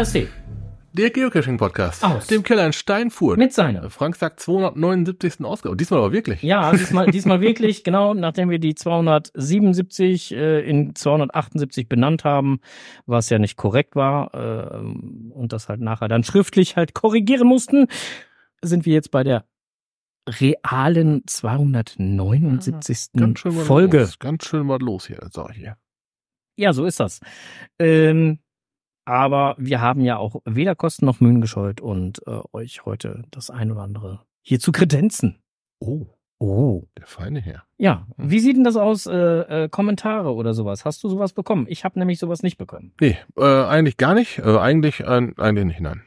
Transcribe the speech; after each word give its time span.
Podcast 0.00 0.30
Der 0.94 1.10
Geocaching-Podcast. 1.10 2.02
Aus. 2.02 2.26
Dem 2.26 2.42
Keller 2.42 2.64
in 2.64 2.72
Steinfurt. 2.72 3.36
mit 3.36 3.52
seiner. 3.52 3.90
Frank 3.90 4.16
sagt 4.16 4.40
279. 4.40 5.44
Ausgabe. 5.44 5.76
Diesmal 5.76 6.00
aber 6.00 6.12
wirklich. 6.12 6.42
Ja, 6.42 6.72
diesmal, 6.72 7.06
diesmal 7.10 7.42
wirklich, 7.42 7.84
genau, 7.84 8.14
nachdem 8.14 8.48
wir 8.48 8.58
die 8.58 8.74
277 8.74 10.34
äh, 10.34 10.60
in 10.60 10.94
278 10.94 11.86
benannt 11.86 12.24
haben, 12.24 12.60
was 13.04 13.28
ja 13.28 13.38
nicht 13.38 13.58
korrekt 13.58 13.94
war 13.94 14.32
äh, 14.32 14.78
und 14.78 15.52
das 15.52 15.68
halt 15.68 15.82
nachher 15.82 16.08
dann 16.08 16.24
schriftlich 16.24 16.76
halt 16.76 16.94
korrigieren 16.94 17.46
mussten, 17.46 17.86
sind 18.62 18.86
wir 18.86 18.94
jetzt 18.94 19.10
bei 19.10 19.22
der 19.22 19.44
realen 20.26 21.24
279. 21.26 23.08
Ganz 23.18 23.38
schön 23.38 23.52
Folge. 23.52 23.98
los. 23.98 24.18
Ganz 24.18 24.46
schön 24.46 24.66
was 24.66 24.80
los 24.80 25.06
hier, 25.08 25.18
sag 25.30 25.50
ich 25.50 25.58
hier. 25.58 25.76
Ja, 26.56 26.72
so 26.72 26.86
ist 26.86 27.00
das. 27.00 27.20
Ähm, 27.78 28.38
aber 29.04 29.54
wir 29.58 29.80
haben 29.80 30.02
ja 30.04 30.16
auch 30.18 30.36
weder 30.44 30.74
Kosten 30.74 31.06
noch 31.06 31.20
Mühen 31.20 31.40
gescheut 31.40 31.80
und 31.80 32.20
äh, 32.26 32.40
euch 32.52 32.84
heute 32.84 33.22
das 33.30 33.50
ein 33.50 33.70
oder 33.72 33.82
andere 33.82 34.20
hier 34.42 34.60
zu 34.60 34.72
kredenzen. 34.72 35.42
Oh, 35.80 36.06
Oh. 36.42 36.84
der 36.96 37.06
feine 37.06 37.38
Herr. 37.40 37.64
Ja, 37.76 38.06
wie 38.16 38.40
sieht 38.40 38.56
denn 38.56 38.64
das 38.64 38.76
aus, 38.76 39.04
äh, 39.04 39.12
äh, 39.64 39.68
Kommentare 39.68 40.32
oder 40.32 40.54
sowas? 40.54 40.86
Hast 40.86 41.04
du 41.04 41.10
sowas 41.10 41.34
bekommen? 41.34 41.66
Ich 41.68 41.84
habe 41.84 41.98
nämlich 41.98 42.18
sowas 42.18 42.42
nicht 42.42 42.56
bekommen. 42.56 42.94
Nee, 42.98 43.18
äh, 43.36 43.42
eigentlich 43.64 43.98
gar 43.98 44.14
nicht. 44.14 44.38
Äh, 44.38 44.56
eigentlich, 44.56 45.00
äh, 45.00 45.32
eigentlich 45.36 45.66
nicht, 45.66 45.80
nein. 45.80 46.02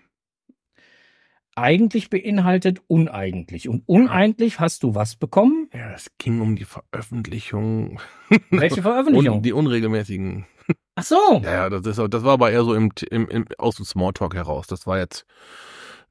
Eigentlich 1.55 2.09
beinhaltet 2.09 2.81
uneigentlich. 2.87 3.69
Und 3.69 3.83
uneigentlich 3.85 4.59
hast 4.59 4.81
du 4.81 4.95
was 4.95 5.15
bekommen? 5.15 5.69
Ja, 5.71 5.91
es 5.93 6.11
ging 6.17 6.41
um 6.41 6.55
die 6.55 6.65
Veröffentlichung. 6.65 7.99
Welche 8.49 8.81
Veröffentlichung? 8.81 9.35
Und 9.37 9.45
die 9.45 9.53
unregelmäßigen. 9.53 10.47
Ach 10.95 11.03
so. 11.03 11.41
Ja, 11.43 11.69
das, 11.69 11.85
ist, 11.85 12.13
das 12.13 12.23
war 12.23 12.33
aber 12.33 12.51
eher 12.51 12.63
so 12.63 12.73
im, 12.75 12.91
im, 13.09 13.27
im, 13.29 13.45
aus 13.57 13.75
dem 13.75 13.85
Smalltalk 13.85 14.35
heraus. 14.35 14.67
Das 14.67 14.85
war 14.85 14.99
jetzt, 14.99 15.25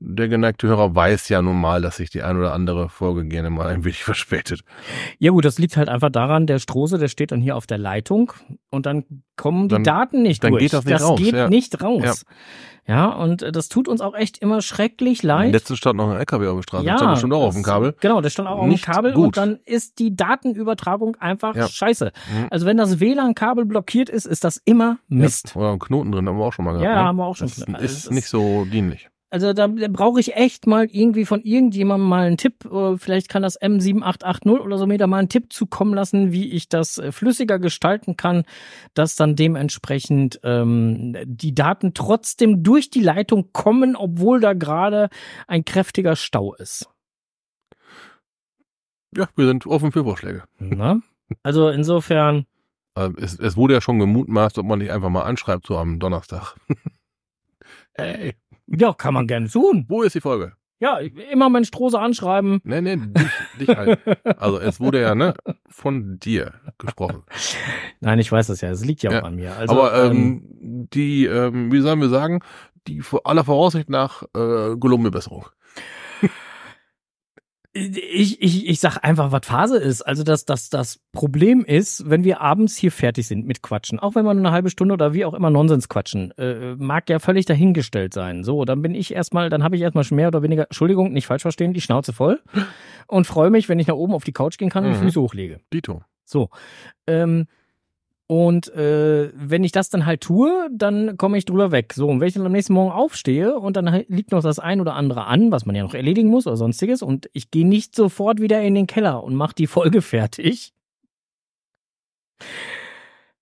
der 0.05 0.29
geneigte 0.29 0.67
Hörer 0.67 0.95
weiß 0.95 1.29
ja 1.29 1.43
nun 1.43 1.61
mal, 1.61 1.81
dass 1.81 1.97
sich 1.99 2.11
die 2.11 2.23
ein 2.23 2.37
oder 2.37 2.53
andere 2.53 2.89
Folge 2.89 3.25
gerne 3.25 3.51
mal 3.51 3.69
ein 3.69 3.85
wenig 3.85 4.03
verspätet. 4.05 4.63
Ja 5.19 5.31
gut, 5.31 5.45
das 5.45 5.59
liegt 5.59 5.77
halt 5.77 5.89
einfach 5.89 6.11
daran, 6.11 6.47
der 6.47 6.59
Strose, 6.59 6.99
der 6.99 7.09
steht 7.09 7.31
dann 7.33 7.41
hier 7.41 7.57
auf 7.57 7.67
der 7.67 7.79
Leitung 7.79 8.33
und 8.71 8.87
dann 8.87 9.05
kommen 9.37 9.69
die 9.69 9.75
Dann- 9.77 9.85
Daten 9.85 10.23
nicht 10.23 10.43
dann 10.45 10.51
durch. 10.53 10.63
geht 10.65 10.73
das 10.73 10.85
nicht 10.85 10.95
das 10.95 11.03
raus, 11.09 11.19
geht 11.21 11.35
ja. 11.35 11.49
nicht 11.49 11.83
raus. 11.83 12.25
Ja. 12.85 13.11
und 13.11 13.43
äh, 13.43 13.53
das 13.53 13.69
tut 13.69 13.87
uns 13.87 14.01
auch 14.01 14.13
echt 14.15 14.39
immer 14.39 14.61
schrecklich 14.61 15.23
leid. 15.23 15.53
letzten 15.53 15.77
stand 15.77 15.97
noch 15.97 16.11
ein 16.11 16.17
LKW 16.17 16.49
auf 16.49 16.57
der 16.57 16.63
Straße. 16.63 16.85
Ja, 16.85 16.97
stand 16.97 17.13
bestimmt 17.13 17.33
auch 17.33 17.45
auf 17.45 17.55
dem 17.55 17.63
Kabel. 17.63 17.95
Genau, 18.01 18.21
der 18.21 18.31
stand 18.31 18.49
auch 18.49 18.59
auf 18.59 18.69
dem 18.69 18.81
Kabel 18.81 19.13
gut. 19.13 19.25
und 19.27 19.37
dann 19.37 19.59
ist 19.65 20.01
die 20.01 20.17
Datenübertragung 20.17 21.17
einfach 21.21 21.55
Ja. 21.55 21.69
scheiße. 21.69 22.07
Mhm. 22.07 22.47
Also 22.51 22.67
wenn 22.67 22.77
das 22.77 22.99
WLAN-Kabel 22.99 23.67
blockiert 23.67 24.09
ist, 24.09 24.27
ist 24.27 24.43
das 24.43 24.61
immer 24.65 24.99
Mist. 25.07 25.53
Ja, 25.55 25.61
oder 25.61 25.71
einen 25.71 25.79
Knoten 25.79 26.11
drin, 26.11 26.29
haben 26.29 26.39
wir 26.39 26.45
auch 26.45 26.53
schon 26.53 26.65
mal 26.65 26.73
gehabt. 26.73 26.85
Ja, 26.85 26.97
ne? 26.97 27.05
haben 27.05 27.17
wir 27.19 27.25
auch 27.25 27.37
schon. 27.37 27.47
Das 27.47 27.63
Also 27.63 27.85
ist 27.85 28.07
das- 28.07 28.13
nicht 28.13 28.27
so 28.27 28.65
dienlich. 28.65 29.09
Also 29.33 29.55
da, 29.55 29.67
da 29.67 29.89
brauche 29.89 30.21
ich 30.21 30.37
echt 30.37 30.67
mal 30.67 30.85
irgendwie 30.93 31.25
von 31.25 31.41
irgendjemandem 31.41 32.07
mal 32.07 32.27
einen 32.27 32.37
Tipp. 32.37 32.67
äh, 32.67 32.99
Vielleicht 32.99 33.31
kann 33.31 33.41
das 33.41 33.59
M7880 33.59 34.61
oder 34.61 34.77
so 34.77 34.87
mir 34.87 34.99
da 34.99 35.07
mal 35.07 35.21
einen 35.21 35.31
Tipp 35.31 35.55
zukommen 35.55 35.95
lassen, 35.95 36.33
wie 36.33 36.51
ich 36.51 36.69
das 36.69 36.99
äh, 36.99 37.13
flüssiger 37.13 37.59
gestalten 37.59 38.19
kann, 38.19 38.45
dass 38.93 39.17
dann 39.17 39.35
dementsprechend 39.35 40.39
ähm, 40.45 41.17
die 41.25 41.55
Daten 41.55 41.95
trotzdem 41.95 42.63
durch 42.63 42.91
die 42.91 43.01
Leitung 43.01 43.55
kommen, 43.55 43.97
obwohl 43.97 44.39
da 44.39 44.53
gerade 44.53 45.09
ein 45.47 45.65
kräftiger 45.65 46.15
Stau 46.15 46.53
ist. 46.55 46.91
Ja, 49.17 49.29
wir 49.35 49.47
sind 49.47 49.67
offen 49.67 49.93
für 49.93 50.05
Vorschläge. 50.05 50.45
Na? 50.59 51.01
Also 51.43 51.71
insofern, 51.71 52.45
Äh, 52.95 53.09
Es, 53.17 53.39
es 53.39 53.57
wurde 53.57 53.73
ja 53.73 53.81
schon 53.81 53.99
gemutmaßt, 53.99 54.59
ob 54.59 54.67
man 54.67 54.79
nicht 54.79 54.91
einfach 54.91 55.09
mal 55.09 55.23
anschreibt, 55.23 55.67
so 55.67 55.79
am 55.79 55.99
Donnerstag. 55.99 56.55
Hey, 57.95 58.35
ja, 58.77 58.93
kann 58.93 59.15
man 59.15 59.27
gerne 59.27 59.49
tun. 59.49 59.85
wo 59.89 60.03
ist 60.03 60.15
die 60.15 60.21
Folge? 60.21 60.53
Ja, 60.81 60.99
immer 60.99 61.49
meinen 61.49 61.65
Strose 61.65 62.01
anschreiben. 62.01 62.61
Nee, 62.65 62.81
nee, 62.81 62.97
dich, 62.97 63.29
dich 63.61 63.69
halt. 63.69 64.01
Also 64.37 64.59
es 64.59 64.81
wurde 64.81 65.01
ja, 65.01 65.15
ne, 65.15 65.35
von 65.69 66.19
dir 66.19 66.55
gesprochen. 66.77 67.23
Nein, 68.01 68.19
ich 68.19 68.33
weiß 68.33 68.49
das 68.49 68.61
ja. 68.63 68.71
Es 68.71 68.85
liegt 68.85 69.05
ja 69.05 69.11
auch 69.11 69.15
Ja, 69.15 69.23
an 69.23 69.37
mir. 69.37 69.57
Also, 69.57 69.81
Aber 69.81 70.05
ähm, 70.05 70.43
die, 70.93 71.27
ähm, 71.27 71.71
wie 71.71 71.81
sollen 71.83 72.01
wir 72.01 72.09
sagen, 72.09 72.41
die 72.89 73.01
vor 73.01 73.21
aller 73.27 73.45
Voraussicht 73.45 73.91
nach 73.91 74.25
äh, 74.35 74.77
gelungene 74.77 75.13
Besserung. 75.13 75.47
Ich, 77.75 78.43
ich, 78.43 78.69
ich 78.69 78.81
sag 78.81 78.99
einfach, 79.03 79.33
was 79.33 79.47
Phase 79.47 79.79
ist. 79.79 80.03
Also 80.03 80.25
das, 80.25 80.45
das, 80.45 80.69
das 80.69 81.01
Problem 81.13 81.65
ist, 81.65 82.09
wenn 82.09 82.23
wir 82.23 82.43
abends 82.43 82.77
hier 82.77 82.93
fertig 82.93 83.27
sind 83.27 83.47
mit 83.47 83.63
Quatschen, 83.63 83.99
auch 83.99 84.15
wenn 84.15 84.27
wir 84.27 84.35
nur 84.35 84.43
eine 84.45 84.53
halbe 84.53 84.69
Stunde 84.69 84.93
oder 84.93 85.15
wie 85.15 85.25
auch 85.25 85.33
immer 85.33 85.49
Nonsens 85.49 85.89
quatschen, 85.89 86.33
äh, 86.37 86.75
mag 86.77 87.09
ja 87.09 87.19
völlig 87.19 87.47
dahingestellt 87.47 88.13
sein. 88.13 88.45
So, 88.45 88.67
dann 88.67 88.83
bin 88.83 88.95
ich 88.95 89.15
erstmal, 89.15 89.49
dann 89.49 89.63
habe 89.65 89.77
ich 89.77 89.83
erstmal 89.83 90.05
schon 90.05 90.17
mehr 90.17 90.29
oder 90.29 90.43
weniger, 90.43 90.65
Entschuldigung, 90.65 91.13
nicht 91.13 91.27
falsch 91.27 91.43
verstehen, 91.43 91.73
die 91.73 91.81
Schnauze 91.81 92.13
voll 92.13 92.43
und 93.07 93.27
freue 93.27 93.49
mich, 93.49 93.71
wenn 93.71 93.79
ich 93.79 93.87
nach 93.87 93.95
oben 93.95 94.13
auf 94.13 94.25
die 94.25 94.33
Couch 94.33 94.59
gehen 94.59 94.69
kann 94.69 94.85
und 94.85 94.91
Mhm. 94.93 94.97
Füße 94.97 95.21
hochlege. 95.21 95.61
Dito. 95.73 96.03
So. 96.27 96.51
Ähm, 97.07 97.47
und 98.33 98.75
äh, 98.75 99.31
wenn 99.35 99.63
ich 99.63 99.73
das 99.73 99.91
dann 99.91 100.07
halt 100.07 100.23
tue, 100.23 100.71
dann 100.73 101.19
komme 101.19 101.37
ich 101.37 101.45
drüber 101.45 101.71
weg. 101.71 101.93
So, 101.93 102.09
und 102.09 102.19
wenn 102.19 102.29
ich 102.29 102.33
dann 102.33 102.47
am 102.47 102.53
nächsten 102.53 102.73
Morgen 102.73 102.91
aufstehe 102.91 103.59
und 103.59 103.77
dann 103.77 103.91
halt 103.91 104.09
liegt 104.09 104.33
noch 104.33 104.43
das 104.43 104.59
ein 104.59 104.81
oder 104.81 104.95
andere 104.95 105.27
an, 105.27 105.53
was 105.53 105.67
man 105.67 105.77
ja 105.77 105.83
noch 105.83 105.93
erledigen 105.93 106.31
muss 106.31 106.47
oder 106.47 106.57
sonstiges, 106.57 107.03
und 107.03 107.29
ich 107.35 107.51
gehe 107.51 107.69
nicht 107.69 107.95
sofort 107.95 108.41
wieder 108.41 108.63
in 108.63 108.75
den 108.75 108.87
Keller 108.87 109.23
und 109.23 109.35
mache 109.35 109.55
die 109.55 109.67
Folge 109.67 110.01
fertig. 110.01 110.73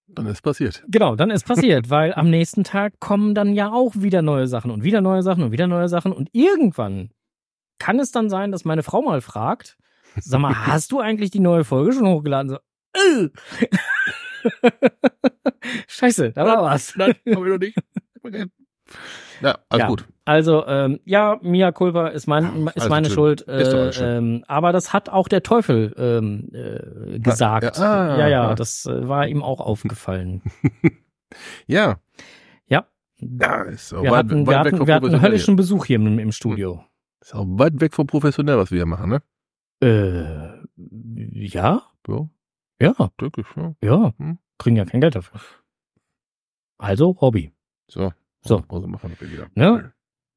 Dann 0.08 0.26
ist 0.26 0.42
passiert. 0.42 0.82
Genau, 0.88 1.14
dann 1.14 1.30
ist 1.30 1.46
passiert, 1.46 1.88
weil 1.90 2.12
am 2.12 2.28
nächsten 2.28 2.64
Tag 2.64 2.98
kommen 2.98 3.36
dann 3.36 3.54
ja 3.54 3.70
auch 3.70 3.92
wieder 3.94 4.22
neue 4.22 4.48
Sachen 4.48 4.72
und 4.72 4.82
wieder 4.82 5.00
neue 5.00 5.22
Sachen 5.22 5.44
und 5.44 5.52
wieder 5.52 5.68
neue 5.68 5.88
Sachen. 5.88 6.10
Und 6.12 6.30
irgendwann 6.32 7.10
kann 7.78 8.00
es 8.00 8.10
dann 8.10 8.28
sein, 8.28 8.50
dass 8.50 8.64
meine 8.64 8.82
Frau 8.82 9.02
mal 9.02 9.20
fragt, 9.20 9.78
sag 10.16 10.40
mal, 10.40 10.52
hast 10.66 10.90
du 10.90 10.98
eigentlich 10.98 11.30
die 11.30 11.38
neue 11.38 11.62
Folge 11.62 11.92
schon 11.92 12.08
hochgeladen? 12.08 12.48
So, 12.50 12.56
äh. 12.96 13.28
Scheiße, 15.88 16.32
da 16.32 16.44
war 16.46 16.62
was. 16.62 16.94
Nein, 16.96 17.10
hab 17.10 17.18
ich 17.26 17.34
noch 17.36 17.58
nicht. 17.58 17.76
Ja, 19.40 19.56
alles 19.68 19.82
Ja. 19.84 19.86
gut. 19.88 20.04
Also, 20.24 20.66
ähm, 20.66 20.98
ja, 21.04 21.38
Mia 21.42 21.70
Culpa 21.72 22.08
ist, 22.08 22.26
mein, 22.26 22.66
ist 22.74 22.88
meine 22.90 23.06
schön. 23.06 23.14
Schuld. 23.14 23.40
Ist 23.42 23.72
Äh, 23.72 23.92
schön. 23.92 24.16
ähm, 24.38 24.44
aber 24.48 24.72
das 24.72 24.92
hat 24.92 25.08
auch 25.08 25.28
der 25.28 25.42
Teufel 25.44 25.94
ähm, 25.96 26.50
äh, 26.52 27.18
gesagt. 27.20 27.78
Ja, 27.78 27.82
ah, 27.84 28.18
ja, 28.18 28.28
ja, 28.28 28.48
ah. 28.50 28.54
das 28.54 28.84
äh, 28.86 29.08
war 29.08 29.26
ihm 29.28 29.42
auch 29.42 29.60
aufgefallen. 29.60 30.42
Ja. 31.68 32.00
Ja. 32.66 32.86
Ja, 33.20 33.62
ist 33.62 33.88
so 33.90 34.02
Wir 34.02 34.10
weit, 34.10 34.18
hatten, 34.26 34.46
weit 34.46 34.52
wir 34.52 34.64
weg 34.64 34.72
hatten, 34.74 34.86
wir 34.88 34.94
hatten 34.94 35.02
professionell. 35.04 35.20
höllischen 35.30 35.54
Besuch 35.56 35.84
hier 35.86 35.96
im, 35.96 36.18
im 36.18 36.32
Studio. 36.32 36.84
Ist 37.20 37.34
auch 37.36 37.46
weit 37.48 37.80
weg 37.80 37.94
vom 37.94 38.08
professionell, 38.08 38.58
was 38.58 38.72
wir 38.72 38.78
hier 38.78 38.86
machen, 38.86 39.10
ne? 39.10 39.22
Äh, 39.80 40.58
ja, 41.46 41.82
So, 42.04 42.28
ja, 42.80 43.10
denke 43.20 43.42
ich, 43.42 43.46
ja. 43.56 43.74
ja. 43.82 44.12
Hm. 44.16 44.38
Kriegen 44.58 44.76
ja 44.76 44.84
kein 44.84 45.00
Geld 45.00 45.14
dafür. 45.14 45.40
Also 46.78 47.16
Hobby. 47.20 47.52
So. 47.88 48.12
So. 48.42 48.62
Also 48.68 48.86
machen 48.86 49.14
wir 49.18 49.30
wieder. 49.30 49.46
Ne? 49.54 49.92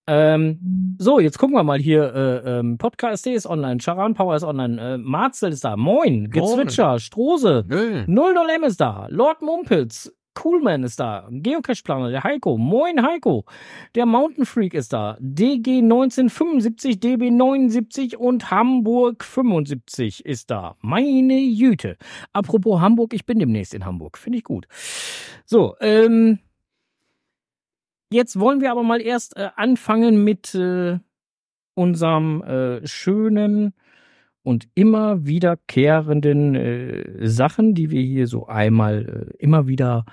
Ähm, 0.06 0.98
so, 1.00 1.20
jetzt 1.20 1.40
gucken 1.40 1.56
wir 1.56 1.64
mal 1.64 1.80
hier. 1.80 2.14
Äh, 2.14 2.60
ähm, 2.60 2.78
Podcast 2.78 3.26
ist 3.26 3.46
online, 3.46 3.80
Charan 3.80 4.14
Power 4.14 4.36
ist 4.36 4.44
online, 4.44 4.96
äh, 4.96 4.98
Marzel 4.98 5.54
ist 5.54 5.64
da, 5.64 5.78
Moin, 5.78 6.30
Gezwitscher, 6.30 7.00
Strose, 7.00 7.66
Hey. 7.70 8.04
00M 8.04 8.66
ist 8.66 8.82
da, 8.82 9.08
Lord 9.10 9.42
Mumpitz, 9.42 10.12
Coolman 10.34 10.84
ist 10.84 11.00
da, 11.00 11.28
Geocache-Planer, 11.30 12.10
der 12.10 12.24
Heiko, 12.24 12.58
Moin 12.58 13.06
Heiko, 13.06 13.46
der 13.96 14.06
Mountain 14.06 14.46
Freak 14.46 14.74
ist 14.74 14.94
da, 14.94 15.18
DG 15.20 15.80
1975, 15.80 17.00
DB 17.00 17.32
79 17.32 18.18
und 18.18 18.52
Hamburg 18.52 19.24
75 19.24 20.26
ist 20.26 20.52
da. 20.52 20.76
Meine 20.82 21.40
Jüte. 21.40 21.98
Apropos 22.34 22.82
Hamburg, 22.82 23.14
ich 23.14 23.26
bin 23.26 23.40
demnächst 23.40 23.74
in 23.74 23.86
Hamburg. 23.86 24.18
Finde 24.18 24.38
ich 24.40 24.44
gut. 24.44 24.68
So, 25.46 25.76
ähm, 25.80 26.40
jetzt 28.12 28.40
wollen 28.40 28.62
wir 28.62 28.72
aber 28.72 28.84
mal 28.84 29.02
erst 29.02 29.38
äh, 29.38 29.50
anfangen 29.56 30.24
mit 30.24 30.56
äh, 30.56 31.00
unserem 31.76 32.44
äh, 32.44 32.86
schönen 32.88 33.74
und 34.44 34.68
immer 34.76 35.26
wiederkehrenden 35.26 36.56
äh, 36.56 37.28
Sachen, 37.28 37.74
die 37.74 37.90
wir 37.90 38.02
hier 38.02 38.28
so 38.28 38.48
einmal 38.48 39.30
äh, 39.32 39.44
immer 39.44 39.68
wieder 39.68 40.06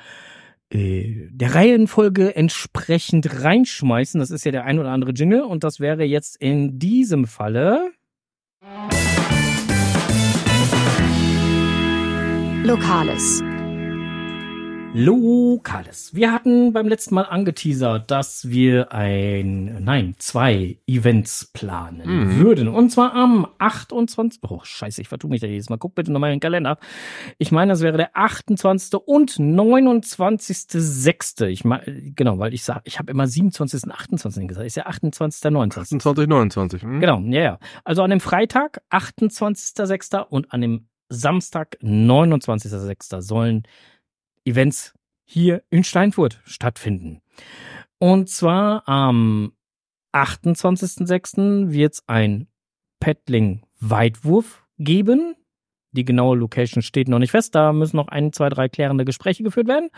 äh, 0.72 1.28
der 1.30 1.54
Reihenfolge 1.54 2.34
entsprechend 2.36 3.42
reinschmeißen. 3.42 4.20
Das 4.20 4.30
ist 4.30 4.44
ja 4.44 4.52
der 4.52 4.64
ein 4.64 4.78
oder 4.78 4.90
andere 4.90 5.12
Jingle 5.12 5.42
und 5.42 5.64
das 5.64 5.80
wäre 5.80 6.04
jetzt 6.04 6.36
in 6.36 6.78
diesem 6.78 7.26
Falle. 7.26 7.90
Lokales. 12.62 13.42
Lokales. 14.92 16.16
Wir 16.16 16.32
hatten 16.32 16.72
beim 16.72 16.88
letzten 16.88 17.14
Mal 17.14 17.22
angeteasert, 17.22 18.10
dass 18.10 18.48
wir 18.48 18.90
ein, 18.92 19.84
nein, 19.84 20.16
zwei 20.18 20.78
Events 20.88 21.48
planen 21.52 22.02
Mhm. 22.06 22.38
würden. 22.40 22.66
Und 22.66 22.90
zwar 22.90 23.14
am 23.14 23.46
28. 23.58 24.40
Oh, 24.50 24.58
scheiße, 24.64 25.00
ich 25.00 25.06
vertue 25.08 25.30
mich 25.30 25.40
da 25.40 25.46
jedes 25.46 25.70
Mal. 25.70 25.76
Guck 25.78 25.94
bitte 25.94 26.10
nochmal 26.10 26.30
in 26.30 26.34
den 26.36 26.40
Kalender. 26.40 26.76
Ich 27.38 27.52
meine, 27.52 27.70
das 27.72 27.82
wäre 27.82 27.98
der 27.98 28.16
28. 28.16 28.98
und 29.06 29.38
29.06. 29.38 31.46
Ich 31.46 31.64
meine, 31.64 31.84
genau, 32.16 32.40
weil 32.40 32.52
ich 32.52 32.64
sage, 32.64 32.80
ich 32.84 32.98
habe 32.98 33.12
immer 33.12 33.28
27. 33.28 33.84
und 33.84 33.92
28. 33.92 34.48
gesagt. 34.48 34.66
Ist 34.66 34.76
ja 34.76 34.86
28. 34.86 35.52
29. 35.52 35.98
28, 35.98 36.28
29. 36.28 36.82
Hm? 36.82 36.98
Genau, 37.00 37.20
ja, 37.20 37.42
ja. 37.42 37.58
Also 37.84 38.02
an 38.02 38.10
dem 38.10 38.18
Freitag, 38.20 38.82
28.06. 38.90 40.26
und 40.28 40.52
an 40.52 40.60
dem 40.62 40.88
Samstag, 41.08 41.76
29.06. 41.80 43.20
sollen 43.20 43.62
Events 44.44 44.94
hier 45.24 45.62
in 45.70 45.84
Steinfurt 45.84 46.40
stattfinden. 46.44 47.20
Und 47.98 48.28
zwar 48.28 48.88
am 48.88 49.52
28.06. 50.14 51.70
wird 51.70 51.94
es 51.94 52.02
ein 52.08 52.48
Paddling-Weitwurf 53.00 54.64
geben. 54.78 55.34
Die 55.92 56.04
genaue 56.04 56.36
Location 56.36 56.82
steht 56.82 57.08
noch 57.08 57.18
nicht 57.18 57.30
fest. 57.32 57.54
Da 57.54 57.72
müssen 57.72 57.96
noch 57.96 58.08
ein, 58.08 58.32
zwei, 58.32 58.48
drei 58.48 58.68
klärende 58.68 59.04
Gespräche 59.04 59.42
geführt 59.42 59.66
werden. 59.68 59.90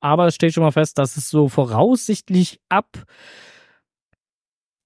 Aber 0.00 0.26
es 0.26 0.34
steht 0.34 0.52
schon 0.52 0.62
mal 0.64 0.72
fest, 0.72 0.98
dass 0.98 1.16
es 1.16 1.28
so 1.30 1.48
voraussichtlich 1.48 2.60
ab 2.68 3.04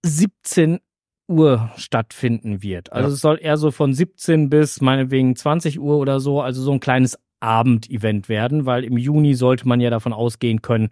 17 0.05 0.81
Uhr 1.29 1.71
stattfinden 1.77 2.63
wird. 2.63 2.93
Also 2.93 3.09
Ja. 3.09 3.15
es 3.15 3.21
soll 3.21 3.39
eher 3.41 3.57
so 3.57 3.71
von 3.71 3.95
17 3.95 4.51
bis 4.51 4.81
meinetwegen 4.81 5.37
20 5.37 5.79
Uhr 5.79 5.99
oder 5.99 6.21
so, 6.21 6.41
also 6.41 6.61
so 6.63 6.73
ein 6.73 6.81
kleines 6.81 7.19
Abendevent 7.41 8.29
werden, 8.29 8.67
weil 8.67 8.85
im 8.85 8.97
Juni 8.97 9.35
sollte 9.35 9.67
man 9.67 9.81
ja 9.81 9.91
davon 9.91 10.13
ausgehen 10.13 10.63
können, 10.63 10.91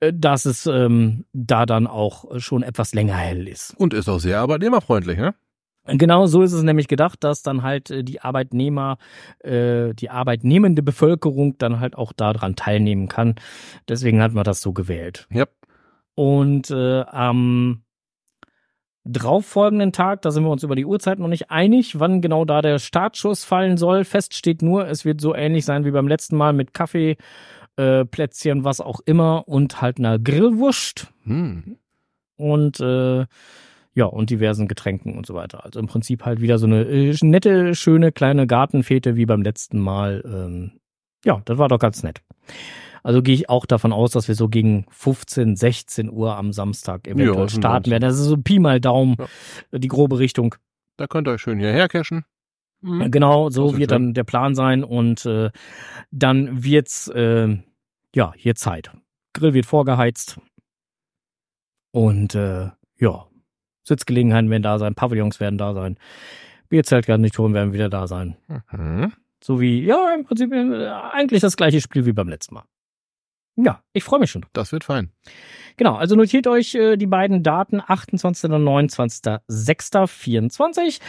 äh, 0.00 0.12
dass 0.14 0.44
es 0.44 0.66
ähm, 0.66 1.24
da 1.32 1.66
dann 1.66 1.86
auch 1.86 2.40
schon 2.40 2.62
etwas 2.62 2.94
länger 2.94 3.16
hell 3.16 3.48
ist. 3.48 3.74
Und 3.78 3.94
ist 3.94 4.08
auch 4.08 4.20
sehr 4.20 4.40
arbeitnehmerfreundlich, 4.40 5.18
ne? 5.18 5.34
Genau 5.86 6.26
so 6.26 6.42
ist 6.42 6.52
es 6.52 6.62
nämlich 6.62 6.88
gedacht, 6.88 7.24
dass 7.24 7.42
dann 7.42 7.62
halt 7.62 7.90
äh, 7.90 8.04
die 8.04 8.20
Arbeitnehmer, 8.20 8.98
äh, 9.40 9.94
die 9.94 10.10
arbeitnehmende 10.10 10.82
Bevölkerung 10.82 11.56
dann 11.58 11.80
halt 11.80 11.96
auch 11.96 12.12
daran 12.12 12.54
teilnehmen 12.54 13.08
kann. 13.08 13.36
Deswegen 13.88 14.22
hat 14.22 14.32
man 14.32 14.44
das 14.44 14.60
so 14.60 14.72
gewählt. 14.72 15.26
Ja. 15.30 15.46
Und 16.14 16.70
äh, 16.70 17.00
am 17.02 17.82
darauffolgenden 19.04 19.92
Tag, 19.92 20.22
da 20.22 20.30
sind 20.30 20.44
wir 20.44 20.50
uns 20.50 20.62
über 20.62 20.76
die 20.76 20.84
Uhrzeit 20.84 21.18
noch 21.18 21.28
nicht 21.28 21.50
einig, 21.50 21.98
wann 21.98 22.20
genau 22.20 22.44
da 22.44 22.62
der 22.62 22.78
Startschuss 22.78 23.44
fallen 23.44 23.76
soll. 23.76 24.04
Fest 24.04 24.34
steht 24.34 24.62
nur, 24.62 24.86
es 24.88 25.04
wird 25.04 25.20
so 25.20 25.34
ähnlich 25.34 25.64
sein 25.64 25.84
wie 25.84 25.90
beim 25.90 26.08
letzten 26.08 26.36
Mal 26.36 26.52
mit 26.52 26.74
Kaffee, 26.74 27.16
äh, 27.76 28.04
Plätzchen, 28.04 28.64
was 28.64 28.80
auch 28.80 29.00
immer 29.06 29.48
und 29.48 29.80
halt 29.80 29.98
einer 29.98 30.18
Grillwurst 30.18 31.08
Hm. 31.24 31.76
und 32.36 32.80
äh, 32.80 33.26
ja, 33.94 34.04
und 34.04 34.30
diversen 34.30 34.68
Getränken 34.68 35.16
und 35.16 35.26
so 35.26 35.34
weiter. 35.34 35.64
Also 35.64 35.80
im 35.80 35.86
Prinzip 35.86 36.24
halt 36.24 36.40
wieder 36.40 36.58
so 36.58 36.66
eine 36.66 36.82
äh, 36.82 37.16
nette, 37.22 37.74
schöne 37.74 38.12
kleine 38.12 38.46
Gartenfete 38.46 39.16
wie 39.16 39.26
beim 39.26 39.42
letzten 39.42 39.78
Mal. 39.78 40.22
Ähm, 40.24 40.72
ja, 41.24 41.42
das 41.44 41.58
war 41.58 41.68
doch 41.68 41.78
ganz 41.78 42.02
nett. 42.02 42.22
Also 43.02 43.22
gehe 43.22 43.34
ich 43.34 43.48
auch 43.48 43.66
davon 43.66 43.92
aus, 43.92 44.12
dass 44.12 44.28
wir 44.28 44.34
so 44.34 44.48
gegen 44.48 44.84
15, 44.90 45.56
16 45.56 46.10
Uhr 46.10 46.36
am 46.36 46.52
Samstag 46.52 47.06
eventuell 47.06 47.34
Ja, 47.34 47.48
starten 47.48 47.90
werden. 47.90 48.02
Das 48.02 48.18
ist 48.18 48.26
so 48.26 48.36
Pi 48.36 48.58
mal 48.58 48.80
Daumen, 48.80 49.16
äh, 49.70 49.80
die 49.80 49.88
grobe 49.88 50.18
Richtung. 50.18 50.54
Da 50.96 51.06
könnt 51.06 51.26
ihr 51.28 51.32
euch 51.32 51.40
schön 51.40 51.58
hierher 51.58 51.88
cashen. 51.88 52.24
Hm. 52.82 53.10
Genau, 53.10 53.50
so 53.50 53.76
wird 53.76 53.90
dann 53.90 54.14
der 54.14 54.24
Plan 54.24 54.54
sein 54.54 54.84
und 54.84 55.26
äh, 55.26 55.50
dann 56.10 56.64
wird's 56.64 57.08
äh, 57.08 57.58
ja 58.14 58.32
hier 58.36 58.54
Zeit. 58.54 58.90
Grill 59.32 59.54
wird 59.54 59.66
vorgeheizt 59.66 60.40
und 61.92 62.34
äh, 62.34 62.70
ja 62.98 63.26
Sitzgelegenheiten 63.82 64.50
werden 64.50 64.62
da 64.62 64.78
sein, 64.78 64.94
Pavillons 64.94 65.40
werden 65.40 65.58
da 65.58 65.74
sein, 65.74 65.98
Bierzeltgarnituren 66.68 67.54
werden 67.54 67.72
wieder 67.72 67.88
da 67.88 68.06
sein. 68.06 68.36
Mhm. 68.70 69.12
So 69.42 69.60
wie 69.60 69.84
ja 69.84 70.14
im 70.14 70.24
Prinzip 70.24 70.52
äh, 70.52 70.88
eigentlich 70.88 71.40
das 71.40 71.56
gleiche 71.56 71.80
Spiel 71.80 72.06
wie 72.06 72.12
beim 72.12 72.28
letzten 72.28 72.54
Mal. 72.54 72.62
Ja, 73.56 73.82
ich 73.92 74.04
freue 74.04 74.20
mich 74.20 74.30
schon. 74.30 74.46
Das 74.52 74.70
wird 74.72 74.84
fein. 74.84 75.10
Genau, 75.76 75.96
also 75.96 76.16
notiert 76.16 76.46
euch 76.46 76.74
äh, 76.74 76.96
die 76.96 77.06
beiden 77.06 77.42
Daten 77.42 77.82
28. 77.84 78.50
und 78.50 78.64
29.06.24. 78.64 81.00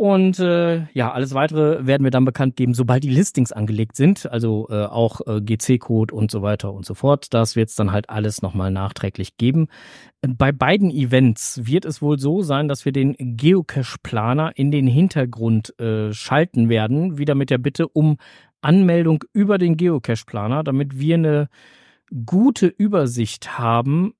Und 0.00 0.38
äh, 0.38 0.86
ja, 0.94 1.12
alles 1.12 1.34
weitere 1.34 1.86
werden 1.86 2.04
wir 2.04 2.10
dann 2.10 2.24
bekannt 2.24 2.56
geben, 2.56 2.72
sobald 2.72 3.04
die 3.04 3.10
Listings 3.10 3.52
angelegt 3.52 3.96
sind, 3.96 4.24
also 4.32 4.66
äh, 4.70 4.86
auch 4.86 5.20
äh, 5.26 5.42
GC-Code 5.42 6.14
und 6.14 6.30
so 6.30 6.40
weiter 6.40 6.72
und 6.72 6.86
so 6.86 6.94
fort. 6.94 7.34
Das 7.34 7.54
wird 7.54 7.68
es 7.68 7.74
dann 7.74 7.92
halt 7.92 8.08
alles 8.08 8.40
nochmal 8.40 8.70
nachträglich 8.70 9.36
geben. 9.36 9.68
Bei 10.26 10.52
beiden 10.52 10.90
Events 10.90 11.66
wird 11.66 11.84
es 11.84 12.00
wohl 12.00 12.18
so 12.18 12.40
sein, 12.40 12.66
dass 12.66 12.86
wir 12.86 12.92
den 12.92 13.14
Geocache-Planer 13.18 14.52
in 14.56 14.70
den 14.70 14.86
Hintergrund 14.86 15.78
äh, 15.78 16.14
schalten 16.14 16.70
werden, 16.70 17.18
wieder 17.18 17.34
mit 17.34 17.50
der 17.50 17.58
Bitte 17.58 17.86
um 17.86 18.16
Anmeldung 18.62 19.22
über 19.34 19.58
den 19.58 19.76
Geocache-Planer, 19.76 20.64
damit 20.64 20.98
wir 20.98 21.16
eine 21.16 21.48
gute 22.24 22.68
Übersicht 22.68 23.58
haben, 23.58 24.14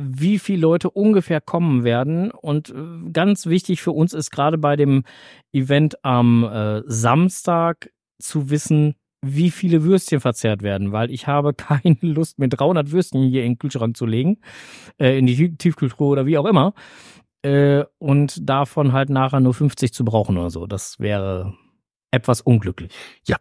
wie 0.00 0.38
viele 0.38 0.60
Leute 0.62 0.90
ungefähr 0.90 1.40
kommen 1.40 1.84
werden. 1.84 2.30
Und 2.30 2.70
äh, 2.70 3.10
ganz 3.12 3.46
wichtig 3.46 3.82
für 3.82 3.92
uns 3.92 4.12
ist 4.14 4.30
gerade 4.30 4.58
bei 4.58 4.76
dem 4.76 5.04
Event 5.52 6.04
am 6.04 6.44
äh, 6.44 6.82
Samstag 6.86 7.90
zu 8.20 8.50
wissen, 8.50 8.94
wie 9.20 9.50
viele 9.50 9.82
Würstchen 9.82 10.20
verzehrt 10.20 10.62
werden, 10.62 10.92
weil 10.92 11.10
ich 11.10 11.26
habe 11.26 11.54
keine 11.54 11.96
Lust, 12.00 12.38
mir 12.38 12.48
300 12.48 12.92
Würstchen 12.92 13.28
hier 13.28 13.44
in 13.44 13.52
den 13.52 13.58
Kühlschrank 13.58 13.96
zu 13.96 14.06
legen, 14.06 14.38
äh, 14.98 15.18
in 15.18 15.26
die 15.26 15.36
Tie- 15.36 15.56
Tiefkühltruhe 15.56 16.08
oder 16.08 16.26
wie 16.26 16.38
auch 16.38 16.46
immer, 16.46 16.74
äh, 17.42 17.84
und 17.98 18.48
davon 18.48 18.92
halt 18.92 19.10
nachher 19.10 19.40
nur 19.40 19.54
50 19.54 19.92
zu 19.92 20.04
brauchen 20.04 20.36
oder 20.38 20.50
so. 20.50 20.66
Das 20.66 20.98
wäre 21.00 21.54
etwas 22.10 22.40
unglücklich. 22.40 22.92
Ja. 23.26 23.36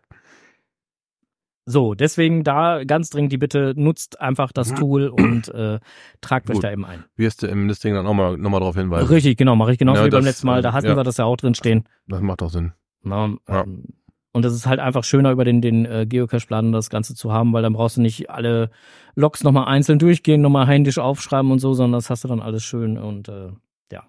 So, 1.69 1.95
deswegen 1.95 2.45
da 2.45 2.85
ganz 2.85 3.09
dringend 3.09 3.33
die 3.33 3.37
Bitte, 3.37 3.73
nutzt 3.75 4.21
einfach 4.21 4.53
das. 4.53 4.73
Tool 4.73 5.09
und 5.09 5.49
äh, 5.49 5.79
tragt 6.21 6.49
euch 6.49 6.55
Gut. 6.55 6.63
da 6.63 6.71
eben 6.71 6.85
ein. 6.85 7.03
Wirst 7.17 7.43
du 7.43 7.47
im 7.47 7.67
Listing 7.67 7.93
dann 7.93 8.07
auch 8.07 8.13
mal, 8.13 8.37
noch 8.37 8.49
mal 8.49 8.61
drauf 8.61 8.75
hinweisen. 8.75 9.09
Richtig, 9.09 9.37
genau, 9.37 9.57
mache 9.57 9.73
ich 9.73 9.77
genauso 9.77 9.99
Ja, 9.99 10.05
wie 10.05 10.09
beim 10.09 10.21
das, 10.21 10.35
letzten 10.35 10.47
Mal. 10.47 10.61
Da 10.61 10.69
äh, 10.69 10.71
hatten 10.71 10.87
ja. 10.87 10.95
wir 10.95 11.03
das 11.03 11.17
ja 11.17 11.25
auch 11.25 11.35
drin 11.35 11.55
stehen. 11.55 11.83
Das 12.07 12.21
macht 12.21 12.39
doch 12.41 12.49
Sinn. 12.49 12.71
Na, 13.03 13.35
Ja. 13.49 13.63
ähm, 13.63 13.83
und 14.31 14.45
das 14.45 14.53
ist 14.53 14.65
halt 14.65 14.79
einfach 14.79 15.03
schöner, 15.03 15.31
über 15.31 15.43
den, 15.43 15.61
den 15.61 15.85
äh, 15.85 16.05
Geocache-Plan 16.07 16.71
das 16.71 16.89
Ganze 16.89 17.15
zu 17.15 17.33
haben, 17.33 17.51
weil 17.51 17.63
dann 17.63 17.73
brauchst 17.73 17.97
du 17.97 18.01
nicht 18.01 18.29
alle 18.29 18.69
Logs 19.15 19.43
nochmal 19.43 19.65
einzeln 19.65 19.99
durchgehen, 19.99 20.39
nochmal 20.41 20.67
händisch 20.67 20.99
aufschreiben 20.99 21.51
und 21.51 21.59
so, 21.59 21.73
sondern 21.73 21.97
das 21.97 22.09
hast 22.09 22.23
du 22.23 22.29
dann 22.29 22.39
alles 22.41 22.63
schön 22.63 22.97
und 22.97 23.27
äh, 23.27 23.49
ja. 23.91 24.03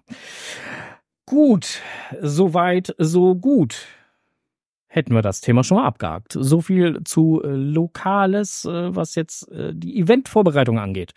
Gut, 1.25 1.81
soweit, 2.21 2.95
so 2.99 3.35
gut. 3.35 3.85
Hätten 4.91 5.13
wir 5.13 5.21
das 5.21 5.39
Thema 5.39 5.63
schon 5.63 5.77
mal 5.77 5.85
abgehakt. 5.85 6.35
So 6.37 6.61
viel 6.61 7.03
zu 7.03 7.43
äh, 7.43 7.47
Lokales, 7.47 8.65
äh, 8.65 8.95
was 8.95 9.13
jetzt 9.13 9.49
äh, 9.51 9.71
die 9.71 9.99
Eventvorbereitung 9.99 10.79
angeht, 10.79 11.13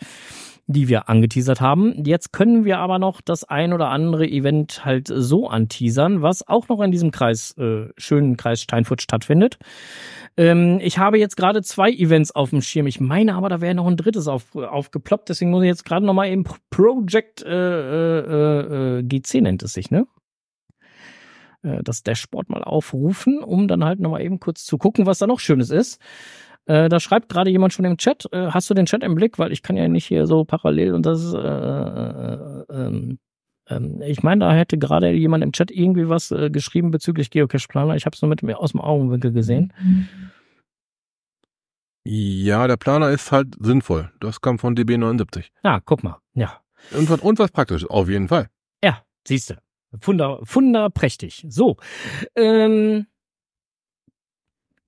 die 0.67 0.89
wir 0.89 1.09
angeteasert 1.09 1.63
haben. 1.63 2.05
Jetzt 2.05 2.35
können 2.35 2.67
wir 2.67 2.79
aber 2.81 2.99
noch 2.99 3.23
das 3.23 3.45
ein 3.45 3.73
oder 3.73 3.89
andere 3.89 4.29
Event 4.29 4.85
halt 4.85 5.09
so 5.09 5.49
anteasern, 5.49 6.21
was 6.21 6.47
auch 6.47 6.69
noch 6.69 6.83
in 6.83 6.93
diesem 6.93 7.13
Kreis, 7.13 7.57
äh, 7.57 7.87
schönen 7.97 8.37
Kreis 8.37 8.61
Steinfurt 8.61 9.01
stattfindet. 9.01 9.59
Ähm, 10.37 10.79
ich 10.83 10.99
habe 10.99 11.19
jetzt 11.19 11.39
gerade 11.39 11.63
zwei 11.63 11.91
Events 11.91 12.31
auf 12.31 12.51
dem 12.51 12.61
Schirm. 12.61 12.87
Ich 12.87 13.01
meine 13.01 13.35
aber, 13.35 13.49
da 13.49 13.63
wäre 13.63 13.75
noch 13.75 13.87
ein 13.87 13.97
drittes 13.97 14.29
auf, 14.29 14.55
aufgeploppt. 14.55 15.31
Deswegen 15.31 15.51
muss 15.51 15.63
ich 15.63 15.69
jetzt 15.69 15.87
gerade 15.87 16.05
noch 16.05 16.15
mal 16.15 16.29
eben 16.29 16.45
Project 16.69 17.43
äh, 17.43 17.49
äh, 17.49 18.99
äh, 18.99 19.03
GC 19.03 19.41
nennt 19.41 19.63
es 19.63 19.73
sich, 19.73 19.91
ne? 19.91 20.07
Äh, 21.63 21.83
das 21.83 22.03
Dashboard 22.03 22.49
mal 22.49 22.63
aufrufen, 22.65 23.43
um 23.43 23.69
dann 23.69 23.85
halt 23.85 24.01
noch 24.01 24.11
mal 24.11 24.21
eben 24.23 24.41
kurz 24.41 24.65
zu 24.65 24.79
gucken, 24.79 25.07
was 25.07 25.19
da 25.19 25.27
noch 25.27 25.41
Schönes 25.41 25.71
ist. 25.71 26.01
Äh, 26.67 26.89
da 26.89 27.01
schreibt 27.01 27.29
gerade 27.29 27.51
jemand 27.51 27.73
schon 27.73 27.85
im 27.85 27.97
Chat. 27.97 28.29
Äh, 28.33 28.49
hast 28.51 28.71
du 28.71 28.75
den 28.75 28.87
Chat 28.87 29.03
im 29.03 29.15
Blick? 29.15 29.39
Weil 29.39 29.51
ich 29.53 29.63
kann 29.63 29.77
ja 29.77 29.89
nicht 29.89 30.07
hier 30.07 30.27
so 30.27 30.45
parallel 30.45 30.95
und 30.95 31.05
das 31.07 31.23
ist, 31.23 31.35
äh, 31.35 31.39
ähm, 32.73 33.19
ähm, 33.69 34.03
ich 34.07 34.23
meine, 34.23 34.45
da 34.45 34.53
hätte 34.55 34.79
gerade 34.79 35.11
jemand 35.13 35.43
im 35.43 35.53
Chat 35.53 35.71
irgendwie 35.71 36.09
was 36.09 36.31
äh, 36.31 36.51
geschrieben 36.51 36.91
bezüglich 36.91 37.31
Geocache 37.31 37.67
Planer. 37.69 37.97
Ich 37.97 38.07
habe 38.07 38.15
es 38.15 38.23
nur 38.23 38.29
mit 38.29 38.43
mir 38.43 38.59
aus 38.61 38.73
dem 38.73 38.81
Augenwinkel 38.81 39.33
gesehen. 39.33 39.73
Ja, 42.05 42.67
der 42.67 42.77
Planer 42.77 43.11
ist 43.11 43.31
halt 43.31 43.55
sinnvoll. 43.61 44.11
Das 44.21 44.41
kam 44.41 44.59
von 44.59 44.75
DB79. 44.77 45.47
Ah, 45.63 45.81
guck 45.85 46.03
mal. 46.03 46.19
Ja. 46.35 46.61
Und, 46.97 47.09
was- 47.09 47.21
und 47.21 47.39
was 47.39 47.53
praktisch, 47.53 47.89
auf 47.89 48.09
jeden 48.09 48.29
Fall. 48.29 48.49
Ja, 48.83 49.03
siehst 49.27 49.51
du. 49.51 49.55
Funder, 50.01 50.41
funderprächtig. 50.45 51.47
So. 51.49 51.77
Ähm, 52.37 53.07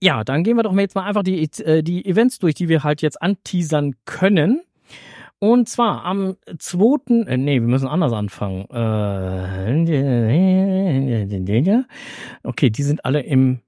ja, 0.03 0.25
dann 0.25 0.45
gehen 0.45 0.57
wir 0.57 0.63
doch 0.63 0.73
mal 0.73 0.83
jetzt 0.83 0.95
mal 0.95 1.05
einfach 1.05 1.23
die, 1.23 1.43
äh, 1.63 1.83
die 1.83 2.05
Events 2.05 2.39
durch, 2.39 2.55
die 2.55 2.69
wir 2.69 2.85
halt 2.85 3.03
jetzt 3.03 3.21
anteasern 3.23 3.95
können. 4.05 4.63
Und 5.39 5.69
zwar 5.69 6.05
am 6.05 6.37
2. 6.59 7.27
Äh, 7.27 7.37
nee, 7.37 7.61
wir 7.61 7.69
müssen 7.69 7.89
anders 7.89 8.13
anfangen. 8.13 8.67
Äh, 8.71 9.75
okay, 12.43 12.71
die 12.71 12.83
sind 12.83 13.05
alle 13.05 13.21
im 13.21 13.61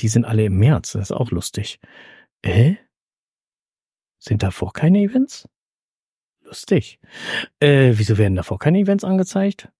die 0.00 0.08
sind 0.08 0.24
alle 0.24 0.44
im 0.44 0.58
März, 0.58 0.92
das 0.92 1.10
ist 1.10 1.12
auch 1.12 1.30
lustig. 1.30 1.78
Äh? 2.42 2.74
Sind 4.18 4.42
davor 4.42 4.72
keine 4.72 5.00
Events? 5.00 5.48
Lustig. 6.42 6.98
Äh, 7.60 7.92
wieso 7.94 8.18
werden 8.18 8.34
davor 8.36 8.58
keine 8.58 8.78
Events 8.78 9.04
angezeigt? 9.04 9.70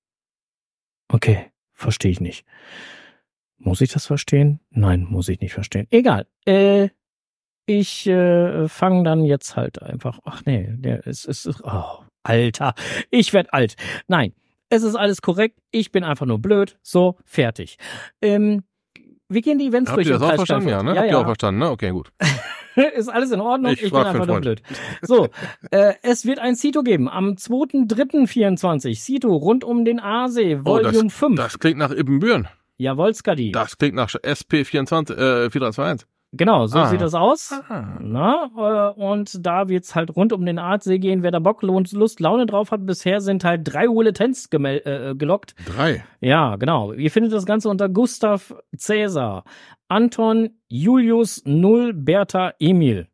Okay, 1.13 1.53
verstehe 1.73 2.11
ich 2.11 2.21
nicht. 2.21 2.47
Muss 3.59 3.83
ich 3.83 3.93
das 3.93 4.07
verstehen? 4.07 4.61
Nein, 4.71 5.07
muss 5.09 5.29
ich 5.29 5.41
nicht 5.41 5.53
verstehen. 5.53 5.87
Egal. 5.91 6.27
Äh, 6.47 6.89
ich 7.67 8.07
äh, 8.07 8.67
fange 8.67 9.05
dann 9.05 9.23
jetzt 9.25 9.55
halt 9.55 9.83
einfach. 9.83 10.19
Ach 10.25 10.43
nee, 10.47 10.69
der 10.71 11.07
ist, 11.07 11.27
ist 11.27 11.47
oh, 11.63 12.05
Alter, 12.23 12.75
ich 13.11 13.33
werd 13.35 13.53
alt. 13.53 13.77
Nein, 14.09 14.33
es 14.71 14.83
ist 14.83 14.97
alles 14.97 15.21
korrekt. 15.21 15.61
Ich 15.71 15.93
bin 15.93 16.03
einfach 16.03 16.27
nur 16.27 16.41
blöd. 16.41 16.79
So, 16.83 17.19
fertig. 17.25 17.77
Ähm, 18.23 18.65
wir 19.33 19.43
gehen 19.43 19.59
die 19.59 19.67
Events 19.67 19.91
Habt 19.91 19.99
durch. 19.99 20.07
ihr 20.09 20.15
das 20.15 20.23
auch 20.23 20.35
verstanden? 20.35 20.69
Ja, 20.69 20.83
ne? 20.83 20.95
Habt 20.97 21.11
ihr 21.11 21.19
auch 21.19 21.25
verstanden, 21.25 21.61
ne? 21.61 21.71
Okay, 21.71 21.91
gut. 21.91 22.11
ist 22.97 23.09
alles 23.09 23.31
in 23.33 23.41
Ordnung. 23.41 23.73
Ich 23.73 23.83
Ich, 23.83 23.91
bin 23.93 24.01
einfach 24.01 24.27
nur 24.27 24.41
blöd. 24.41 24.63
So, 25.03 25.29
äh, 25.71 25.95
es 26.03 26.25
wird 26.25 26.39
ein 26.39 26.57
Cito 26.57 26.83
geben 26.83 27.09
am 27.09 27.31
2.3.24. 27.35 28.99
Cito 29.01 29.35
rund 29.35 29.65
um 29.65 29.85
den 29.85 30.01
Aasee, 30.01 30.61
Oh, 30.65 30.79
das- 30.79 30.93
Volume 30.95 31.11
5. 31.11 31.37
Das 31.37 31.59
klingt 31.59 31.79
nach 31.79 31.91
Ibbenbüren. 31.93 32.49
Jawohl, 32.79 33.15
Skadi. 33.15 33.53
Das 33.53 33.79
klingt 33.79 33.95
nach 33.95 34.09
SP24, 34.11 35.13
äh, 35.13 35.51
4321. 35.51 36.09
Genau, 36.35 36.67
so 36.67 36.79
Ah. 36.79 36.87
sieht 36.87 37.03
das 37.03 37.13
aus. 37.15 37.53
Ah. 37.69 37.99
Na, 38.01 38.51
äh, 38.97 39.01
und 39.01 39.45
da 39.45 39.69
wird's 39.69 39.95
halt 39.95 40.17
rund 40.17 40.33
um 40.33 40.47
den 40.47 40.59
Aasee 40.59 40.99
gehen. 40.99 41.23
Wer 41.23 41.31
da 41.31 41.41
Bock, 41.41 41.63
Lust, 41.63 42.21
Laune 42.21 42.47
drauf 42.47 42.71
hat, 42.71 42.87
bisher 42.87 43.21
sind 43.21 43.45
halt 43.45 43.61
drei 43.71 43.87
Bulletins 43.87 44.49
gemel- 44.51 44.81
äh, 44.87 45.15
gelockt. 45.15 45.55
Drei. 45.67 46.05
Ja, 46.21 46.57
genau. 46.57 46.93
Ihr 46.95 47.11
findet 47.11 47.33
das 47.35 47.45
Ganze 47.45 47.69
unter 47.69 47.91
Gustav 47.91 48.55
Cäsar, 48.75 49.45
Anton 49.89 50.51
Julius 50.69 51.43
Null 51.45 51.93
Bertha 51.93 52.55
Emil. 52.59 53.09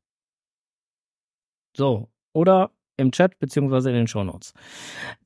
So, 1.76 2.08
oder 2.32 2.70
im 2.98 3.12
Chat 3.12 3.38
beziehungsweise 3.38 3.88
in 3.88 3.96
den 3.96 4.06
Shownotes. 4.06 4.52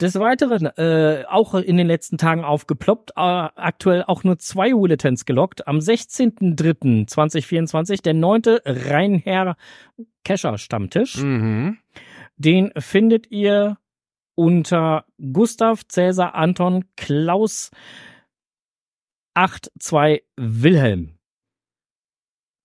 Des 0.00 0.14
Weiteren, 0.18 0.66
äh, 0.76 1.24
auch 1.28 1.54
in 1.54 1.76
den 1.76 1.88
letzten 1.88 2.18
Tagen 2.18 2.44
aufgeploppt, 2.44 3.10
äh, 3.16 3.20
aktuell 3.20 4.04
auch 4.04 4.22
nur 4.22 4.38
zwei 4.38 4.72
Bulletins 4.72 5.24
gelockt. 5.24 5.66
Am 5.66 5.78
16.03.2024 5.78 8.02
der 8.02 8.14
neunte 8.14 8.62
Rheinherr 8.64 9.56
Kescher 10.24 10.56
Stammtisch. 10.58 11.16
Mhm. 11.16 11.78
Den 12.36 12.70
findet 12.76 13.28
ihr 13.30 13.78
unter 14.34 15.06
Gustav 15.32 15.86
Cäsar 15.88 16.34
Anton 16.34 16.84
Klaus 16.96 17.70
82 19.34 20.22
Wilhelm. 20.36 21.18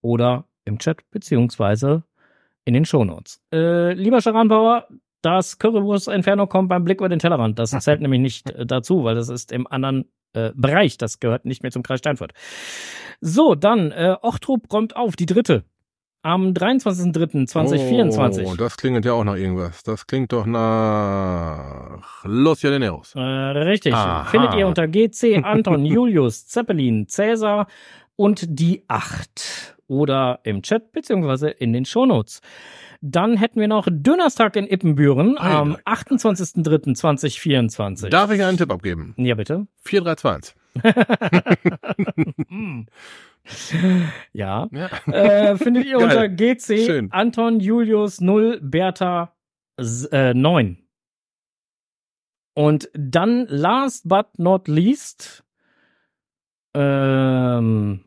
Oder 0.01 0.45
im 0.65 0.79
Chat 0.79 1.09
beziehungsweise 1.11 2.03
in 2.67 2.73
den 2.73 2.85
Shownotes. 2.85 3.41
Äh, 3.53 3.93
lieber 3.93 4.21
Scharanbauer, 4.21 4.87
das 5.21 5.57
Currywurst 5.57 6.09
Inferno 6.09 6.47
kommt 6.47 6.67
beim 6.67 6.83
Blick 6.83 6.99
über 6.99 7.07
den 7.07 7.19
Tellerrand. 7.19 7.57
Das 7.57 7.71
zählt 7.79 8.01
nämlich 8.01 8.19
nicht 8.19 8.51
äh, 8.51 8.65
dazu, 8.65 9.05
weil 9.05 9.15
das 9.15 9.29
ist 9.29 9.53
im 9.53 9.67
anderen 9.67 10.11
äh, 10.33 10.51
Bereich. 10.53 10.97
Das 10.97 11.19
gehört 11.19 11.45
nicht 11.45 11.63
mehr 11.63 11.71
zum 11.71 11.81
Kreis 11.81 11.99
Steinfurt. 11.99 12.33
So, 13.21 13.55
dann 13.55 13.91
äh, 13.91 14.17
Ochtrup 14.21 14.71
räumt 14.71 14.97
auf, 14.97 15.15
die 15.15 15.25
dritte. 15.25 15.63
Am 16.23 16.47
23.03.2024. 16.51 18.43
Oh, 18.45 18.55
das 18.55 18.75
klingt 18.75 19.05
ja 19.05 19.13
auch 19.13 19.23
nach 19.23 19.37
irgendwas. 19.37 19.83
Das 19.83 20.05
klingt 20.07 20.33
doch 20.33 20.45
nach 20.45 22.25
Los 22.25 22.63
Llaneros. 22.63 23.15
Äh, 23.15 23.21
richtig. 23.21 23.93
Aha. 23.93 24.25
Findet 24.25 24.55
ihr 24.55 24.67
unter 24.67 24.89
GC 24.89 25.41
Anton, 25.43 25.85
Julius, 25.93 26.45
Zeppelin, 26.47 27.07
Cäsar 27.07 27.67
und 28.17 28.45
die 28.59 28.83
Acht. 28.89 29.76
Oder 29.87 30.39
im 30.43 30.61
Chat 30.63 30.91
beziehungsweise 30.91 31.49
in 31.49 31.73
den 31.73 31.85
Shownotes. 31.85 32.41
Dann 33.01 33.37
hätten 33.37 33.59
wir 33.59 33.67
noch 33.67 33.87
Dönerstag 33.89 34.55
in 34.55 34.67
Ippenbüren 34.67 35.37
am 35.37 35.77
Alter. 35.83 36.03
28.03.2024. 36.03 38.09
Darf 38.09 38.31
ich 38.31 38.43
einen 38.43 38.57
Tipp 38.57 38.71
abgeben? 38.71 39.13
Ja, 39.17 39.35
bitte. 39.35 39.67
4321. 39.83 40.55
Hm. 42.49 42.87
ja. 44.33 44.67
Ja. 44.71 44.89
Äh, 45.07 45.57
findet 45.57 45.85
ihr 45.85 45.97
Geil. 45.99 46.03
unter 46.03 46.29
GC 46.29 46.85
Schön. 46.85 47.11
Anton 47.11 47.59
Julius 47.59 48.21
0 48.21 48.59
Bertha 48.61 49.35
äh, 50.11 50.33
9. 50.33 50.77
Und 52.53 52.89
dann 52.93 53.45
last 53.47 54.07
but 54.09 54.39
not 54.39 54.67
least 54.67 55.43
ähm, 56.73 58.03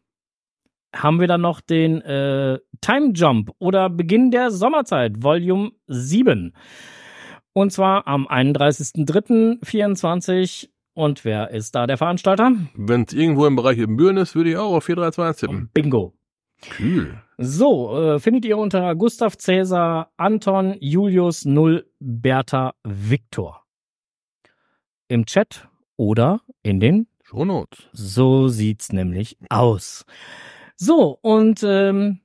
haben 0.94 1.18
wir 1.20 1.28
dann 1.28 1.40
noch 1.40 1.60
den 1.60 2.00
äh, 2.02 2.58
Time 2.80 3.12
Jump 3.14 3.52
oder 3.58 3.88
Beginn 3.90 4.30
der 4.30 4.50
Sommerzeit, 4.50 5.22
Volume 5.22 5.72
7. 5.86 6.52
Und 7.52 7.72
zwar 7.72 8.06
am 8.06 8.28
31.03.24. 8.28 10.68
Und 10.94 11.24
wer 11.24 11.50
ist 11.50 11.74
da 11.74 11.86
der 11.86 11.98
Veranstalter? 11.98 12.52
Wenn 12.74 13.04
es 13.04 13.12
irgendwo 13.12 13.44
im 13.46 13.56
Bereich 13.56 13.78
Ibbenbüren 13.78 14.16
ist, 14.18 14.34
würde 14.34 14.50
ich 14.50 14.56
auch 14.56 14.74
auf 14.74 14.84
4321 14.84 15.40
tippen. 15.40 15.70
Bingo. 15.72 16.14
Cool. 16.78 17.22
So, 17.38 17.98
äh, 17.98 18.20
findet 18.20 18.44
ihr 18.44 18.58
unter 18.58 18.94
Gustav 18.94 19.38
Cäsar 19.38 20.12
Anton 20.16 20.76
Julius 20.80 21.46
0 21.46 21.86
Bertha 21.98 22.74
Viktor. 22.84 23.64
Im 25.08 25.24
Chat 25.24 25.66
oder 25.96 26.42
in 26.62 26.80
den 26.80 27.06
Shownotes. 27.22 27.88
So 27.92 28.48
sieht's 28.48 28.92
nämlich 28.92 29.38
aus. 29.48 30.04
So, 30.82 31.18
und 31.20 31.62
ähm, 31.62 32.20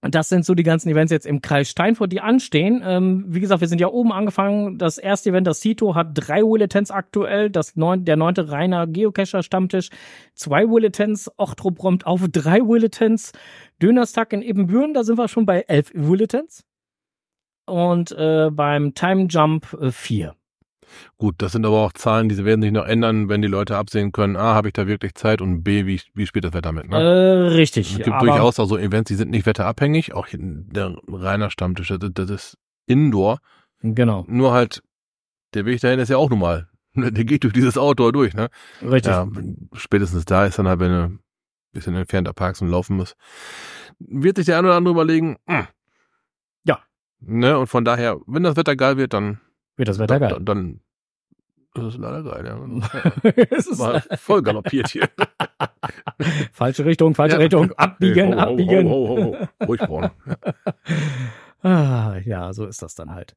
das 0.00 0.30
sind 0.30 0.46
so 0.46 0.54
die 0.54 0.62
ganzen 0.62 0.88
Events 0.88 1.12
jetzt 1.12 1.26
im 1.26 1.42
Kreis 1.42 1.68
Steinfurt, 1.68 2.10
die 2.10 2.22
anstehen. 2.22 2.82
Ähm, 2.82 3.26
wie 3.28 3.40
gesagt, 3.40 3.60
wir 3.60 3.68
sind 3.68 3.78
ja 3.80 3.88
oben 3.88 4.10
angefangen. 4.10 4.78
Das 4.78 4.96
erste 4.96 5.30
Event, 5.30 5.46
das 5.46 5.60
Cito, 5.60 5.94
hat 5.94 6.12
drei 6.14 6.40
Bulletins 6.40 6.90
aktuell. 6.90 7.50
Das 7.50 7.76
neun, 7.76 8.06
der 8.06 8.16
neunte 8.16 8.50
Rainer 8.50 8.86
Geocacher 8.86 9.42
Stammtisch, 9.42 9.90
zwei 10.34 10.64
Bulletins. 10.64 11.30
Ochtrup 11.36 11.82
räumt 11.82 12.06
auf 12.06 12.22
drei 12.32 12.60
Bulletins. 12.60 13.32
Dönerstag 13.82 14.32
in 14.32 14.40
Ebenbüren, 14.40 14.94
da 14.94 15.04
sind 15.04 15.18
wir 15.18 15.28
schon 15.28 15.44
bei 15.44 15.60
elf 15.60 15.92
Bulletins. 15.92 16.64
Und 17.66 18.12
äh, 18.12 18.48
beim 18.50 18.94
Time 18.94 19.26
Jump 19.28 19.76
äh, 19.78 19.90
vier. 19.90 20.36
Gut, 21.18 21.36
das 21.38 21.52
sind 21.52 21.66
aber 21.66 21.78
auch 21.78 21.92
Zahlen, 21.92 22.28
die 22.28 22.44
werden 22.44 22.62
sich 22.62 22.72
noch 22.72 22.86
ändern, 22.86 23.28
wenn 23.28 23.42
die 23.42 23.48
Leute 23.48 23.76
absehen 23.76 24.12
können, 24.12 24.36
A, 24.36 24.54
habe 24.54 24.68
ich 24.68 24.74
da 24.74 24.86
wirklich 24.86 25.14
Zeit 25.14 25.40
und 25.40 25.62
B, 25.62 25.86
wie, 25.86 26.00
wie 26.14 26.26
spielt 26.26 26.44
das 26.44 26.52
Wetter 26.52 26.72
mit, 26.72 26.88
ne? 26.88 26.96
Äh, 26.96 27.48
richtig. 27.54 27.92
es 27.92 28.04
gibt 28.04 28.20
durchaus 28.20 28.58
auch 28.58 28.66
so 28.66 28.78
Events, 28.78 29.08
die 29.08 29.14
sind 29.14 29.30
nicht 29.30 29.46
wetterabhängig, 29.46 30.14
auch 30.14 30.28
der 30.32 30.96
reiner 31.08 31.50
Stammtisch, 31.50 31.88
das, 31.88 32.10
das 32.12 32.30
ist 32.30 32.58
Indoor, 32.86 33.38
Genau, 33.82 34.24
nur 34.28 34.52
halt, 34.52 34.82
der 35.54 35.64
Weg 35.64 35.80
dahin 35.80 36.00
ist 36.00 36.08
ja 36.08 36.16
auch 36.16 36.30
normal. 36.30 36.68
Der 36.94 37.24
geht 37.24 37.44
durch 37.44 37.52
dieses 37.52 37.76
Outdoor 37.76 38.12
durch, 38.12 38.32
ne? 38.32 38.48
richtig. 38.82 39.12
Ja, 39.12 39.28
spätestens 39.74 40.24
da 40.24 40.46
ist 40.46 40.58
dann 40.58 40.66
halt, 40.66 40.80
wenn 40.80 40.90
du 40.90 41.02
ein 41.04 41.18
bisschen 41.72 41.94
entfernter 41.94 42.32
parkst 42.32 42.62
und 42.62 42.70
laufen 42.70 42.96
musst, 42.96 43.16
wird 43.98 44.38
sich 44.38 44.46
der 44.46 44.58
eine 44.58 44.68
oder 44.68 44.76
andere 44.76 44.94
überlegen, 44.94 45.36
hm. 45.46 45.66
Ja. 46.64 46.80
Ne, 47.20 47.58
und 47.58 47.66
von 47.66 47.84
daher, 47.84 48.18
wenn 48.26 48.42
das 48.42 48.56
Wetter 48.56 48.76
geil 48.76 48.96
wird, 48.96 49.12
dann, 49.12 49.40
Wird 49.76 49.88
das 49.88 49.98
Wetter 49.98 50.18
geil. 50.20 50.30
dann, 50.30 50.44
dann 50.44 50.80
ist 51.74 51.94
es 51.94 51.96
leider 51.98 52.22
geil, 52.22 52.44
ja. 52.46 53.30
es 53.50 53.66
ist 53.66 53.78
Mal 53.78 54.00
voll 54.16 54.42
galoppiert 54.42 54.88
hier. 54.88 55.08
falsche 56.52 56.84
Richtung, 56.84 57.14
falsche 57.14 57.36
Ja. 57.36 57.42
Richtung, 57.42 57.72
abbiegen, 57.72 58.34
Ho, 58.34 58.36
ho, 58.36 58.40
abbiegen. 58.40 58.88
Ho, 58.88 59.08
ho, 59.08 59.16
ho, 59.16 59.36
ho. 59.60 59.66
Ruhig, 59.66 59.80
Braun. 59.80 60.10
Ah, 61.62 62.18
ja, 62.24 62.52
so 62.52 62.64
ist 62.64 62.82
das 62.82 62.94
dann 62.94 63.12
halt. 63.12 63.34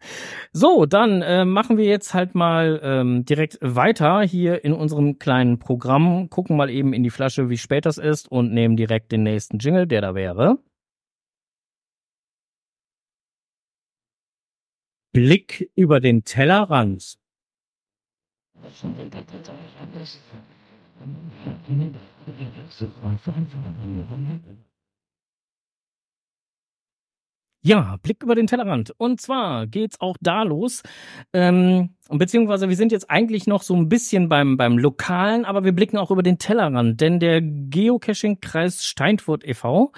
So, 0.52 0.86
dann 0.86 1.24
äh, 1.24 1.46
machen 1.46 1.78
wir 1.78 1.86
jetzt 1.86 2.14
halt 2.14 2.36
mal 2.36 2.80
ähm, 2.84 3.26
direkt 3.26 3.58
weiter 3.62 4.22
hier 4.22 4.64
in 4.64 4.74
unserem 4.74 5.18
kleinen 5.18 5.58
Programm. 5.58 6.30
Gucken 6.30 6.56
mal 6.56 6.70
eben 6.70 6.94
in 6.94 7.02
die 7.02 7.10
Flasche, 7.10 7.50
wie 7.50 7.58
spät 7.58 7.88
das 7.88 7.98
ist 7.98 8.30
und 8.32 8.54
nehmen 8.54 8.76
direkt 8.76 9.12
den 9.12 9.24
nächsten 9.24 9.58
Jingle, 9.58 9.88
der 9.88 10.02
da 10.02 10.14
wäre. 10.14 10.60
Blick 15.12 15.72
über 15.76 16.00
den 16.00 16.24
Tellerrand. 16.24 17.18
Ja, 27.62 27.98
Blick 28.02 28.24
über 28.24 28.36
den 28.36 28.48
Tellerrand. 28.48 28.94
Und 28.98 29.20
zwar 29.20 29.68
geht's 29.68 30.00
auch 30.00 30.16
da 30.22 30.44
los. 30.44 30.82
Ähm, 31.34 31.96
beziehungsweise 32.10 32.70
wir 32.70 32.76
sind 32.78 32.94
jetzt 32.94 33.10
eigentlich 33.10 33.48
noch 33.48 33.64
so 33.64 33.76
ein 33.76 33.90
bisschen 33.90 34.30
beim, 34.30 34.56
beim 34.56 34.78
Lokalen, 34.78 35.44
aber 35.44 35.66
wir 35.66 35.74
blicken 35.74 35.98
auch 35.98 36.10
über 36.10 36.24
den 36.24 36.38
Tellerrand, 36.38 37.02
denn 37.02 37.20
der 37.20 37.42
Geocaching-Kreis 37.42 38.86
Steinfurt 38.86 39.44
e.V. 39.44 39.92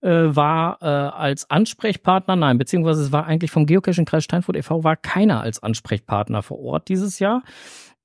Äh, 0.00 0.34
war 0.36 0.78
äh, 0.80 0.86
als 0.86 1.50
Ansprechpartner, 1.50 2.36
nein, 2.36 2.56
beziehungsweise 2.56 3.02
es 3.02 3.12
war 3.12 3.26
eigentlich 3.26 3.50
vom 3.50 3.66
Geocaching-Kreis 3.66 4.24
Steinfurt 4.24 4.56
e.V. 4.56 4.82
war 4.82 4.96
keiner 4.96 5.42
als 5.42 5.62
Ansprechpartner 5.62 6.42
vor 6.42 6.58
Ort 6.60 6.88
dieses 6.88 7.18
Jahr. 7.18 7.42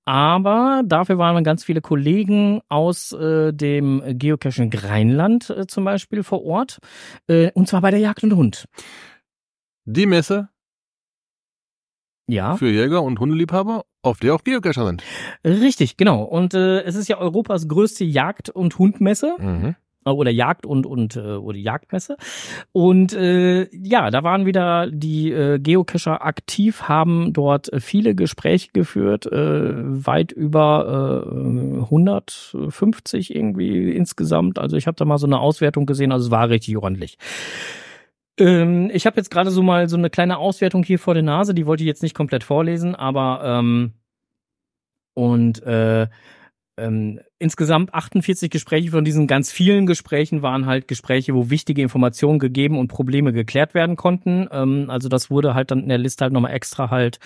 Aber 0.10 0.82
dafür 0.88 1.20
waren 1.20 1.36
dann 1.36 1.44
ganz 1.44 1.64
viele 1.64 1.82
Kollegen 1.82 2.62
aus 2.68 3.12
äh, 3.12 3.54
dem 3.54 4.02
Geocaching 4.18 4.74
Rheinland 4.74 5.52
äh, 5.52 5.68
zum 5.68 5.86
Beispiel 5.86 6.24
vor 6.24 6.44
Ort. 6.44 6.80
Äh, 7.28 7.52
und 7.52 7.68
zwar 7.68 7.82
bei 7.82 7.92
der 7.92 8.00
Jagd 8.00 8.24
und 8.24 8.36
Hund. 8.36 8.66
Die 9.86 10.08
Messe 10.08 10.50
Ja, 12.28 12.56
für 12.58 12.70
Jäger 12.72 13.04
und 13.04 13.20
Hundeliebhaber, 13.20 13.86
auf 14.02 14.18
der 14.20 14.34
auch 14.34 14.44
Geocacher 14.44 14.84
sind. 14.88 15.04
richtig, 15.46 15.96
genau. 15.96 16.24
Und 16.24 16.56
äh, 16.56 16.82
es 16.82 16.96
ist 16.96 17.08
ja 17.08 17.20
Europas 17.20 17.68
größte 17.68 18.04
Jagd- 18.04 18.50
und 18.50 18.80
Hundmesse. 18.80 19.36
Mhm. 19.38 19.76
Äh, 20.06 20.12
oder 20.12 20.32
Jagd 20.32 20.66
und 20.66 20.86
und 20.86 21.16
äh, 21.16 21.36
oder 21.36 21.58
Jagdmesse. 21.58 22.18
Und 22.72 23.14
äh, 23.14 23.68
ja 23.76 24.10
da 24.12 24.24
waren 24.24 24.46
wieder 24.46 24.90
die 24.90 25.32
äh, 25.32 25.60
Geocacher 25.60 26.26
aktiv 26.26 26.84
haben 26.84 27.34
dort 27.34 27.72
äh, 27.72 27.80
viele 27.80 28.16
Gespräche 28.16 28.70
geführt 28.74 29.26
äh, 29.26 29.74
weit 29.76 30.32
über 30.32 31.26
äh, 31.26 31.82
150 31.82 33.36
irgendwie 33.36 33.92
insgesamt. 33.92 34.60
Also 34.60 34.78
ich 34.78 34.88
habe 34.88 34.96
da 34.96 35.06
mal 35.06 35.18
so 35.18 35.28
eine 35.28 35.40
Auswertung 35.40 35.86
gesehen 35.86 36.12
also 36.12 36.28
es 36.28 36.32
war 36.32 36.50
richtig 36.50 36.78
ordentlich. 36.78 37.18
Ähm, 38.38 38.90
ich 38.94 39.06
habe 39.06 39.18
jetzt 39.18 39.32
gerade 39.32 39.52
so 39.52 39.62
mal 39.64 39.90
so 39.90 39.98
eine 39.98 40.10
kleine 40.10 40.38
Auswertung 40.38 40.84
hier 40.84 41.00
vor 41.00 41.14
der 41.14 41.24
Nase 41.24 41.54
die 41.54 41.66
wollte 41.66 41.84
ich 41.84 41.88
jetzt 41.88 42.04
nicht 42.04 42.16
komplett 42.16 42.44
vorlesen 42.44 42.96
aber 42.96 43.42
ähm, 43.44 43.94
und 45.14 45.62
äh, 45.64 46.08
ähm, 46.80 47.20
insgesamt 47.38 47.94
48 47.94 48.50
Gespräche 48.50 48.92
von 48.92 49.04
diesen 49.04 49.28
ganz 49.28 49.52
vielen 49.52 49.86
Gesprächen 49.86 50.42
waren 50.42 50.66
halt 50.66 50.88
Gespräche, 50.88 51.34
wo 51.34 51.50
wichtige 51.50 51.82
Informationen 51.82 52.40
gegeben 52.40 52.78
und 52.78 52.88
Probleme 52.88 53.34
geklärt 53.34 53.74
werden 53.74 53.96
konnten. 53.96 54.48
Ähm, 54.52 54.90
also 54.90 55.10
das 55.10 55.30
wurde 55.30 55.54
halt 55.54 55.72
dann 55.72 55.84
in 55.84 55.90
der 55.90 55.98
Liste 55.98 56.24
halt 56.24 56.34
nochmal 56.34 56.54
extra 56.54 56.90
halt 56.90 57.20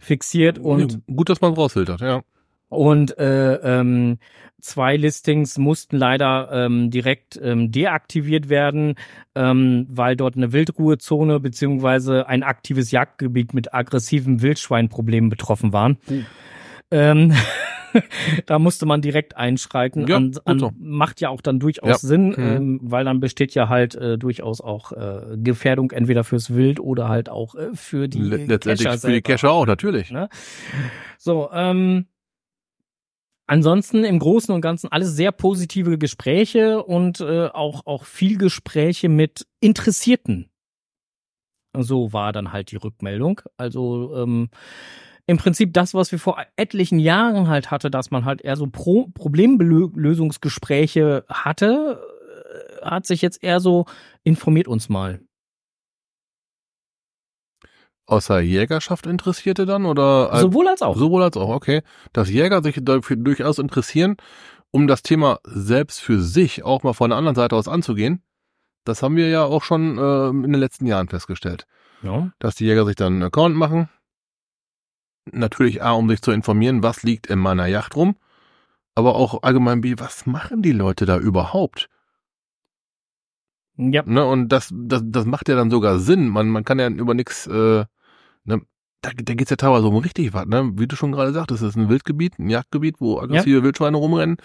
fixiert 0.00 0.58
und 0.58 1.00
Gut, 1.06 1.28
dass 1.28 1.40
man 1.40 1.54
rausfiltert, 1.54 2.00
ja. 2.00 2.22
und 2.68 3.16
äh, 3.18 3.54
ähm, 3.56 4.18
zwei 4.64 4.96
Listings 4.96 5.58
mussten 5.58 5.96
leider 5.96 6.48
ähm, 6.50 6.90
direkt 6.90 7.38
ähm, 7.42 7.70
deaktiviert 7.70 8.48
werden, 8.48 8.94
ähm, 9.34 9.86
weil 9.90 10.16
dort 10.16 10.36
eine 10.36 10.52
Wildruhezone 10.52 11.38
beziehungsweise 11.38 12.28
ein 12.28 12.42
aktives 12.42 12.90
Jagdgebiet 12.90 13.52
mit 13.52 13.74
aggressiven 13.74 14.40
Wildschweinproblemen 14.40 15.28
betroffen 15.28 15.72
waren. 15.72 15.98
Hm. 16.06 16.26
Ähm, 16.90 17.32
da 18.46 18.58
musste 18.58 18.86
man 18.86 19.00
direkt 19.02 19.36
einschreiten. 19.36 20.06
Ja, 20.06 20.16
an, 20.16 20.32
an, 20.44 20.74
macht 20.78 21.20
ja 21.20 21.28
auch 21.28 21.40
dann 21.40 21.60
durchaus 21.60 21.88
Ja. 21.88 22.08
Sinn, 22.08 22.28
Mhm. 22.30 22.34
ähm, 22.38 22.80
weil 22.82 23.04
dann 23.04 23.20
besteht 23.20 23.54
ja 23.54 23.68
halt 23.68 23.94
äh, 23.94 24.18
durchaus 24.18 24.60
auch 24.60 24.92
äh, 24.92 25.36
Gefährdung 25.36 25.90
entweder 25.92 26.24
fürs 26.24 26.54
Wild 26.54 26.80
oder 26.80 27.08
halt 27.08 27.28
auch 27.28 27.54
äh, 27.54 27.70
für 27.74 28.08
die 28.08 28.20
Le- 28.20 28.36
Letztendlich 28.46 28.88
Cacher 28.88 28.98
für 28.98 29.12
die. 29.12 29.22
Cacher 29.22 29.50
auch, 29.50 29.66
natürlich. 29.66 30.10
Ne? 30.10 30.28
So, 31.18 31.50
ähm, 31.52 32.06
ansonsten 33.46 34.04
im 34.04 34.18
Großen 34.18 34.54
und 34.54 34.60
Ganzen 34.60 34.90
alles 34.90 35.14
sehr 35.16 35.32
positive 35.32 35.98
Gespräche 35.98 36.82
und 36.82 37.20
äh, 37.20 37.46
auch, 37.48 37.86
auch 37.86 38.04
viel 38.04 38.38
Gespräche 38.38 39.08
mit 39.08 39.46
Interessierten. 39.60 40.50
So 41.76 42.12
war 42.12 42.32
dann 42.32 42.52
halt 42.52 42.70
die 42.70 42.76
Rückmeldung. 42.76 43.40
Also 43.56 44.14
ähm, 44.16 44.48
im 45.26 45.38
Prinzip 45.38 45.72
das, 45.72 45.94
was 45.94 46.12
wir 46.12 46.18
vor 46.18 46.38
etlichen 46.56 46.98
Jahren 46.98 47.48
halt 47.48 47.70
hatte, 47.70 47.90
dass 47.90 48.10
man 48.10 48.24
halt 48.24 48.42
eher 48.42 48.56
so 48.56 48.66
Pro 48.66 49.08
Problemlösungsgespräche 49.14 51.24
hatte, 51.28 52.00
äh, 52.82 52.84
hat 52.84 53.06
sich 53.06 53.22
jetzt 53.22 53.42
eher 53.42 53.60
so 53.60 53.86
informiert 54.22 54.68
uns 54.68 54.88
mal. 54.88 55.20
Außer 58.06 58.40
Jägerschaft 58.40 59.06
Interessierte 59.06 59.64
dann 59.64 59.86
oder 59.86 60.30
als, 60.30 60.42
Sowohl 60.42 60.68
als 60.68 60.82
auch. 60.82 60.96
sowohl 60.96 61.22
als 61.22 61.38
auch, 61.38 61.48
okay. 61.48 61.80
Dass 62.12 62.28
Jäger 62.28 62.62
sich 62.62 62.78
dafür 62.82 63.16
durchaus 63.16 63.58
interessieren, 63.58 64.16
um 64.70 64.86
das 64.86 65.02
Thema 65.02 65.38
selbst 65.44 66.00
für 66.00 66.20
sich 66.20 66.64
auch 66.64 66.82
mal 66.82 66.92
von 66.92 67.10
der 67.10 67.18
anderen 67.18 67.34
Seite 67.34 67.56
aus 67.56 67.66
anzugehen. 67.66 68.22
Das 68.84 69.02
haben 69.02 69.16
wir 69.16 69.30
ja 69.30 69.44
auch 69.44 69.62
schon 69.62 69.96
äh, 69.96 70.28
in 70.28 70.42
den 70.42 70.60
letzten 70.60 70.84
Jahren 70.84 71.08
festgestellt. 71.08 71.66
Ja. 72.02 72.30
dass 72.38 72.56
die 72.56 72.66
Jäger 72.66 72.84
sich 72.84 72.96
dann 72.96 73.14
einen 73.14 73.22
Account 73.22 73.56
machen. 73.56 73.88
Natürlich 75.32 75.82
A, 75.82 75.92
um 75.92 76.08
sich 76.08 76.20
zu 76.22 76.30
informieren, 76.30 76.82
was 76.82 77.02
liegt 77.02 77.26
in 77.28 77.38
meiner 77.38 77.66
Yacht 77.66 77.96
rum, 77.96 78.16
aber 78.94 79.16
auch 79.16 79.42
allgemein 79.42 79.80
B, 79.80 79.94
was 79.98 80.26
machen 80.26 80.62
die 80.62 80.72
Leute 80.72 81.06
da 81.06 81.18
überhaupt? 81.18 81.88
ja. 83.76 84.02
Ne? 84.04 84.24
Und 84.24 84.48
das, 84.48 84.72
das, 84.72 85.02
das 85.04 85.26
macht 85.26 85.48
ja 85.48 85.56
dann 85.56 85.70
sogar 85.70 85.98
Sinn. 85.98 86.28
Man, 86.28 86.48
man 86.48 86.64
kann 86.64 86.78
ja 86.78 86.88
über 86.88 87.14
nichts, 87.14 87.46
äh, 87.46 87.84
ne? 88.44 88.62
da, 89.00 89.10
da 89.14 89.34
geht's 89.34 89.50
ja 89.50 89.56
teilweise 89.56 89.86
um 89.86 89.96
richtig 89.96 90.32
was, 90.32 90.46
ne? 90.46 90.72
Wie 90.74 90.86
du 90.86 90.96
schon 90.96 91.12
gerade 91.12 91.32
sagtest, 91.32 91.62
das 91.62 91.70
ist 91.70 91.76
ein 91.76 91.88
Wildgebiet, 91.88 92.38
ein 92.38 92.48
Jagdgebiet, 92.48 93.00
wo 93.00 93.18
aggressive 93.20 93.62
Wildschweine 93.62 93.96
rumrennen. 93.96 94.36